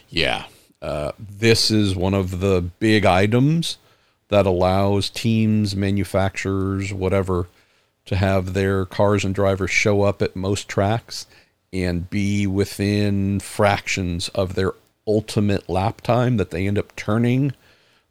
yeah, 0.08 0.46
uh, 0.82 1.12
this 1.18 1.70
is 1.70 1.94
one 1.94 2.14
of 2.14 2.40
the 2.40 2.62
big 2.78 3.04
items 3.04 3.78
that 4.28 4.46
allows 4.46 5.10
teams, 5.10 5.74
manufacturers, 5.74 6.92
whatever, 6.92 7.48
to 8.06 8.16
have 8.16 8.54
their 8.54 8.86
cars 8.86 9.24
and 9.24 9.34
drivers 9.34 9.70
show 9.70 10.02
up 10.02 10.22
at 10.22 10.36
most 10.36 10.68
tracks 10.68 11.26
and 11.72 12.10
be 12.10 12.46
within 12.46 13.40
fractions 13.40 14.28
of 14.30 14.54
their 14.54 14.72
ultimate 15.06 15.68
lap 15.68 16.00
time 16.00 16.36
that 16.36 16.50
they 16.50 16.66
end 16.66 16.78
up 16.78 16.94
turning 16.96 17.52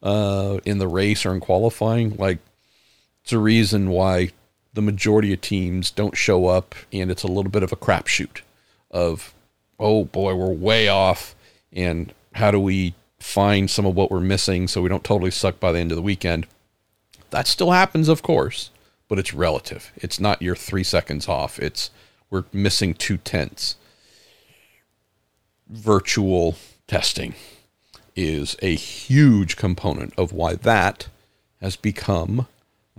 uh, 0.02 0.60
in 0.66 0.78
the 0.78 0.88
race 0.88 1.26
or 1.26 1.34
in 1.34 1.40
qualifying. 1.40 2.16
Like, 2.16 2.40
it's 3.30 3.34
a 3.36 3.38
reason 3.38 3.92
why 3.92 4.32
the 4.74 4.82
majority 4.82 5.32
of 5.32 5.40
teams 5.40 5.92
don't 5.92 6.18
show 6.18 6.48
up, 6.48 6.74
and 6.92 7.12
it's 7.12 7.22
a 7.22 7.28
little 7.28 7.52
bit 7.52 7.62
of 7.62 7.72
a 7.72 7.76
crapshoot 7.76 8.42
of, 8.90 9.36
oh 9.80 10.06
boy, 10.06 10.34
we're 10.34 10.52
way 10.52 10.88
off, 10.88 11.36
and 11.72 12.12
how 12.34 12.50
do 12.50 12.60
we 12.60 12.96
find 13.20 13.70
some 13.70 13.86
of 13.86 13.94
what 13.94 14.10
we're 14.10 14.20
missing 14.20 14.68
so 14.68 14.82
we 14.82 14.90
don't 14.90 15.04
totally 15.04 15.30
suck 15.30 15.60
by 15.60 15.72
the 15.72 15.78
end 15.78 15.92
of 15.92 15.96
the 15.96 16.02
weekend? 16.02 16.48
That 17.30 17.46
still 17.46 17.70
happens, 17.70 18.10
of 18.10 18.24
course, 18.24 18.72
but 19.08 19.20
it's 19.20 19.32
relative. 19.32 19.92
It's 19.96 20.20
not 20.20 20.42
your 20.42 20.56
three 20.56 20.84
seconds 20.84 21.28
off. 21.28 21.60
It's 21.60 21.92
we're 22.32 22.46
missing 22.52 22.96
two 22.96 23.18
tenths. 23.18 23.76
Virtual 25.70 26.56
testing 26.88 27.36
is 28.16 28.58
a 28.64 28.74
huge 28.74 29.56
component 29.56 30.18
of 30.18 30.34
why 30.34 30.56
that 30.56 31.10
has 31.62 31.76
become 31.76 32.48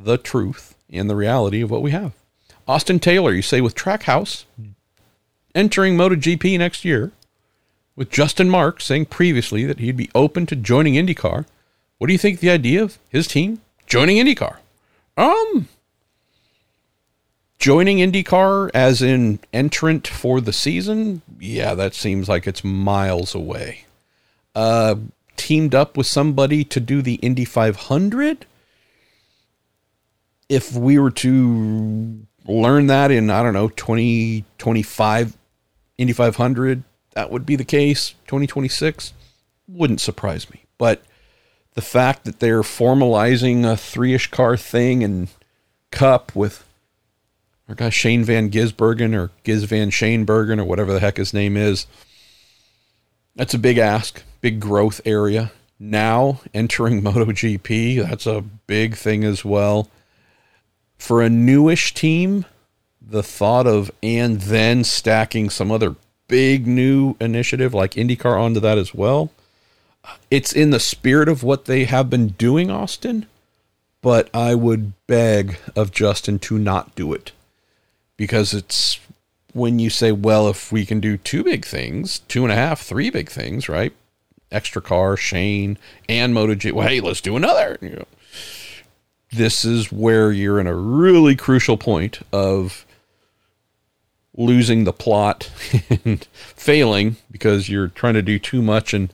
the 0.02 0.18
truth 0.18 0.74
and 0.90 1.08
the 1.08 1.16
reality 1.16 1.60
of 1.60 1.70
what 1.70 1.82
we 1.82 1.90
have. 1.90 2.12
Austin 2.66 2.98
Taylor, 3.00 3.32
you 3.32 3.42
say 3.42 3.60
with 3.60 3.74
Trackhouse 3.74 4.44
entering 5.54 5.96
MotoGP 5.96 6.58
next 6.58 6.84
year, 6.84 7.12
with 7.96 8.10
Justin 8.10 8.48
Marks 8.48 8.86
saying 8.86 9.06
previously 9.06 9.64
that 9.64 9.78
he'd 9.78 9.96
be 9.96 10.10
open 10.14 10.46
to 10.46 10.56
joining 10.56 10.94
IndyCar. 10.94 11.46
What 11.98 12.06
do 12.06 12.12
you 12.12 12.18
think 12.18 12.40
the 12.40 12.50
idea 12.50 12.82
of 12.82 12.98
his 13.08 13.26
team 13.26 13.60
joining 13.86 14.16
IndyCar? 14.16 14.56
Um, 15.16 15.68
joining 17.58 17.98
IndyCar 17.98 18.70
as 18.72 19.02
an 19.02 19.40
entrant 19.52 20.06
for 20.06 20.40
the 20.40 20.52
season, 20.52 21.22
yeah, 21.38 21.74
that 21.74 21.94
seems 21.94 22.28
like 22.28 22.46
it's 22.46 22.64
miles 22.64 23.34
away. 23.34 23.84
Uh, 24.54 24.96
teamed 25.36 25.74
up 25.74 25.96
with 25.96 26.06
somebody 26.06 26.64
to 26.64 26.80
do 26.80 27.02
the 27.02 27.14
Indy 27.16 27.44
500. 27.44 28.46
If 30.50 30.74
we 30.76 30.98
were 30.98 31.12
to 31.12 32.26
learn 32.46 32.88
that 32.88 33.10
in, 33.10 33.30
I 33.30 33.42
don't 33.42 33.54
know, 33.54 33.68
2025 33.68 35.36
Indy 35.96 36.12
500, 36.12 36.82
that 37.12 37.30
would 37.30 37.46
be 37.46 37.56
the 37.56 37.64
case. 37.64 38.10
2026 38.26 39.14
wouldn't 39.68 40.00
surprise 40.00 40.50
me. 40.50 40.64
But 40.76 41.02
the 41.74 41.82
fact 41.82 42.24
that 42.24 42.40
they're 42.40 42.62
formalizing 42.62 43.64
a 43.64 43.76
three 43.76 44.12
ish 44.12 44.30
car 44.30 44.56
thing 44.56 45.04
and 45.04 45.28
Cup 45.90 46.34
with 46.34 46.64
our 47.68 47.74
guy 47.74 47.90
Shane 47.90 48.24
Van 48.24 48.50
Gisbergen 48.50 49.14
or 49.14 49.30
Giz 49.44 49.64
Van 49.64 49.90
Shanebergen 49.90 50.58
or 50.58 50.64
whatever 50.64 50.92
the 50.92 51.00
heck 51.00 51.16
his 51.16 51.32
name 51.32 51.56
is. 51.56 51.86
That's 53.36 53.54
a 53.54 53.58
big 53.58 53.78
ask, 53.78 54.22
big 54.40 54.60
growth 54.60 55.00
area. 55.04 55.52
Now 55.78 56.40
entering 56.52 57.02
MotoGP, 57.02 58.08
that's 58.08 58.26
a 58.26 58.42
big 58.66 58.96
thing 58.96 59.24
as 59.24 59.44
well. 59.44 59.88
For 61.00 61.22
a 61.22 61.30
newish 61.30 61.94
team, 61.94 62.44
the 63.00 63.22
thought 63.22 63.66
of 63.66 63.90
and 64.02 64.42
then 64.42 64.84
stacking 64.84 65.48
some 65.48 65.72
other 65.72 65.96
big 66.28 66.66
new 66.66 67.16
initiative 67.18 67.72
like 67.72 67.94
IndyCar 67.94 68.38
onto 68.38 68.60
that 68.60 68.76
as 68.76 68.94
well. 68.94 69.30
It's 70.30 70.52
in 70.52 70.70
the 70.70 70.78
spirit 70.78 71.26
of 71.26 71.42
what 71.42 71.64
they 71.64 71.84
have 71.84 72.10
been 72.10 72.28
doing, 72.28 72.70
Austin, 72.70 73.24
but 74.02 74.28
I 74.34 74.54
would 74.54 74.92
beg 75.06 75.56
of 75.74 75.90
Justin 75.90 76.38
to 76.40 76.58
not 76.58 76.94
do 76.94 77.14
it 77.14 77.32
because 78.18 78.52
it's 78.52 79.00
when 79.54 79.78
you 79.78 79.88
say, 79.88 80.12
well, 80.12 80.48
if 80.48 80.70
we 80.70 80.84
can 80.84 81.00
do 81.00 81.16
two 81.16 81.42
big 81.42 81.64
things, 81.64 82.18
two 82.28 82.42
and 82.42 82.52
a 82.52 82.56
half, 82.56 82.82
three 82.82 83.08
big 83.08 83.30
things, 83.30 83.70
right? 83.70 83.94
Extra 84.52 84.82
car, 84.82 85.16
Shane, 85.16 85.78
and 86.10 86.34
MotoGP. 86.34 86.72
Well, 86.72 86.88
hey, 86.88 87.00
let's 87.00 87.22
do 87.22 87.36
another. 87.36 87.78
You 87.80 87.90
know, 87.90 88.06
this 89.32 89.64
is 89.64 89.92
where 89.92 90.32
you're 90.32 90.60
in 90.60 90.66
a 90.66 90.74
really 90.74 91.36
crucial 91.36 91.76
point 91.76 92.20
of 92.32 92.84
losing 94.36 94.84
the 94.84 94.92
plot 94.92 95.50
and 96.04 96.26
failing 96.32 97.16
because 97.30 97.68
you're 97.68 97.88
trying 97.88 98.14
to 98.14 98.22
do 98.22 98.38
too 98.38 98.62
much 98.62 98.94
and 98.94 99.12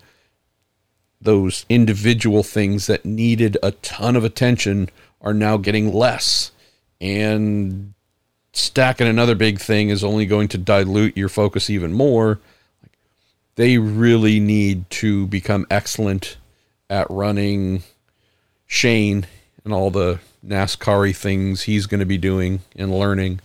those 1.20 1.66
individual 1.68 2.42
things 2.42 2.86
that 2.86 3.04
needed 3.04 3.56
a 3.62 3.72
ton 3.72 4.16
of 4.16 4.24
attention 4.24 4.88
are 5.20 5.34
now 5.34 5.56
getting 5.56 5.92
less 5.92 6.52
and 7.00 7.92
stacking 8.52 9.06
another 9.06 9.34
big 9.34 9.58
thing 9.58 9.90
is 9.90 10.02
only 10.02 10.26
going 10.26 10.48
to 10.48 10.58
dilute 10.58 11.16
your 11.16 11.28
focus 11.28 11.68
even 11.68 11.92
more. 11.92 12.40
They 13.56 13.78
really 13.78 14.40
need 14.40 14.88
to 14.90 15.26
become 15.26 15.66
excellent 15.70 16.36
at 16.88 17.10
running 17.10 17.82
Shane 18.66 19.26
and 19.66 19.74
all 19.74 19.90
the 19.90 20.20
NASCAR 20.46 21.14
things 21.14 21.62
he's 21.62 21.86
going 21.86 21.98
to 21.98 22.06
be 22.06 22.16
doing 22.16 22.60
and 22.76 22.96
learning, 22.96 23.40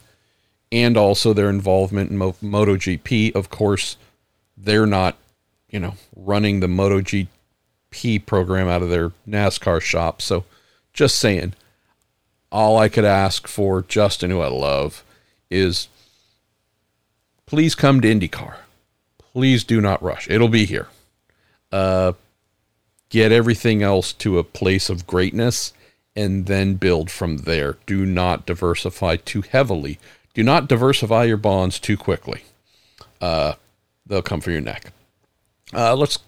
and 0.71 0.95
also 0.95 1.33
their 1.33 1.49
involvement 1.49 2.11
in 2.11 2.17
Mo- 2.17 2.35
MotoGP. 2.43 3.35
Of 3.35 3.49
course, 3.49 3.97
they're 4.55 4.85
not, 4.85 5.17
you 5.71 5.79
know, 5.79 5.95
running 6.15 6.59
the 6.59 6.67
MotoGP 6.67 8.25
program 8.27 8.67
out 8.67 8.83
of 8.83 8.89
their 8.89 9.11
NASCAR 9.27 9.81
shop. 9.81 10.21
So, 10.21 10.45
just 10.93 11.17
saying, 11.17 11.53
all 12.51 12.77
I 12.77 12.87
could 12.87 13.05
ask 13.05 13.47
for 13.47 13.81
Justin, 13.81 14.29
who 14.29 14.41
I 14.41 14.47
love, 14.47 15.03
is 15.49 15.87
please 17.47 17.73
come 17.73 17.99
to 17.99 18.07
IndyCar. 18.07 18.57
Please 19.17 19.63
do 19.63 19.81
not 19.81 20.03
rush. 20.03 20.29
It'll 20.29 20.49
be 20.49 20.65
here. 20.65 20.87
Uh, 21.71 22.13
get 23.09 23.31
everything 23.31 23.81
else 23.81 24.13
to 24.13 24.37
a 24.37 24.43
place 24.43 24.87
of 24.87 25.07
greatness 25.07 25.73
and 26.15 26.45
then 26.45 26.75
build 26.75 27.09
from 27.09 27.37
there. 27.37 27.77
Do 27.85 28.05
not 28.05 28.45
diversify 28.45 29.17
too 29.17 29.41
heavily. 29.41 29.99
Do 30.33 30.43
not 30.43 30.67
diversify 30.67 31.25
your 31.25 31.37
bonds 31.37 31.79
too 31.79 31.97
quickly. 31.97 32.43
Uh, 33.19 33.53
they'll 34.05 34.21
come 34.21 34.41
for 34.41 34.51
your 34.51 34.61
neck. 34.61 34.93
Uh, 35.73 35.95
let's. 35.95 36.19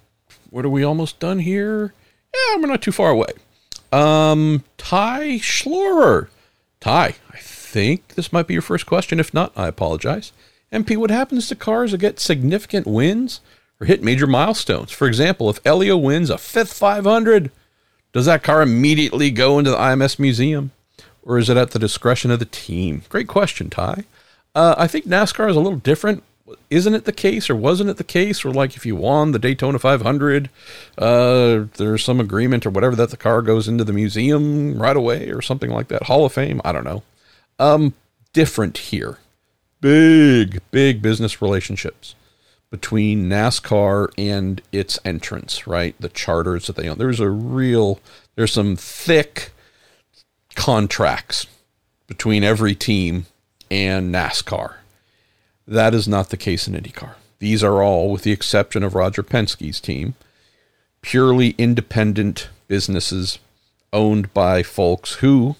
What 0.50 0.66
are 0.66 0.70
we 0.70 0.84
almost 0.84 1.20
done 1.20 1.40
here? 1.40 1.94
Yeah, 2.34 2.58
we're 2.58 2.68
not 2.68 2.82
too 2.82 2.92
far 2.92 3.10
away. 3.10 3.34
Um, 3.92 4.64
Ty 4.78 5.40
Schlorer. 5.40 6.28
Ty, 6.80 7.16
I 7.32 7.38
think 7.38 8.10
this 8.16 8.34
might 8.34 8.48
be 8.48 8.54
your 8.54 8.62
first 8.62 8.86
question. 8.86 9.20
If 9.20 9.34
not, 9.34 9.52
I 9.56 9.68
apologize. 9.68 10.32
MP, 10.72 10.98
what 10.98 11.12
happens 11.12 11.48
to 11.48 11.56
cars 11.56 11.92
that 11.92 12.00
get 12.00 12.20
significant 12.20 12.88
wins 12.88 13.42
or 13.80 13.86
hit 13.86 14.04
major 14.04 14.28
milestones? 14.28 14.92
For 14.92 15.08
example, 15.08 15.50
if 15.50 15.60
Helio 15.64 15.96
wins 15.96 16.30
a 16.30 16.38
fifth 16.38 16.74
500, 16.74 17.52
does 18.14 18.26
that 18.26 18.44
car 18.44 18.62
immediately 18.62 19.30
go 19.32 19.60
into 19.60 19.72
the 19.72 19.78
IMS 19.78 20.18
museum? 20.18 20.72
Or 21.24 21.38
is 21.38 21.50
it 21.50 21.58
at 21.58 21.72
the 21.72 21.80
discretion 21.80 22.32
of 22.32 22.40
the 22.40 22.46
team? 22.46 23.04
Great 23.10 23.28
question, 23.28 23.70
Ty. 23.70 24.04
Uh, 24.56 24.76
I 24.78 24.88
think 24.88 25.06
NASCAR 25.06 25.50
is 25.50 25.56
a 25.56 25.60
little 25.60 25.80
different 25.80 26.24
isn't 26.70 26.94
it 26.94 27.06
the 27.06 27.14
case 27.14 27.50
or 27.50 27.56
wasn't 27.56 27.90
it 27.90 27.98
the 27.98 28.04
case 28.04 28.44
or 28.44 28.52
like 28.52 28.76
if 28.76 28.86
you 28.86 28.96
won 28.96 29.32
the 29.32 29.40
daytona 29.40 29.80
500 29.80 30.50
uh, 30.98 31.66
there's 31.78 32.04
some 32.04 32.20
agreement 32.20 32.66
or 32.66 32.70
whatever 32.70 32.96
that 32.96 33.10
the 33.10 33.18
car 33.18 33.42
goes 33.42 33.68
into 33.68 33.84
the 33.84 33.94
museum 33.94 34.82
right 34.82 34.98
away 34.98 35.30
or 35.30 35.42
something 35.42 35.70
like 35.70 35.88
that 35.88 36.04
hall 36.04 36.26
of 36.26 36.34
fame 36.34 36.62
i 36.66 36.72
don't 36.72 36.84
know 36.84 37.04
um 37.60 37.94
different 38.34 38.78
here 38.78 39.20
big 39.82 40.62
big 40.72 41.02
business 41.02 41.42
relationships 41.42 42.16
between 42.74 43.30
nascar 43.30 44.12
and 44.18 44.60
its 44.72 44.98
entrants 45.06 45.68
right? 45.68 45.96
The 46.00 46.10
charters 46.10 46.66
that 46.66 46.76
they 46.76 46.90
own. 46.90 46.98
There's 46.98 47.20
a 47.20 47.30
real 47.30 48.00
there's 48.34 48.52
some 48.52 48.76
thick 48.76 49.52
contracts 50.56 51.46
between 52.08 52.44
every 52.44 52.74
team 52.74 53.28
and 53.70 54.12
nascar. 54.12 54.78
That 55.68 55.94
is 55.94 56.08
not 56.08 56.32
the 56.32 56.36
case 56.36 56.68
in 56.68 56.74
IndyCar. 56.74 57.14
These 57.38 57.64
are 57.64 57.84
all, 57.84 58.12
with 58.12 58.24
the 58.24 58.32
exception 58.32 58.82
of 58.82 58.96
Roger 58.96 59.22
Penske's 59.22 59.80
team, 59.80 60.16
purely 61.04 61.52
independent 61.60 62.50
businesses 62.68 63.38
owned 63.92 64.34
by 64.34 64.64
folks 64.64 65.16
who 65.16 65.58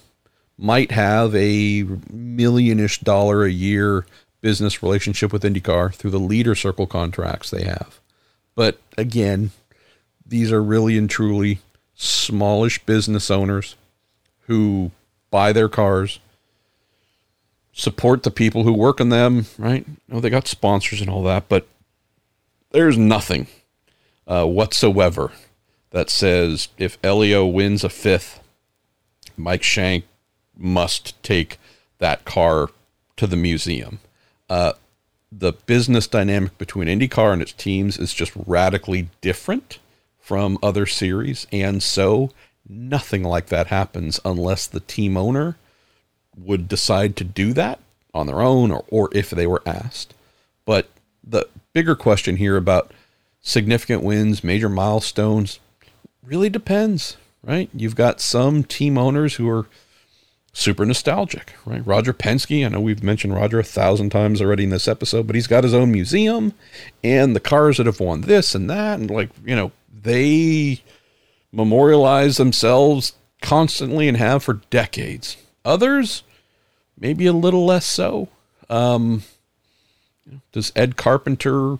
might 0.58 0.90
have 0.90 1.32
a 1.36 1.84
millionish 1.84 2.98
dollar 2.98 3.44
a 3.44 3.52
year 3.52 4.04
business 4.44 4.82
relationship 4.82 5.32
with 5.32 5.42
IndyCar 5.42 5.94
through 5.94 6.10
the 6.10 6.20
leader 6.20 6.54
circle 6.54 6.86
contracts 6.86 7.48
they 7.48 7.64
have. 7.64 7.98
But 8.54 8.78
again, 8.98 9.52
these 10.26 10.52
are 10.52 10.62
really 10.62 10.98
and 10.98 11.08
truly 11.08 11.60
smallish 11.94 12.84
business 12.84 13.30
owners 13.30 13.74
who 14.40 14.90
buy 15.30 15.54
their 15.54 15.70
cars 15.70 16.18
support 17.72 18.22
the 18.22 18.30
people 18.30 18.64
who 18.64 18.72
work 18.74 19.00
on 19.00 19.08
them, 19.08 19.46
right? 19.56 19.86
Oh, 20.12 20.20
they 20.20 20.28
got 20.28 20.46
sponsors 20.46 21.00
and 21.00 21.08
all 21.08 21.22
that, 21.22 21.48
but 21.48 21.66
there's 22.70 22.98
nothing 22.98 23.46
uh, 24.26 24.44
whatsoever 24.44 25.32
that 25.88 26.10
says 26.10 26.68
if 26.76 26.98
Helio 27.02 27.46
wins 27.46 27.82
a 27.82 27.88
fifth, 27.88 28.40
Mike 29.38 29.62
Shank 29.62 30.04
must 30.54 31.20
take 31.22 31.58
that 31.96 32.26
car 32.26 32.68
to 33.16 33.26
the 33.26 33.36
museum. 33.36 34.00
Uh, 34.54 34.72
the 35.32 35.52
business 35.52 36.06
dynamic 36.06 36.56
between 36.58 36.86
IndyCar 36.86 37.32
and 37.32 37.42
its 37.42 37.52
teams 37.52 37.98
is 37.98 38.14
just 38.14 38.30
radically 38.46 39.08
different 39.20 39.80
from 40.20 40.58
other 40.62 40.86
series. 40.86 41.48
And 41.50 41.82
so 41.82 42.30
nothing 42.68 43.24
like 43.24 43.46
that 43.46 43.66
happens 43.66 44.20
unless 44.24 44.68
the 44.68 44.78
team 44.78 45.16
owner 45.16 45.56
would 46.36 46.68
decide 46.68 47.16
to 47.16 47.24
do 47.24 47.52
that 47.54 47.80
on 48.14 48.28
their 48.28 48.40
own 48.40 48.70
or, 48.70 48.84
or 48.90 49.08
if 49.10 49.30
they 49.30 49.44
were 49.44 49.62
asked. 49.66 50.14
But 50.64 50.88
the 51.24 51.48
bigger 51.72 51.96
question 51.96 52.36
here 52.36 52.56
about 52.56 52.92
significant 53.40 54.04
wins, 54.04 54.44
major 54.44 54.68
milestones, 54.68 55.58
really 56.22 56.48
depends, 56.48 57.16
right? 57.42 57.68
You've 57.74 57.96
got 57.96 58.20
some 58.20 58.62
team 58.62 58.98
owners 58.98 59.34
who 59.34 59.50
are 59.50 59.66
super 60.54 60.86
nostalgic, 60.86 61.52
right? 61.66 61.84
Roger 61.84 62.14
Penske, 62.14 62.64
I 62.64 62.68
know 62.68 62.80
we've 62.80 63.02
mentioned 63.02 63.34
Roger 63.34 63.58
a 63.58 63.64
thousand 63.64 64.10
times 64.10 64.40
already 64.40 64.64
in 64.64 64.70
this 64.70 64.88
episode, 64.88 65.26
but 65.26 65.34
he's 65.34 65.48
got 65.48 65.64
his 65.64 65.74
own 65.74 65.90
museum 65.90 66.54
and 67.02 67.34
the 67.34 67.40
cars 67.40 67.76
that 67.76 67.86
have 67.86 68.00
won 68.00 68.22
this 68.22 68.54
and 68.54 68.70
that. 68.70 69.00
And 69.00 69.10
like, 69.10 69.30
you 69.44 69.56
know, 69.56 69.72
they 69.92 70.80
memorialize 71.52 72.36
themselves 72.36 73.14
constantly 73.42 74.06
and 74.06 74.16
have 74.16 74.44
for 74.44 74.54
decades. 74.70 75.36
Others, 75.64 76.22
maybe 76.98 77.26
a 77.26 77.32
little 77.32 77.66
less 77.66 77.84
so. 77.84 78.28
Um, 78.70 79.24
does 80.52 80.72
Ed 80.76 80.96
Carpenter 80.96 81.78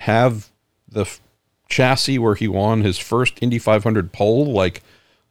have 0.00 0.50
the 0.88 1.02
f- 1.02 1.20
chassis 1.68 2.18
where 2.18 2.34
he 2.34 2.48
won 2.48 2.82
his 2.82 2.98
first 2.98 3.38
Indy 3.40 3.58
500 3.58 4.12
pole, 4.12 4.52
like 4.52 4.82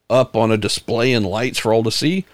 up 0.10 0.36
on 0.36 0.50
a 0.50 0.58
display 0.58 1.12
in 1.12 1.24
lights 1.24 1.60
for 1.60 1.74
all 1.74 1.84
to 1.84 1.92
see? 1.92 2.26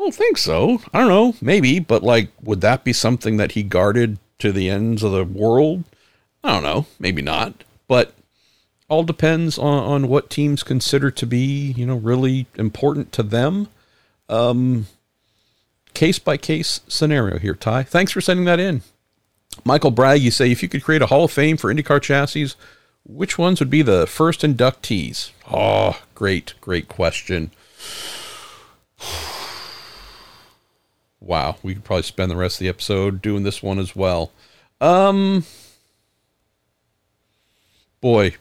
I 0.00 0.04
don't 0.04 0.14
think 0.14 0.38
so. 0.38 0.80
I 0.94 1.00
don't 1.00 1.08
know, 1.08 1.34
maybe, 1.42 1.78
but 1.78 2.02
like, 2.02 2.30
would 2.42 2.62
that 2.62 2.84
be 2.84 2.92
something 2.94 3.36
that 3.36 3.52
he 3.52 3.62
guarded 3.62 4.16
to 4.38 4.50
the 4.50 4.70
ends 4.70 5.02
of 5.02 5.12
the 5.12 5.24
world? 5.24 5.84
I 6.42 6.54
don't 6.54 6.62
know, 6.62 6.86
maybe 6.98 7.20
not, 7.20 7.64
but 7.86 8.14
all 8.88 9.04
depends 9.04 9.58
on, 9.58 9.84
on 9.84 10.08
what 10.08 10.30
teams 10.30 10.62
consider 10.62 11.10
to 11.10 11.26
be, 11.26 11.72
you 11.76 11.84
know, 11.84 11.96
really 11.96 12.46
important 12.54 13.12
to 13.12 13.22
them. 13.22 13.68
Um, 14.30 14.86
case 15.92 16.18
by 16.18 16.38
case 16.38 16.80
scenario 16.88 17.38
here, 17.38 17.54
Ty. 17.54 17.82
Thanks 17.82 18.12
for 18.12 18.22
sending 18.22 18.46
that 18.46 18.58
in. 18.58 18.80
Michael 19.66 19.90
Bragg, 19.90 20.22
you 20.22 20.30
say 20.30 20.50
if 20.50 20.62
you 20.62 20.68
could 20.70 20.82
create 20.82 21.02
a 21.02 21.06
Hall 21.08 21.24
of 21.24 21.30
Fame 21.30 21.58
for 21.58 21.70
IndyCar 21.70 22.00
chassis, 22.00 22.54
which 23.04 23.36
ones 23.36 23.60
would 23.60 23.68
be 23.68 23.82
the 23.82 24.06
first 24.06 24.40
inductees? 24.40 25.32
Oh, 25.52 26.00
great, 26.14 26.54
great 26.62 26.88
question. 26.88 27.50
Wow, 31.20 31.56
we 31.62 31.74
could 31.74 31.84
probably 31.84 32.02
spend 32.02 32.30
the 32.30 32.36
rest 32.36 32.56
of 32.56 32.60
the 32.60 32.68
episode 32.68 33.20
doing 33.20 33.42
this 33.42 33.62
one 33.62 33.78
as 33.78 33.94
well. 33.94 34.32
Um, 34.80 35.44
boy, 38.00 38.36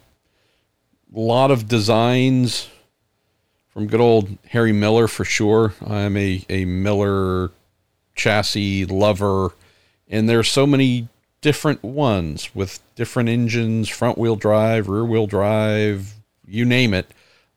a 1.13 1.19
lot 1.19 1.51
of 1.51 1.67
designs 1.67 2.69
from 3.69 3.87
good 3.87 3.99
old 3.99 4.37
Harry 4.49 4.71
Miller 4.71 5.07
for 5.07 5.25
sure. 5.25 5.73
I'm 5.85 6.15
a, 6.15 6.43
a 6.49 6.65
Miller 6.65 7.51
chassis 8.15 8.85
lover, 8.85 9.49
and 10.07 10.29
there's 10.29 10.49
so 10.49 10.65
many 10.65 11.09
different 11.41 11.83
ones 11.83 12.53
with 12.55 12.79
different 12.95 13.29
engines, 13.29 13.89
front 13.89 14.17
wheel 14.17 14.35
drive, 14.35 14.87
rear 14.87 15.05
wheel 15.05 15.27
drive, 15.27 16.13
you 16.47 16.65
name 16.65 16.93
it. 16.93 17.07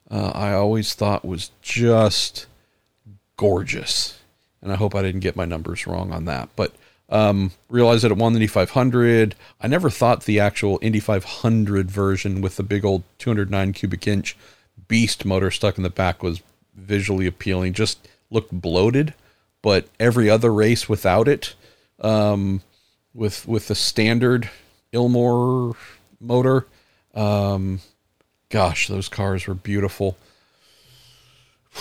Uh, 0.10 0.32
I 0.34 0.54
always 0.54 0.94
thought 0.94 1.26
was 1.26 1.52
just 1.62 2.46
gorgeous, 3.36 4.18
and 4.62 4.72
I 4.72 4.76
hope 4.76 4.96
I 4.96 5.02
didn't 5.02 5.20
get 5.20 5.36
my 5.36 5.44
numbers 5.44 5.86
wrong 5.86 6.14
on 6.14 6.24
that. 6.26 6.48
But 6.56 6.74
um, 7.10 7.52
realized 7.68 8.06
that 8.06 8.12
it 8.12 8.18
won 8.18 8.32
the 8.32 8.38
Indy 8.38 8.48
500. 8.48 9.36
I 9.60 9.68
never 9.68 9.90
thought 9.90 10.24
the 10.24 10.40
actual 10.40 10.80
Indy 10.82 11.02
500 11.02 11.92
version 11.92 12.40
with 12.40 12.56
the 12.56 12.64
big 12.64 12.86
old 12.86 13.04
209 13.18 13.74
cubic 13.74 14.08
inch 14.08 14.38
beast 14.88 15.26
motor 15.26 15.52
stuck 15.52 15.76
in 15.76 15.84
the 15.84 15.90
back 15.90 16.24
was 16.24 16.42
visually 16.82 17.28
appealing. 17.28 17.74
Just 17.74 18.08
looked 18.30 18.52
bloated, 18.52 19.14
but 19.62 19.88
every 20.00 20.30
other 20.30 20.54
race 20.54 20.90
without 20.90 21.28
it, 21.28 21.56
um, 22.00 22.62
with 23.14 23.48
with 23.48 23.68
the 23.68 23.76
standard 23.76 24.50
Ilmor 24.94 25.76
motor, 26.20 26.68
um, 27.14 27.80
gosh, 28.50 28.88
those 28.88 29.10
cars 29.10 29.48
were 29.48 29.54
beautiful. 29.54 30.18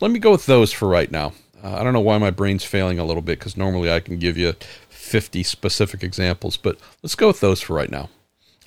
Let 0.00 0.10
me 0.10 0.18
go 0.18 0.32
with 0.32 0.46
those 0.46 0.72
for 0.72 0.88
right 0.88 1.10
now. 1.10 1.32
Uh, 1.62 1.76
I 1.78 1.84
don't 1.84 1.92
know 1.94 2.00
why 2.00 2.18
my 2.18 2.30
brain's 2.30 2.64
failing 2.64 2.98
a 2.98 3.04
little 3.04 3.22
bit 3.22 3.38
because 3.38 3.56
normally 3.56 3.90
I 3.90 4.00
can 4.00 4.18
give 4.18 4.36
you 4.36 4.54
50 4.90 5.42
specific 5.44 6.02
examples, 6.02 6.56
but 6.56 6.78
let's 7.02 7.14
go 7.14 7.28
with 7.28 7.40
those 7.40 7.60
for 7.60 7.74
right 7.74 7.90
now. 7.90 8.10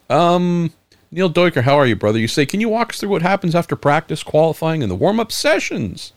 Um, 0.09 0.73
Neil 1.12 1.30
Doiker, 1.30 1.64
how 1.64 1.78
are 1.78 1.86
you, 1.86 1.95
brother? 1.95 2.20
You 2.20 2.28
say, 2.28 2.45
can 2.45 2.60
you 2.60 2.70
walk 2.70 2.89
us 2.89 2.99
through 2.99 3.10
what 3.10 3.22
happens 3.22 3.55
after 3.55 3.76
practice, 3.76 4.24
qualifying, 4.24 4.82
and 4.84 4.91
the 4.91 4.95
warm 4.95 5.20
up 5.20 5.32
sessions? 5.32 6.12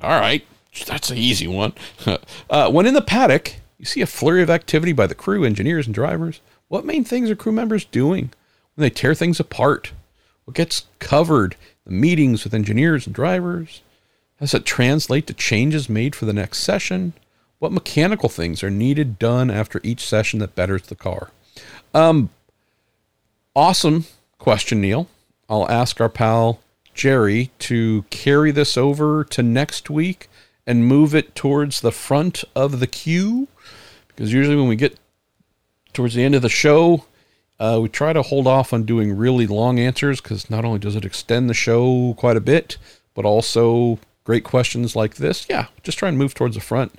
All 0.00 0.20
right, 0.20 0.46
that's 0.86 1.10
an 1.10 1.18
easy 1.18 1.48
one. 1.48 1.72
uh, 2.50 2.70
when 2.70 2.86
in 2.86 2.94
the 2.94 3.02
paddock, 3.02 3.56
you 3.78 3.84
see 3.84 4.00
a 4.00 4.06
flurry 4.06 4.42
of 4.42 4.50
activity 4.50 4.92
by 4.92 5.06
the 5.06 5.14
crew, 5.14 5.44
engineers, 5.44 5.86
and 5.86 5.94
drivers. 5.94 6.40
What 6.68 6.84
main 6.84 7.04
things 7.04 7.30
are 7.30 7.36
crew 7.36 7.52
members 7.52 7.84
doing 7.84 8.30
when 8.74 8.82
they 8.82 8.90
tear 8.90 9.14
things 9.14 9.40
apart? 9.40 9.92
What 10.44 10.56
gets 10.56 10.86
covered? 10.98 11.56
The 11.84 11.92
meetings 11.92 12.44
with 12.44 12.54
engineers 12.54 13.06
and 13.06 13.14
drivers? 13.14 13.82
Does 14.38 14.54
it 14.54 14.64
translate 14.64 15.26
to 15.26 15.34
changes 15.34 15.88
made 15.88 16.14
for 16.14 16.26
the 16.26 16.32
next 16.32 16.58
session? 16.58 17.12
What 17.58 17.72
mechanical 17.72 18.28
things 18.28 18.62
are 18.62 18.70
needed 18.70 19.18
done 19.18 19.50
after 19.50 19.80
each 19.82 20.06
session 20.06 20.40
that 20.40 20.54
betters 20.54 20.82
the 20.82 20.94
car? 20.94 21.30
Um, 21.94 22.30
awesome 23.54 24.06
question, 24.38 24.80
Neil. 24.80 25.08
I'll 25.48 25.68
ask 25.70 26.00
our 26.00 26.08
pal 26.08 26.60
Jerry 26.94 27.50
to 27.60 28.04
carry 28.10 28.50
this 28.50 28.76
over 28.76 29.24
to 29.24 29.42
next 29.42 29.90
week 29.90 30.28
and 30.66 30.86
move 30.86 31.14
it 31.14 31.34
towards 31.34 31.80
the 31.80 31.92
front 31.92 32.44
of 32.54 32.80
the 32.80 32.86
queue 32.86 33.48
because 34.08 34.32
usually 34.32 34.56
when 34.56 34.68
we 34.68 34.76
get 34.76 34.98
towards 35.92 36.14
the 36.14 36.22
end 36.22 36.34
of 36.34 36.42
the 36.42 36.48
show, 36.48 37.04
uh, 37.58 37.78
we 37.82 37.88
try 37.88 38.12
to 38.12 38.22
hold 38.22 38.46
off 38.46 38.72
on 38.72 38.84
doing 38.84 39.16
really 39.16 39.46
long 39.46 39.78
answers 39.78 40.20
because 40.20 40.50
not 40.50 40.64
only 40.64 40.78
does 40.78 40.96
it 40.96 41.04
extend 41.04 41.48
the 41.48 41.54
show 41.54 42.14
quite 42.14 42.36
a 42.36 42.40
bit, 42.40 42.76
but 43.14 43.24
also 43.24 43.98
great 44.24 44.44
questions 44.44 44.96
like 44.96 45.16
this. 45.16 45.46
Yeah, 45.48 45.66
just 45.82 45.98
try 45.98 46.08
and 46.08 46.18
move 46.18 46.34
towards 46.34 46.54
the 46.54 46.60
front, 46.60 46.94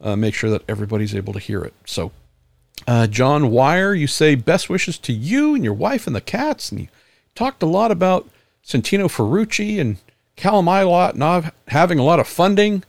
uh, 0.00 0.16
make 0.16 0.34
sure 0.34 0.50
that 0.50 0.62
everybody's 0.68 1.14
able 1.14 1.32
to 1.32 1.38
hear 1.38 1.62
it. 1.62 1.74
So 1.84 2.12
uh, 2.86 3.06
John 3.06 3.50
Wire, 3.50 3.94
you 3.94 4.06
say 4.06 4.34
best 4.34 4.68
wishes 4.68 4.98
to 4.98 5.12
you 5.12 5.54
and 5.54 5.64
your 5.64 5.74
wife 5.74 6.06
and 6.06 6.14
the 6.14 6.20
cats, 6.20 6.70
and 6.70 6.82
you 6.82 6.88
talked 7.34 7.62
a 7.62 7.66
lot 7.66 7.90
about 7.90 8.28
Santino 8.64 9.10
Ferrucci 9.10 9.80
and 9.80 9.98
Callum 10.36 10.66
Ilott 10.66 11.14
not 11.14 11.54
having 11.68 11.98
a 11.98 12.04
lot 12.04 12.20
of 12.20 12.26
funding. 12.26 12.82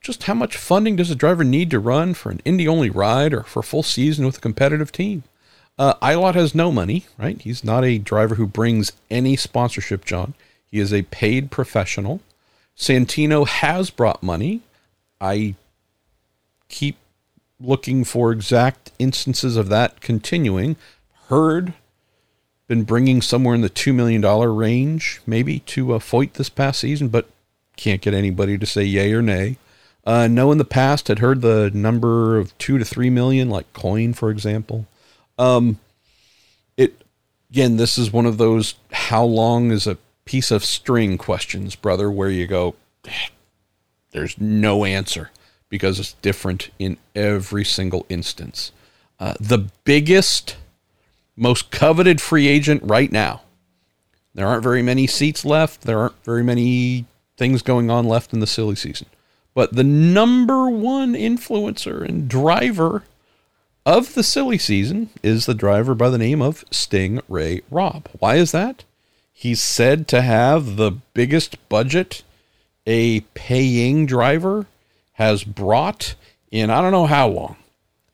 Just 0.00 0.24
how 0.24 0.34
much 0.34 0.56
funding 0.56 0.96
does 0.96 1.10
a 1.10 1.14
driver 1.14 1.44
need 1.44 1.70
to 1.70 1.78
run 1.78 2.14
for 2.14 2.30
an 2.30 2.40
Indy 2.44 2.66
only 2.66 2.90
ride 2.90 3.34
or 3.34 3.42
for 3.42 3.60
a 3.60 3.64
full 3.64 3.82
season 3.82 4.24
with 4.24 4.38
a 4.38 4.40
competitive 4.40 4.92
team? 4.92 5.24
Uh, 5.78 5.94
Ilott 6.02 6.34
has 6.34 6.54
no 6.54 6.70
money, 6.70 7.06
right? 7.18 7.40
He's 7.40 7.64
not 7.64 7.84
a 7.84 7.98
driver 7.98 8.34
who 8.34 8.46
brings 8.46 8.92
any 9.10 9.36
sponsorship, 9.36 10.04
John. 10.04 10.34
He 10.70 10.78
is 10.78 10.92
a 10.92 11.02
paid 11.02 11.50
professional. 11.50 12.20
Santino 12.76 13.46
has 13.46 13.90
brought 13.90 14.22
money. 14.22 14.60
I 15.20 15.54
keep 16.68 16.96
looking 17.60 18.04
for 18.04 18.32
exact 18.32 18.90
instances 18.98 19.56
of 19.56 19.68
that 19.68 20.00
continuing. 20.00 20.76
Heard 21.28 21.74
been 22.66 22.84
bringing 22.84 23.20
somewhere 23.20 23.54
in 23.54 23.62
the 23.62 23.68
$2 23.68 23.94
million 23.94 24.22
range, 24.22 25.20
maybe, 25.26 25.58
to 25.58 25.94
uh, 25.94 25.98
Foyt 25.98 26.34
this 26.34 26.48
past 26.48 26.80
season, 26.80 27.08
but 27.08 27.28
can't 27.76 28.00
get 28.00 28.14
anybody 28.14 28.56
to 28.56 28.66
say 28.66 28.84
yay 28.84 29.12
or 29.12 29.22
nay. 29.22 29.56
Uh, 30.04 30.28
know 30.28 30.52
in 30.52 30.58
the 30.58 30.64
past 30.64 31.08
had 31.08 31.18
heard 31.18 31.40
the 31.40 31.70
number 31.74 32.38
of 32.38 32.56
two 32.58 32.78
to 32.78 32.84
three 32.84 33.10
million, 33.10 33.50
like 33.50 33.70
coin, 33.72 34.12
for 34.12 34.30
example. 34.30 34.86
Um, 35.36 35.78
it 36.76 37.02
again, 37.50 37.76
this 37.76 37.98
is 37.98 38.12
one 38.12 38.24
of 38.24 38.38
those 38.38 38.74
how 38.92 39.24
long 39.24 39.70
is 39.70 39.86
a 39.86 39.98
piece 40.24 40.50
of 40.50 40.64
string 40.64 41.18
questions, 41.18 41.74
brother, 41.74 42.10
where 42.10 42.30
you 42.30 42.46
go, 42.46 42.76
there's 44.12 44.40
no 44.40 44.84
answer 44.84 45.30
because 45.70 45.98
it's 45.98 46.12
different 46.14 46.68
in 46.78 46.98
every 47.14 47.64
single 47.64 48.04
instance. 48.10 48.72
Uh, 49.18 49.34
the 49.40 49.70
biggest, 49.84 50.56
most 51.36 51.70
coveted 51.70 52.20
free 52.20 52.48
agent 52.48 52.82
right 52.84 53.10
now. 53.10 53.40
There 54.34 54.46
aren't 54.46 54.62
very 54.62 54.82
many 54.82 55.06
seats 55.06 55.44
left. 55.44 55.82
There 55.82 55.98
aren't 55.98 56.22
very 56.24 56.42
many 56.42 57.06
things 57.36 57.62
going 57.62 57.90
on 57.90 58.06
left 58.06 58.34
in 58.34 58.40
the 58.40 58.46
silly 58.46 58.76
season. 58.76 59.06
But 59.54 59.74
the 59.74 59.84
number 59.84 60.68
one 60.68 61.14
influencer 61.14 62.06
and 62.06 62.28
driver 62.28 63.04
of 63.86 64.14
the 64.14 64.22
silly 64.22 64.58
season 64.58 65.10
is 65.22 65.46
the 65.46 65.54
driver 65.54 65.94
by 65.94 66.10
the 66.10 66.18
name 66.18 66.42
of 66.42 66.64
Sting 66.70 67.20
Ray 67.28 67.62
Robb. 67.70 68.08
Why 68.18 68.36
is 68.36 68.52
that? 68.52 68.84
He's 69.32 69.62
said 69.62 70.06
to 70.08 70.22
have 70.22 70.76
the 70.76 70.92
biggest 71.14 71.56
budget 71.68 72.22
a 72.86 73.20
paying 73.34 74.06
driver 74.06 74.66
has 75.20 75.44
brought 75.44 76.14
in 76.50 76.70
I 76.70 76.80
don't 76.80 76.92
know 76.92 77.04
how 77.04 77.28
long. 77.28 77.56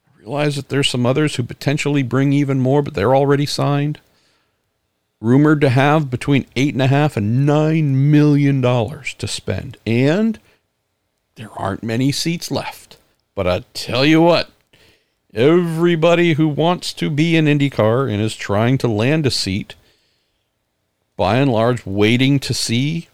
I 0.08 0.18
realize 0.18 0.56
that 0.56 0.70
there's 0.70 0.90
some 0.90 1.06
others 1.06 1.36
who 1.36 1.44
potentially 1.44 2.02
bring 2.02 2.32
even 2.32 2.58
more, 2.58 2.82
but 2.82 2.94
they're 2.94 3.14
already 3.14 3.46
signed. 3.46 4.00
Rumored 5.20 5.60
to 5.60 5.68
have 5.68 6.10
between 6.10 6.46
eight 6.56 6.74
and 6.74 6.82
a 6.82 6.88
half 6.88 7.16
and 7.16 7.46
nine 7.46 8.10
million 8.10 8.60
dollars 8.60 9.14
to 9.14 9.28
spend. 9.28 9.76
And 9.86 10.40
there 11.36 11.48
aren't 11.56 11.84
many 11.84 12.10
seats 12.10 12.50
left. 12.50 12.96
But 13.36 13.46
I 13.46 13.62
tell 13.72 14.04
you 14.04 14.20
what, 14.20 14.50
everybody 15.32 16.32
who 16.32 16.48
wants 16.48 16.92
to 16.94 17.08
be 17.08 17.36
in 17.36 17.44
IndyCar 17.44 18.12
and 18.12 18.20
is 18.20 18.34
trying 18.34 18.78
to 18.78 18.88
land 18.88 19.26
a 19.26 19.30
seat, 19.30 19.76
by 21.16 21.36
and 21.36 21.52
large, 21.52 21.86
waiting 21.86 22.40
to 22.40 22.52
see 22.52 23.06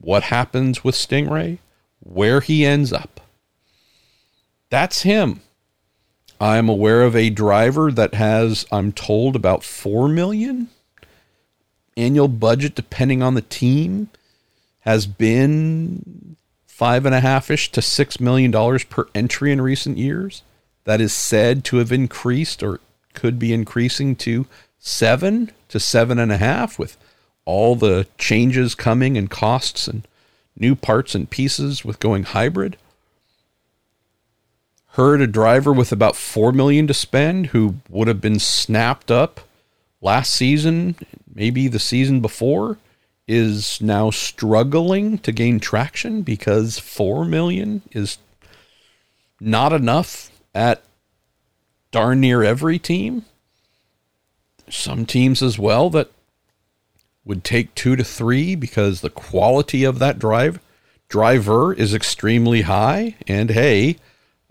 what 0.00 0.24
happens 0.24 0.82
with 0.82 0.96
Stingray, 0.96 1.58
where 2.00 2.40
he 2.40 2.66
ends 2.66 2.92
up. 2.92 3.15
That's 4.70 5.02
him. 5.02 5.40
I'm 6.40 6.68
aware 6.68 7.02
of 7.02 7.16
a 7.16 7.30
driver 7.30 7.90
that 7.92 8.14
has, 8.14 8.66
I'm 8.70 8.92
told, 8.92 9.36
about 9.36 9.64
four 9.64 10.08
million 10.08 10.68
annual 11.96 12.28
budget, 12.28 12.74
depending 12.74 13.22
on 13.22 13.34
the 13.34 13.42
team, 13.42 14.10
has 14.80 15.06
been 15.06 16.36
five 16.66 17.06
and 17.06 17.14
a 17.14 17.20
half 17.20 17.50
ish 17.50 17.72
to 17.72 17.80
six 17.80 18.20
million 18.20 18.50
dollars 18.50 18.84
per 18.84 19.06
entry 19.14 19.50
in 19.50 19.60
recent 19.60 19.96
years. 19.96 20.42
That 20.84 21.00
is 21.00 21.12
said 21.12 21.64
to 21.64 21.78
have 21.78 21.90
increased 21.90 22.62
or 22.62 22.80
could 23.14 23.38
be 23.38 23.52
increasing 23.52 24.14
to 24.16 24.46
seven 24.78 25.50
to 25.68 25.80
seven 25.80 26.18
and 26.18 26.30
a 26.30 26.36
half 26.36 26.78
with 26.78 26.96
all 27.44 27.76
the 27.76 28.06
changes 28.18 28.74
coming 28.74 29.16
and 29.16 29.30
costs 29.30 29.88
and 29.88 30.06
new 30.54 30.76
parts 30.76 31.14
and 31.14 31.30
pieces 31.30 31.84
with 31.84 31.98
going 31.98 32.24
hybrid 32.24 32.76
heard 34.96 35.20
a 35.20 35.26
driver 35.26 35.74
with 35.74 35.92
about 35.92 36.16
4 36.16 36.52
million 36.52 36.86
to 36.86 36.94
spend 36.94 37.48
who 37.48 37.74
would 37.90 38.08
have 38.08 38.20
been 38.22 38.38
snapped 38.38 39.10
up 39.10 39.40
last 40.00 40.34
season, 40.34 40.96
maybe 41.34 41.68
the 41.68 41.78
season 41.78 42.22
before, 42.22 42.78
is 43.28 43.78
now 43.82 44.08
struggling 44.10 45.18
to 45.18 45.32
gain 45.32 45.60
traction 45.60 46.22
because 46.22 46.78
4 46.78 47.26
million 47.26 47.82
is 47.90 48.16
not 49.38 49.70
enough 49.70 50.30
at 50.54 50.82
darn 51.90 52.20
near 52.20 52.42
every 52.42 52.78
team. 52.78 53.26
Some 54.70 55.04
teams 55.04 55.42
as 55.42 55.58
well 55.58 55.90
that 55.90 56.10
would 57.22 57.44
take 57.44 57.74
2 57.74 57.96
to 57.96 58.04
3 58.04 58.54
because 58.54 59.02
the 59.02 59.10
quality 59.10 59.84
of 59.84 59.98
that 59.98 60.18
drive 60.18 60.58
driver 61.10 61.74
is 61.74 61.92
extremely 61.92 62.62
high 62.62 63.14
and 63.28 63.50
hey, 63.50 63.96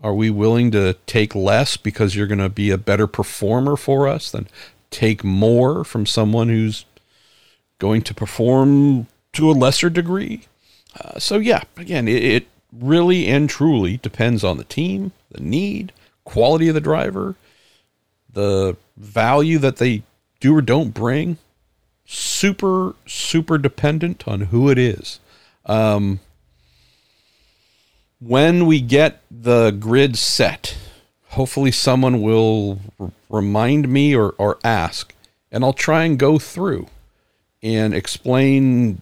are 0.05 0.13
we 0.13 0.29
willing 0.29 0.69
to 0.69 0.93
take 1.07 1.33
less 1.33 1.77
because 1.77 2.15
you're 2.15 2.27
going 2.27 2.37
to 2.37 2.47
be 2.47 2.69
a 2.69 2.77
better 2.77 3.07
performer 3.07 3.75
for 3.75 4.07
us 4.07 4.29
than 4.29 4.47
take 4.91 5.23
more 5.23 5.83
from 5.83 6.05
someone 6.05 6.47
who's 6.47 6.85
going 7.79 8.03
to 8.03 8.13
perform 8.13 9.07
to 9.33 9.49
a 9.49 9.53
lesser 9.53 9.89
degree? 9.89 10.43
Uh, 11.01 11.17
so, 11.17 11.39
yeah, 11.39 11.63
again, 11.75 12.07
it, 12.07 12.23
it 12.23 12.47
really 12.71 13.25
and 13.25 13.49
truly 13.49 13.97
depends 13.97 14.43
on 14.43 14.57
the 14.57 14.63
team, 14.63 15.11
the 15.31 15.41
need, 15.41 15.91
quality 16.23 16.67
of 16.67 16.75
the 16.75 16.81
driver, 16.81 17.33
the 18.31 18.77
value 18.95 19.57
that 19.57 19.77
they 19.77 20.03
do 20.39 20.55
or 20.55 20.61
don't 20.61 20.93
bring. 20.93 21.39
Super, 22.05 22.93
super 23.07 23.57
dependent 23.57 24.27
on 24.27 24.41
who 24.41 24.69
it 24.69 24.77
is. 24.77 25.19
Um, 25.65 26.19
when 28.19 28.65
we 28.65 28.81
get 28.81 29.21
the 29.29 29.71
grid 29.71 30.17
set, 30.17 30.77
hopefully 31.29 31.71
someone 31.71 32.21
will 32.21 32.79
r- 32.99 33.11
remind 33.29 33.87
me 33.89 34.15
or, 34.15 34.29
or 34.37 34.57
ask, 34.63 35.13
and 35.51 35.63
I'll 35.63 35.73
try 35.73 36.03
and 36.03 36.17
go 36.17 36.39
through 36.39 36.87
and 37.61 37.93
explain 37.93 39.01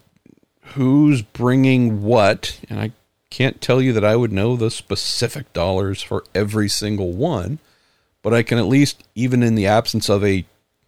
who's 0.74 1.22
bringing 1.22 2.02
what. 2.02 2.60
And 2.68 2.80
I 2.80 2.92
can't 3.30 3.60
tell 3.60 3.80
you 3.80 3.92
that 3.92 4.04
I 4.04 4.16
would 4.16 4.32
know 4.32 4.56
the 4.56 4.70
specific 4.70 5.52
dollars 5.52 6.02
for 6.02 6.24
every 6.34 6.68
single 6.68 7.12
one, 7.12 7.58
but 8.22 8.32
I 8.32 8.42
can 8.42 8.58
at 8.58 8.66
least, 8.66 9.04
even 9.14 9.42
in 9.42 9.54
the 9.54 9.66
absence 9.66 10.08
of 10.08 10.24
a 10.24 10.44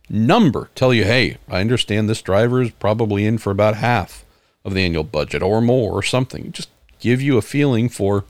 number, 0.09 0.71
tell 0.75 0.95
you, 0.95 1.05
hey, 1.05 1.39
I 1.49 1.61
understand 1.61 2.09
this 2.09 2.23
driver 2.23 2.63
is 2.63 2.71
probably 2.71 3.27
in 3.27 3.39
for 3.39 3.51
about 3.51 3.77
half 3.77 4.25
of 4.65 4.75
the 4.75 4.85
annual 4.85 5.05
budget 5.05 5.43
or 5.43 5.61
more 5.61 5.93
or 5.93 6.03
something. 6.03 6.53
Just 6.53 6.69
give 7.07 7.23
you 7.23 7.39
a 7.39 7.43
feeling 7.43 7.89
for 7.89 8.25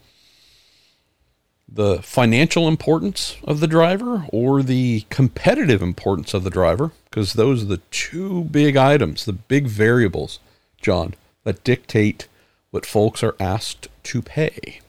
the 1.67 2.03
financial 2.03 2.69
importance 2.69 3.39
of 3.43 3.61
the 3.61 3.67
driver 3.67 4.27
or 4.29 4.63
the 4.63 5.07
competitive 5.09 5.81
importance 5.81 6.35
of 6.35 6.45
the 6.45 6.51
driver, 6.51 6.93
because 7.07 7.33
those 7.33 7.63
are 7.63 7.69
the 7.69 7.81
two 7.91 8.45
big 8.45 8.77
items, 8.77 9.25
the 9.25 9.33
big 9.33 9.67
variables, 9.67 10.41
John, 10.79 11.15
that 11.45 11.65
dictate 11.65 12.29
what 12.71 12.85
folks 12.85 13.23
are 13.23 13.35
asked 13.41 13.89
to 14.03 14.21
pay. 14.21 14.81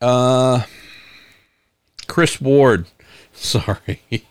Uh, 0.00 0.64
Chris 2.08 2.40
Ward, 2.40 2.86
sorry. 3.32 4.00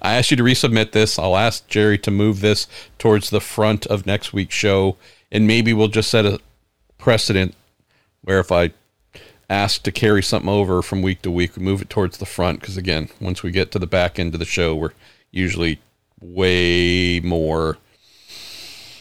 I 0.00 0.14
asked 0.14 0.30
you 0.30 0.38
to 0.38 0.42
resubmit 0.42 0.92
this. 0.92 1.18
I'll 1.18 1.36
ask 1.36 1.68
Jerry 1.68 1.98
to 1.98 2.10
move 2.10 2.40
this 2.40 2.66
towards 2.98 3.28
the 3.28 3.42
front 3.42 3.86
of 3.88 4.06
next 4.06 4.32
week's 4.32 4.54
show, 4.54 4.96
and 5.30 5.46
maybe 5.46 5.74
we'll 5.74 5.88
just 5.88 6.10
set 6.10 6.24
a 6.24 6.40
precedent 7.00 7.54
where 8.22 8.38
if 8.38 8.52
I 8.52 8.72
ask 9.48 9.82
to 9.82 9.92
carry 9.92 10.22
something 10.22 10.48
over 10.48 10.82
from 10.82 11.02
week 11.02 11.22
to 11.22 11.30
week, 11.30 11.56
we 11.56 11.62
move 11.62 11.82
it 11.82 11.90
towards 11.90 12.18
the 12.18 12.26
front 12.26 12.60
because 12.60 12.76
again, 12.76 13.08
once 13.20 13.42
we 13.42 13.50
get 13.50 13.72
to 13.72 13.78
the 13.78 13.86
back 13.86 14.18
end 14.18 14.34
of 14.34 14.40
the 14.40 14.46
show, 14.46 14.74
we're 14.74 14.92
usually 15.30 15.80
way 16.20 17.20
more 17.20 17.78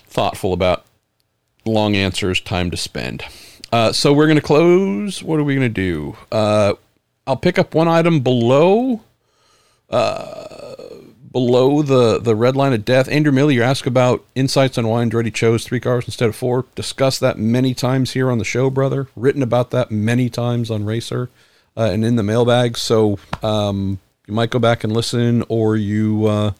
thoughtful 0.08 0.54
about 0.54 0.86
long 1.66 1.95
answers, 1.95 2.41
time 2.41 2.72
to 2.72 2.78
spend. 2.78 3.24
Uh, 3.72 3.91
so 3.91 4.12
we're 4.12 4.26
going 4.26 4.36
to 4.36 4.41
close. 4.41 5.22
What 5.22 5.39
are 5.39 5.43
we 5.43 5.56
going 5.56 5.68
to 5.68 5.74
do? 5.74 6.18
Uh, 6.32 6.74
I'll 7.28 7.38
pick 7.38 7.60
up 7.60 7.76
one 7.76 7.88
item 7.88 8.22
below. 8.22 9.02
Uh, 9.89 10.76
below 11.32 11.82
the, 11.82 12.19
the 12.19 12.36
red 12.36 12.55
line 12.55 12.73
of 12.73 12.86
death. 12.86 13.07
Andrew 13.07 13.32
Miller, 13.32 13.51
you 13.51 13.61
ask 13.61 13.86
about 13.86 14.25
insights 14.36 14.77
on 14.77 14.88
why 14.88 15.03
Andretti 15.03 15.34
chose 15.34 15.63
three 15.63 15.80
cars 15.80 16.05
instead 16.05 16.30
of 16.30 16.36
four. 16.36 16.65
Discussed 16.75 17.19
that 17.19 17.38
many 17.38 17.73
times 17.73 18.11
here 18.11 18.32
on 18.32 18.38
the 18.38 18.45
show, 18.45 18.69
brother. 18.69 19.07
Written 19.15 19.43
about 19.43 19.71
that 19.71 19.91
many 19.91 20.30
times 20.30 20.71
on 20.71 20.86
Racer 20.86 21.30
uh, 21.77 21.89
and 21.91 22.03
in 22.03 22.15
the 22.15 22.23
mailbag. 22.23 22.77
So 22.77 23.19
um, 23.43 23.99
you 24.25 24.34
might 24.34 24.49
go 24.49 24.59
back 24.59 24.84
and 24.84 24.91
listen, 24.91 25.43
or 25.49 25.75
you, 25.75 26.25
uh, 26.25 26.51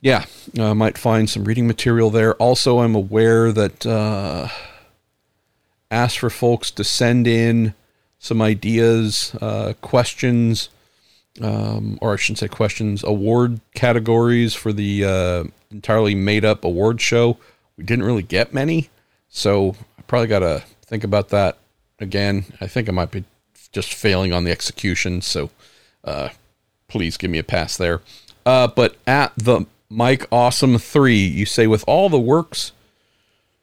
yeah, 0.00 0.24
uh, 0.58 0.74
might 0.74 0.96
find 0.96 1.28
some 1.28 1.44
reading 1.44 1.66
material 1.66 2.10
there. 2.10 2.34
Also, 2.34 2.80
I'm 2.80 2.94
aware 2.94 3.52
that 3.52 3.84
uh, 3.84 4.48
asked 5.90 6.20
for 6.20 6.30
folks 6.30 6.70
to 6.70 6.84
send 6.84 7.26
in 7.26 7.74
some 8.18 8.40
ideas, 8.40 9.36
uh, 9.40 9.74
questions 9.82 10.70
um, 11.40 11.98
or 12.00 12.12
I 12.12 12.16
shouldn't 12.16 12.38
say 12.38 12.48
questions, 12.48 13.02
award 13.04 13.60
categories 13.74 14.54
for 14.54 14.72
the 14.72 15.04
uh, 15.04 15.44
entirely 15.70 16.14
made 16.14 16.44
up 16.44 16.64
award 16.64 17.00
show. 17.00 17.38
We 17.76 17.84
didn't 17.84 18.04
really 18.04 18.22
get 18.22 18.54
many, 18.54 18.90
so 19.28 19.76
I 19.98 20.02
probably 20.02 20.28
got 20.28 20.40
to 20.40 20.64
think 20.86 21.04
about 21.04 21.28
that 21.30 21.58
again. 21.98 22.46
I 22.60 22.66
think 22.66 22.88
I 22.88 22.92
might 22.92 23.10
be 23.10 23.24
just 23.72 23.92
failing 23.92 24.32
on 24.32 24.44
the 24.44 24.50
execution, 24.50 25.20
so 25.20 25.50
uh, 26.04 26.30
please 26.88 27.16
give 27.16 27.30
me 27.30 27.38
a 27.38 27.44
pass 27.44 27.76
there. 27.76 28.00
Uh, 28.44 28.68
but 28.68 28.96
at 29.06 29.32
the 29.36 29.66
Mike 29.88 30.26
Awesome 30.32 30.78
3, 30.78 31.16
you 31.16 31.46
say, 31.46 31.66
with 31.66 31.84
all 31.86 32.08
the 32.08 32.18
works 32.18 32.72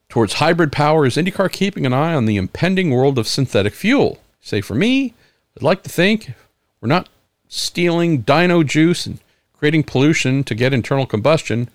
towards 0.10 0.34
hybrid 0.34 0.72
power 0.72 1.06
is 1.06 1.18
IndyCar 1.18 1.52
keeping 1.52 1.86
an 1.86 1.94
eye 1.94 2.14
on 2.14 2.26
the 2.26 2.38
impending 2.38 2.92
world 2.92 3.18
of 3.18 3.28
synthetic 3.28 3.74
fuel? 3.74 4.20
Say 4.42 4.62
for 4.62 4.76
me, 4.76 5.14
I'd 5.58 5.64
like 5.64 5.84
to 5.84 5.90
think 5.90 6.34
we're 6.82 6.88
not 6.88 7.10
stealing 7.54 8.22
dino 8.22 8.64
juice 8.64 9.06
and 9.06 9.20
creating 9.54 9.84
pollution 9.84 10.44
to 10.44 10.56
get 10.56 10.74
internal 10.74 11.06
combustion. 11.06 11.70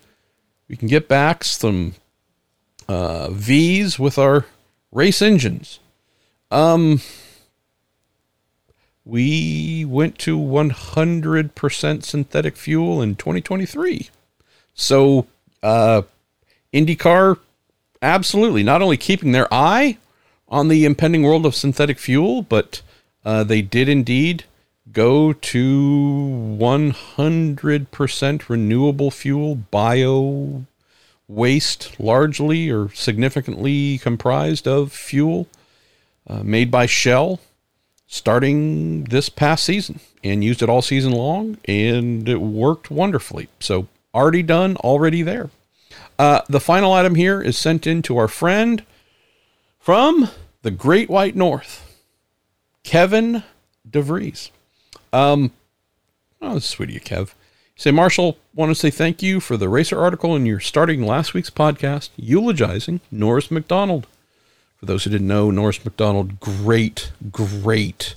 We 0.69 0.77
can 0.77 0.89
get 0.89 1.09
back 1.09 1.45
some 1.45 1.95
uh, 2.89 3.31
V's 3.31 3.99
with 3.99 4.19
our 4.19 4.45
race 4.91 5.23
engines. 5.23 5.79
Um, 6.51 7.01
we 9.05 9.85
went 9.85 10.19
to 10.19 10.37
100% 10.37 12.05
synthetic 12.05 12.57
fuel 12.57 13.01
in 13.01 13.15
2023. 13.15 14.11
So, 14.75 15.27
uh, 15.63 16.03
IndyCar, 16.75 17.39
absolutely, 18.03 18.63
not 18.63 18.83
only 18.83 18.97
keeping 18.97 19.33
their 19.33 19.49
eye 19.53 19.97
on 20.49 20.69
the 20.69 20.85
impending 20.85 21.23
world 21.23 21.47
of 21.47 21.55
synthetic 21.55 21.99
fuel, 21.99 22.43
but 22.43 22.83
uh, 23.25 23.45
they 23.45 23.63
did 23.63 23.89
indeed 23.89 24.45
go 24.93 25.33
to 25.33 26.57
100% 26.59 28.49
renewable 28.49 29.11
fuel, 29.11 29.55
bio 29.55 30.65
waste, 31.27 31.99
largely 32.01 32.71
or 32.71 32.91
significantly 32.95 33.99
comprised 33.99 34.67
of 34.67 34.93
fuel 34.93 35.47
uh, 36.27 36.43
made 36.43 36.71
by 36.71 36.87
Shell 36.87 37.41
starting 38.07 39.05
this 39.05 39.29
past 39.29 39.65
season 39.65 40.01
and 40.25 40.43
used 40.43 40.63
it 40.63 40.69
all 40.69 40.83
season 40.83 41.13
long, 41.13 41.59
and 41.67 42.29
it 42.29 42.41
worked 42.41 42.91
wonderfully. 42.91 43.49
So, 43.61 43.87
already 44.15 44.43
done, 44.43 44.77
already 44.79 45.23
there. 45.23 45.51
Uh, 46.19 46.41
the 46.49 46.61
final 46.61 46.93
item 46.93 47.15
here 47.15 47.41
is 47.41 47.57
sent 47.57 47.87
in 47.87 48.03
to 48.03 48.17
our 48.17 48.27
friend 48.27 48.85
from 49.79 50.31
the 50.63 50.71
Great 50.71 51.09
White 51.09 51.37
North, 51.37 52.01
Kevin 52.83 53.45
DeVries. 53.89 54.51
Um, 55.13 55.53
oh, 56.41 56.55
that's 56.55 56.67
sweet 56.67 56.95
of 56.95 57.05
Kev. 57.05 57.33
Say, 57.77 57.91
Marshall, 57.93 58.39
want 58.55 58.71
to 58.71 58.75
say 58.75 58.91
thank 58.91 59.23
you 59.23 59.39
for 59.39 59.57
the 59.57 59.69
racer 59.69 59.99
article 60.01 60.35
in 60.35 60.47
your 60.47 60.59
starting 60.59 61.07
last 61.07 61.33
week's 61.33 61.51
podcast 61.51 62.11
eulogizing 62.17 63.01
Norris 63.11 63.51
McDonald. 63.51 64.07
For 64.77 64.87
those 64.87 65.05
who 65.05 65.11
didn't 65.11 65.29
know, 65.29 65.51
Norris 65.51 65.85
McDonald, 65.85 66.41
great, 66.41 67.13
great, 67.31 68.15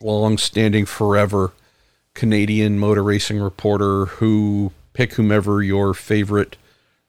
long 0.00 0.38
standing, 0.38 0.86
forever 0.86 1.52
Canadian 2.14 2.78
motor 2.78 3.02
racing 3.02 3.38
reporter 3.38 4.06
who 4.06 4.72
pick 4.94 5.14
whomever 5.14 5.62
your 5.62 5.92
favorite 5.92 6.56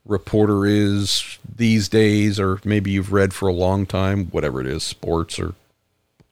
reporter 0.06 0.66
is 0.66 1.38
these 1.56 1.88
days, 1.88 2.40
or 2.40 2.60
maybe 2.66 2.92
you've 2.92 3.14
read 3.14 3.34
for 3.34 3.48
a 3.48 3.54
long 3.54 3.86
time, 3.86 4.26
whatever 4.26 4.60
it 4.60 4.68
is, 4.68 4.84
sports 4.84 5.40
or 5.40 5.56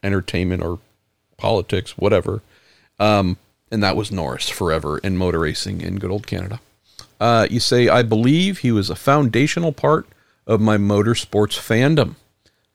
entertainment 0.03 0.61
or 0.61 0.79
politics, 1.37 1.97
whatever. 1.97 2.41
Um, 2.99 3.37
and 3.71 3.83
that 3.83 3.95
was 3.95 4.11
Norris 4.11 4.49
forever 4.49 4.97
in 4.99 5.17
motor 5.17 5.39
racing 5.39 5.81
in 5.81 5.99
good 5.99 6.11
old 6.11 6.27
Canada. 6.27 6.59
Uh, 7.19 7.47
you 7.49 7.59
say, 7.59 7.87
I 7.87 8.03
believe 8.03 8.59
he 8.59 8.71
was 8.71 8.89
a 8.89 8.95
foundational 8.95 9.71
part 9.71 10.07
of 10.45 10.61
my 10.61 10.77
motorsports 10.77 11.57
fandom. 11.57 12.15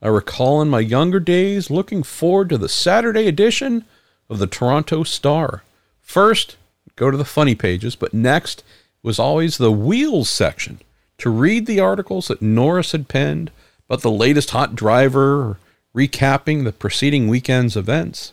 I 0.03 0.09
recall 0.09 0.63
in 0.63 0.69
my 0.69 0.81
younger 0.81 1.21
days 1.21 1.71
looking 1.71 2.03
forward 2.03 2.49
to 2.49 2.59
the 2.59 2.69
Saturday 2.69 3.27
edition 3.27 3.85
of 4.29 4.39
the 4.39 4.47
Toronto 4.47 5.05
Star. 5.05 5.63
First, 6.01 6.57
go 6.97 7.11
to 7.11 7.17
the 7.17 7.25
funny 7.25 7.55
pages, 7.55 7.97
but 7.97 8.15
next 8.15 8.65
was 9.03 9.19
always 9.19 9.59
the 9.59 9.73
wheels 9.73 10.31
section 10.31 10.81
to 11.19 11.31
read 11.31 11.67
the 11.67 11.81
articles 11.81 12.29
that 12.29 12.43
Norris 12.43 12.93
had 12.93 13.09
penned 13.09 13.51
about 13.89 14.03
the 14.03 14.11
latest 14.11 14.51
hot 14.51 14.75
driver 14.75 15.59
recapping 15.95 16.65
the 16.65 16.73
preceding 16.73 17.29
weekend's 17.29 17.77
events. 17.77 18.33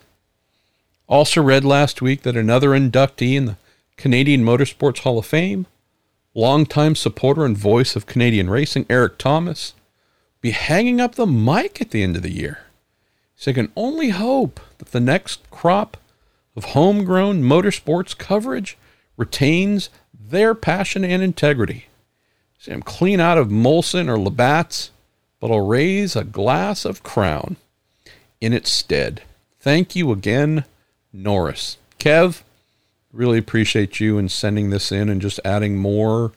Also 1.08 1.42
read 1.42 1.64
last 1.64 2.02
week 2.02 2.24
that 2.24 2.36
another 2.36 2.70
inductee 2.70 3.36
in 3.36 3.46
the 3.46 3.58
Canadian 3.96 4.44
Motorsports 4.44 5.00
Hall 5.00 5.18
of 5.18 5.26
Fame, 5.26 5.66
longtime 6.34 6.96
supporter 6.96 7.46
and 7.46 7.58
voice 7.58 7.96
of 7.96 8.06
Canadian 8.06 8.50
racing, 8.50 8.86
Eric 8.90 9.18
Thomas, 9.18 9.74
be 10.42 10.52
hanging 10.52 11.00
up 11.00 11.16
the 11.16 11.26
mic 11.26 11.82
at 11.82 11.92
the 11.92 12.04
end 12.04 12.16
of 12.16 12.24
the 12.24 12.32
year. 12.32 12.60
So 13.36 13.52
I 13.52 13.54
can 13.54 13.72
only 13.76 14.10
hope 14.10 14.60
that 14.80 14.92
the 14.92 15.00
next 15.00 15.50
crop 15.50 15.98
of 16.56 16.66
homegrown 16.66 17.42
motorsports 17.44 18.18
coverage 18.18 18.78
retains 19.16 19.90
their 20.14 20.54
passion 20.54 21.06
and 21.06 21.24
integrity. 21.24 21.86
See, 22.60 22.72
I'm 22.72 22.82
clean 22.82 23.20
out 23.20 23.38
of 23.38 23.48
Molson 23.48 24.10
or 24.10 24.20
Labatt's, 24.20 24.92
but 25.40 25.52
I'll 25.52 25.66
raise 25.66 26.16
a 26.16 26.24
glass 26.24 26.84
of 26.84 27.04
Crown 27.04 27.56
in 28.42 28.54
its 28.54 28.72
stead. 28.72 29.22
Thank 29.60 29.96
you 29.96 30.12
again, 30.12 30.66
Norris. 31.14 31.78
Kev, 32.00 32.44
really 33.12 33.38
appreciate 33.38 34.00
you 34.00 34.18
in 34.18 34.30
sending 34.30 34.70
this 34.70 34.92
in 34.92 35.10
and 35.10 35.22
just 35.22 35.40
adding 35.44 35.78
more 35.78 36.32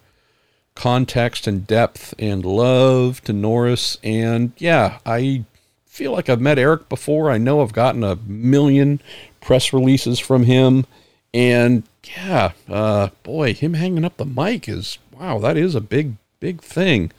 context 0.74 1.46
and 1.46 1.66
depth 1.66 2.14
and 2.18 2.44
love 2.44 3.22
to 3.22 3.32
Norris. 3.32 3.98
And 4.02 4.52
yeah, 4.58 4.98
I 5.04 5.44
feel 5.86 6.12
like 6.12 6.28
I've 6.28 6.40
met 6.40 6.58
Eric 6.58 6.88
before. 6.88 7.30
I 7.30 7.38
know 7.38 7.60
I've 7.60 7.72
gotten 7.72 8.02
a 8.02 8.16
million 8.16 9.00
press 9.40 9.72
releases 9.72 10.18
from 10.18 10.44
him. 10.44 10.86
And 11.34 11.82
yeah, 12.04 12.52
uh, 12.68 13.10
boy, 13.22 13.54
him 13.54 13.74
hanging 13.74 14.04
up 14.04 14.16
the 14.16 14.24
mic 14.24 14.68
is 14.68 14.98
wow, 15.12 15.38
that 15.38 15.56
is 15.56 15.74
a 15.74 15.80
big, 15.80 16.14
big 16.40 16.62
thing. 16.62 17.12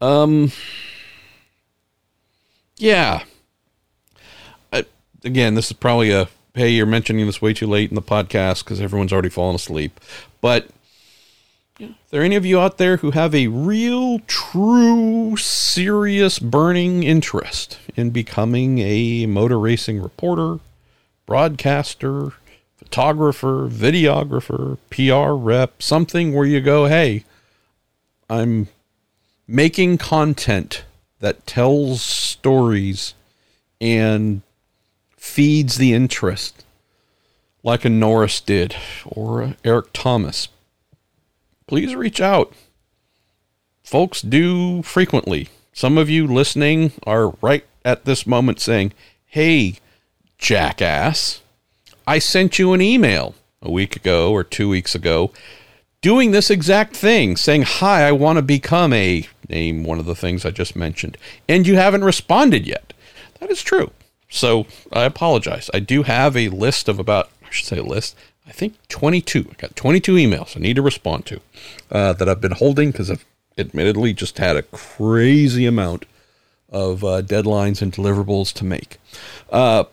Um, 0.00 0.52
yeah. 2.76 3.24
I, 4.72 4.84
again, 5.24 5.54
this 5.54 5.66
is 5.66 5.72
probably 5.72 6.12
a 6.12 6.28
hey, 6.54 6.70
you're 6.70 6.86
mentioning 6.86 7.26
this 7.26 7.42
way 7.42 7.54
too 7.54 7.66
late 7.66 7.90
in 7.90 7.94
the 7.94 8.02
podcast 8.02 8.64
because 8.64 8.80
everyone's 8.80 9.12
already 9.12 9.28
fallen 9.28 9.56
asleep. 9.56 10.00
But 10.40 10.68
yeah, 11.78 11.88
are 11.88 12.10
there 12.10 12.22
any 12.22 12.36
of 12.36 12.44
you 12.44 12.60
out 12.60 12.78
there 12.78 12.98
who 12.98 13.12
have 13.12 13.34
a 13.34 13.46
real, 13.46 14.18
true, 14.20 15.36
serious, 15.36 16.38
burning 16.38 17.02
interest 17.02 17.78
in 17.96 18.10
becoming 18.10 18.78
a 18.80 19.26
motor 19.26 19.58
racing 19.58 20.02
reporter, 20.02 20.60
broadcaster, 21.26 22.32
photographer, 22.76 23.68
videographer, 23.68 24.76
PR 24.90 25.32
rep, 25.32 25.82
something 25.82 26.34
where 26.34 26.46
you 26.46 26.60
go, 26.60 26.86
hey, 26.86 27.24
I'm 28.28 28.68
making 29.46 29.98
content 29.98 30.84
that 31.20 31.46
tells 31.46 32.02
stories 32.02 33.14
and 33.80 34.42
feeds 35.20 35.76
the 35.76 35.92
interest 35.92 36.64
like 37.62 37.84
a 37.84 37.90
Norris 37.90 38.40
did 38.40 38.74
or 39.04 39.54
Eric 39.62 39.92
Thomas, 39.92 40.48
please 41.66 41.94
reach 41.94 42.20
out. 42.20 42.52
Folks 43.84 44.22
do 44.22 44.82
frequently. 44.82 45.48
Some 45.72 45.98
of 45.98 46.08
you 46.08 46.26
listening 46.26 46.92
are 47.04 47.34
right 47.42 47.64
at 47.84 48.06
this 48.06 48.26
moment 48.26 48.60
saying, 48.60 48.92
Hey, 49.26 49.76
jackass, 50.38 51.42
I 52.06 52.18
sent 52.18 52.58
you 52.58 52.72
an 52.72 52.80
email 52.80 53.34
a 53.60 53.70
week 53.70 53.94
ago 53.94 54.32
or 54.32 54.42
two 54.42 54.70
weeks 54.70 54.94
ago 54.94 55.32
doing 56.00 56.30
this 56.30 56.48
exact 56.48 56.96
thing, 56.96 57.36
saying, 57.36 57.62
Hi, 57.62 58.08
I 58.08 58.12
want 58.12 58.38
to 58.38 58.42
become 58.42 58.94
a 58.94 59.28
name 59.50 59.84
one 59.84 59.98
of 59.98 60.06
the 60.06 60.14
things 60.14 60.46
I 60.46 60.50
just 60.50 60.74
mentioned, 60.74 61.18
and 61.46 61.66
you 61.66 61.76
haven't 61.76 62.04
responded 62.04 62.66
yet. 62.66 62.94
That 63.38 63.50
is 63.50 63.62
true. 63.62 63.90
So 64.30 64.66
I 64.92 65.02
apologize. 65.02 65.68
I 65.74 65.80
do 65.80 66.04
have 66.04 66.36
a 66.36 66.48
list 66.48 66.88
of 66.88 66.98
about, 66.98 67.28
I 67.44 67.50
should 67.50 67.66
say 67.66 67.78
a 67.78 67.82
list, 67.82 68.16
I 68.46 68.52
think 68.52 68.76
22. 68.88 69.48
I 69.50 69.54
got 69.54 69.76
22 69.76 70.14
emails 70.14 70.56
I 70.56 70.60
need 70.60 70.76
to 70.76 70.82
respond 70.82 71.26
to 71.26 71.40
uh, 71.90 72.12
that 72.14 72.28
I've 72.28 72.40
been 72.40 72.52
holding 72.52 72.92
because 72.92 73.10
I've 73.10 73.26
admittedly 73.58 74.14
just 74.14 74.38
had 74.38 74.56
a 74.56 74.62
crazy 74.62 75.66
amount 75.66 76.06
of 76.70 77.04
uh, 77.04 77.20
deadlines 77.22 77.82
and 77.82 77.92
deliverables 77.92 78.52
to 78.54 78.64
make. 78.64 78.98
Uh, 79.50 79.84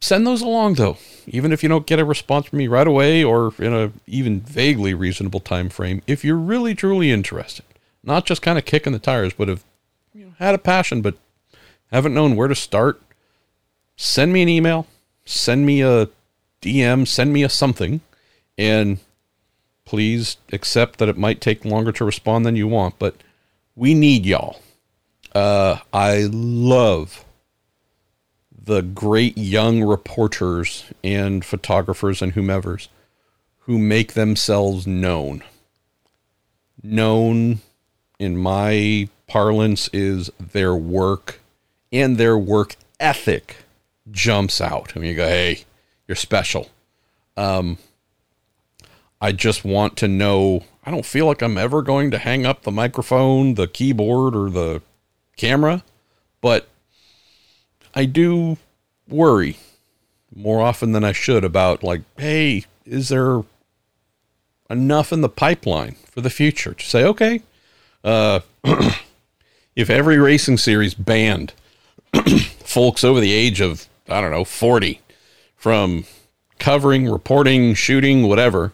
send 0.00 0.26
those 0.26 0.40
along 0.40 0.74
though, 0.74 0.96
even 1.26 1.52
if 1.52 1.62
you 1.62 1.68
don't 1.68 1.86
get 1.86 1.98
a 1.98 2.04
response 2.04 2.46
from 2.46 2.58
me 2.58 2.66
right 2.68 2.86
away 2.86 3.22
or 3.22 3.52
in 3.58 3.74
a 3.74 3.92
even 4.06 4.40
vaguely 4.40 4.94
reasonable 4.94 5.40
time 5.40 5.68
frame. 5.68 6.02
If 6.06 6.24
you're 6.24 6.36
really 6.36 6.74
truly 6.74 7.10
interested, 7.10 7.66
not 8.02 8.24
just 8.24 8.40
kind 8.40 8.58
of 8.58 8.64
kicking 8.64 8.94
the 8.94 8.98
tires, 8.98 9.34
but 9.34 9.48
have 9.48 9.64
you 10.14 10.24
know, 10.26 10.32
had 10.38 10.54
a 10.54 10.58
passion 10.58 11.02
but 11.02 11.16
haven't 11.96 12.14
known 12.14 12.36
where 12.36 12.48
to 12.48 12.54
start, 12.54 13.00
send 13.96 14.32
me 14.32 14.42
an 14.42 14.48
email, 14.48 14.86
send 15.24 15.66
me 15.66 15.82
a 15.82 16.08
DM, 16.62 17.06
send 17.06 17.32
me 17.32 17.42
a 17.42 17.48
something, 17.48 18.00
and 18.56 18.98
please 19.84 20.36
accept 20.52 20.98
that 20.98 21.08
it 21.08 21.16
might 21.16 21.40
take 21.40 21.64
longer 21.64 21.92
to 21.92 22.04
respond 22.04 22.44
than 22.44 22.56
you 22.56 22.68
want, 22.68 22.98
but 22.98 23.16
we 23.74 23.94
need 23.94 24.26
y'all. 24.26 24.60
Uh, 25.34 25.78
I 25.92 26.28
love 26.30 27.24
the 28.52 28.82
great 28.82 29.38
young 29.38 29.82
reporters 29.82 30.92
and 31.02 31.44
photographers 31.44 32.20
and 32.20 32.34
whomevers 32.34 32.88
who 33.60 33.78
make 33.78 34.12
themselves 34.12 34.86
known. 34.86 35.42
Known 36.82 37.60
in 38.18 38.36
my 38.36 39.08
parlance 39.26 39.88
is 39.92 40.30
their 40.38 40.74
work 40.74 41.40
and 41.92 42.16
their 42.16 42.36
work 42.36 42.76
ethic 43.00 43.56
jumps 44.10 44.60
out. 44.60 44.92
I 44.94 44.98
mean, 44.98 45.10
you 45.10 45.16
go, 45.16 45.26
hey, 45.26 45.64
you're 46.06 46.16
special. 46.16 46.68
Um, 47.36 47.78
I 49.20 49.32
just 49.32 49.64
want 49.64 49.96
to 49.98 50.08
know. 50.08 50.64
I 50.84 50.90
don't 50.90 51.06
feel 51.06 51.26
like 51.26 51.42
I'm 51.42 51.58
ever 51.58 51.82
going 51.82 52.10
to 52.12 52.18
hang 52.18 52.46
up 52.46 52.62
the 52.62 52.70
microphone, 52.70 53.54
the 53.54 53.68
keyboard, 53.68 54.34
or 54.34 54.48
the 54.48 54.82
camera, 55.36 55.84
but 56.40 56.68
I 57.94 58.04
do 58.04 58.56
worry 59.08 59.56
more 60.34 60.60
often 60.60 60.92
than 60.92 61.04
I 61.04 61.12
should 61.12 61.44
about, 61.44 61.82
like, 61.82 62.02
hey, 62.16 62.64
is 62.84 63.08
there 63.08 63.42
enough 64.70 65.12
in 65.12 65.20
the 65.20 65.28
pipeline 65.28 65.96
for 66.06 66.20
the 66.20 66.30
future 66.30 66.74
to 66.74 66.86
say, 66.86 67.04
okay, 67.04 67.42
uh, 68.04 68.40
if 69.76 69.90
every 69.90 70.18
racing 70.18 70.58
series 70.58 70.94
banned 70.94 71.52
folks 72.64 73.04
over 73.04 73.20
the 73.20 73.32
age 73.32 73.60
of, 73.60 73.88
I 74.08 74.20
don't 74.20 74.30
know, 74.30 74.44
40 74.44 75.00
from 75.56 76.04
covering, 76.58 77.08
reporting, 77.08 77.74
shooting, 77.74 78.26
whatever, 78.26 78.72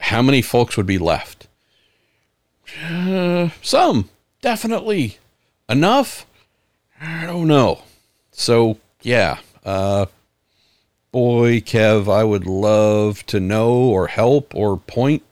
how 0.00 0.22
many 0.22 0.42
folks 0.42 0.76
would 0.76 0.86
be 0.86 0.98
left? 0.98 1.46
Uh, 2.84 3.50
some, 3.62 4.08
definitely. 4.40 5.18
Enough? 5.68 6.26
I 7.00 7.26
don't 7.26 7.48
know. 7.48 7.82
So, 8.32 8.78
yeah. 9.02 9.38
Uh, 9.64 10.06
boy, 11.12 11.60
Kev, 11.60 12.12
I 12.12 12.24
would 12.24 12.46
love 12.46 13.24
to 13.26 13.40
know 13.40 13.72
or 13.72 14.08
help 14.08 14.54
or 14.54 14.76
point 14.76 15.22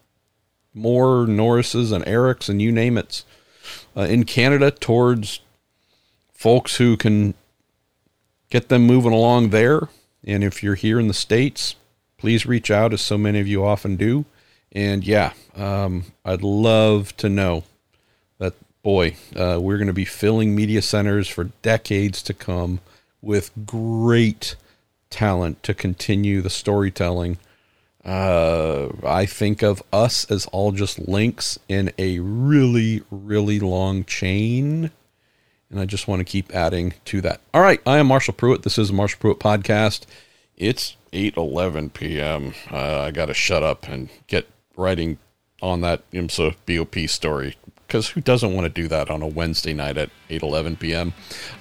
more 0.74 1.26
Norrises 1.26 1.92
and 1.92 2.04
Erics 2.04 2.48
and 2.48 2.60
you 2.60 2.70
name 2.70 2.98
it 2.98 3.24
uh, 3.96 4.02
in 4.02 4.24
Canada 4.24 4.70
towards 4.70 5.40
folks 6.47 6.77
who 6.77 6.97
can 6.97 7.35
get 8.51 8.68
them 8.68 8.86
moving 8.86 9.10
along 9.10 9.51
there. 9.51 9.89
And 10.23 10.44
if 10.44 10.62
you're 10.62 10.77
here 10.77 11.01
in 11.01 11.09
the 11.09 11.12
States, 11.12 11.74
please 12.18 12.47
reach 12.47 12.70
out, 12.70 12.93
as 12.93 13.01
so 13.01 13.18
many 13.18 13.40
of 13.40 13.48
you 13.48 13.64
often 13.64 13.97
do. 13.97 14.27
And 14.70 15.05
yeah, 15.05 15.32
um, 15.56 16.05
I'd 16.24 16.44
love 16.44 17.16
to 17.16 17.28
know 17.28 17.64
that, 18.39 18.55
boy, 18.85 19.16
uh, 19.35 19.59
we're 19.60 19.77
going 19.77 19.89
to 19.89 19.93
be 19.93 20.05
filling 20.05 20.55
media 20.55 20.82
centers 20.82 21.27
for 21.27 21.51
decades 21.62 22.23
to 22.23 22.32
come 22.32 22.78
with 23.20 23.51
great 23.66 24.55
talent 25.10 25.64
to 25.64 25.74
continue 25.74 26.43
the 26.43 26.48
storytelling 26.48 27.39
uh, 28.05 28.86
I 29.05 29.27
think 29.27 29.62
of 29.62 29.82
us 29.93 30.31
as 30.31 30.47
all 30.47 30.70
just 30.70 31.09
links 31.09 31.59
in 31.68 31.93
a 31.98 32.20
really, 32.20 33.02
really 33.10 33.59
long 33.59 34.05
chain. 34.05 34.93
And 35.70 35.80
I 35.80 35.84
just 35.84 36.06
want 36.06 36.20
to 36.20 36.24
keep 36.24 36.55
adding 36.55 36.94
to 37.06 37.20
that. 37.22 37.40
All 37.52 37.60
right. 37.60 37.80
I 37.86 37.98
am 37.98 38.06
Marshall 38.06 38.34
Pruett. 38.34 38.62
This 38.62 38.78
is 38.78 38.90
a 38.90 38.93
Marshall 38.93 39.20
Pruett 39.20 39.38
podcast. 39.38 40.06
It's 40.56 40.97
8 41.12 41.36
11 41.36 41.90
p.m. 41.90 42.55
Uh, 42.70 43.01
I 43.01 43.10
got 43.10 43.26
to 43.26 43.34
shut 43.34 43.62
up 43.62 43.88
and 43.88 44.09
get 44.26 44.47
writing 44.76 45.18
on 45.60 45.80
that 45.80 46.09
IMSA 46.12 46.55
BOP 46.66 47.09
story 47.09 47.56
because 47.86 48.10
who 48.10 48.20
doesn't 48.20 48.55
want 48.55 48.64
to 48.64 48.82
do 48.82 48.88
that 48.88 49.10
on 49.10 49.22
a 49.22 49.26
Wednesday 49.26 49.72
night 49.72 49.97
at 49.97 50.10
8 50.30 50.43
11 50.43 50.76
p.m.? 50.76 51.14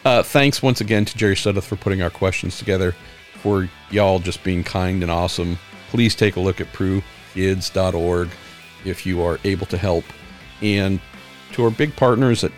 Uh, 0.04 0.22
thanks 0.24 0.62
once 0.62 0.82
again 0.82 1.06
to 1.06 1.18
Jerry 1.18 1.36
Sudduth 1.36 1.64
for 1.64 1.76
putting 1.76 2.02
our 2.02 2.10
questions 2.10 2.58
together, 2.58 2.96
for 3.42 3.70
y'all 3.90 4.20
just 4.20 4.44
being 4.44 4.64
kind 4.64 5.02
and 5.02 5.12
awesome 5.12 5.58
please 5.96 6.14
take 6.14 6.36
a 6.36 6.40
look 6.42 6.60
at 6.60 6.68
prukids.org 6.74 8.30
if 8.84 9.06
you 9.06 9.22
are 9.22 9.40
able 9.46 9.66
to 9.68 9.78
help. 9.78 10.04
And 10.62 11.00
to 11.54 11.64
our 11.64 11.72
big 11.72 11.96
partners 11.96 12.44
at 12.44 12.52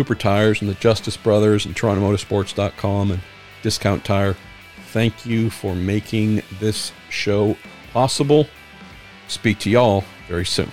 Cooper 0.00 0.14
Tires 0.14 0.62
and 0.62 0.70
the 0.70 0.74
Justice 0.76 1.18
Brothers 1.18 1.66
and 1.66 1.76
TorontoMotorsports.com 1.76 3.10
and 3.10 3.20
Discount 3.60 4.02
Tire, 4.02 4.34
thank 4.92 5.26
you 5.26 5.50
for 5.50 5.74
making 5.74 6.40
this 6.58 6.92
show 7.10 7.54
possible. 7.92 8.46
Speak 9.28 9.58
to 9.58 9.68
y'all 9.68 10.04
very 10.26 10.46
soon. 10.46 10.72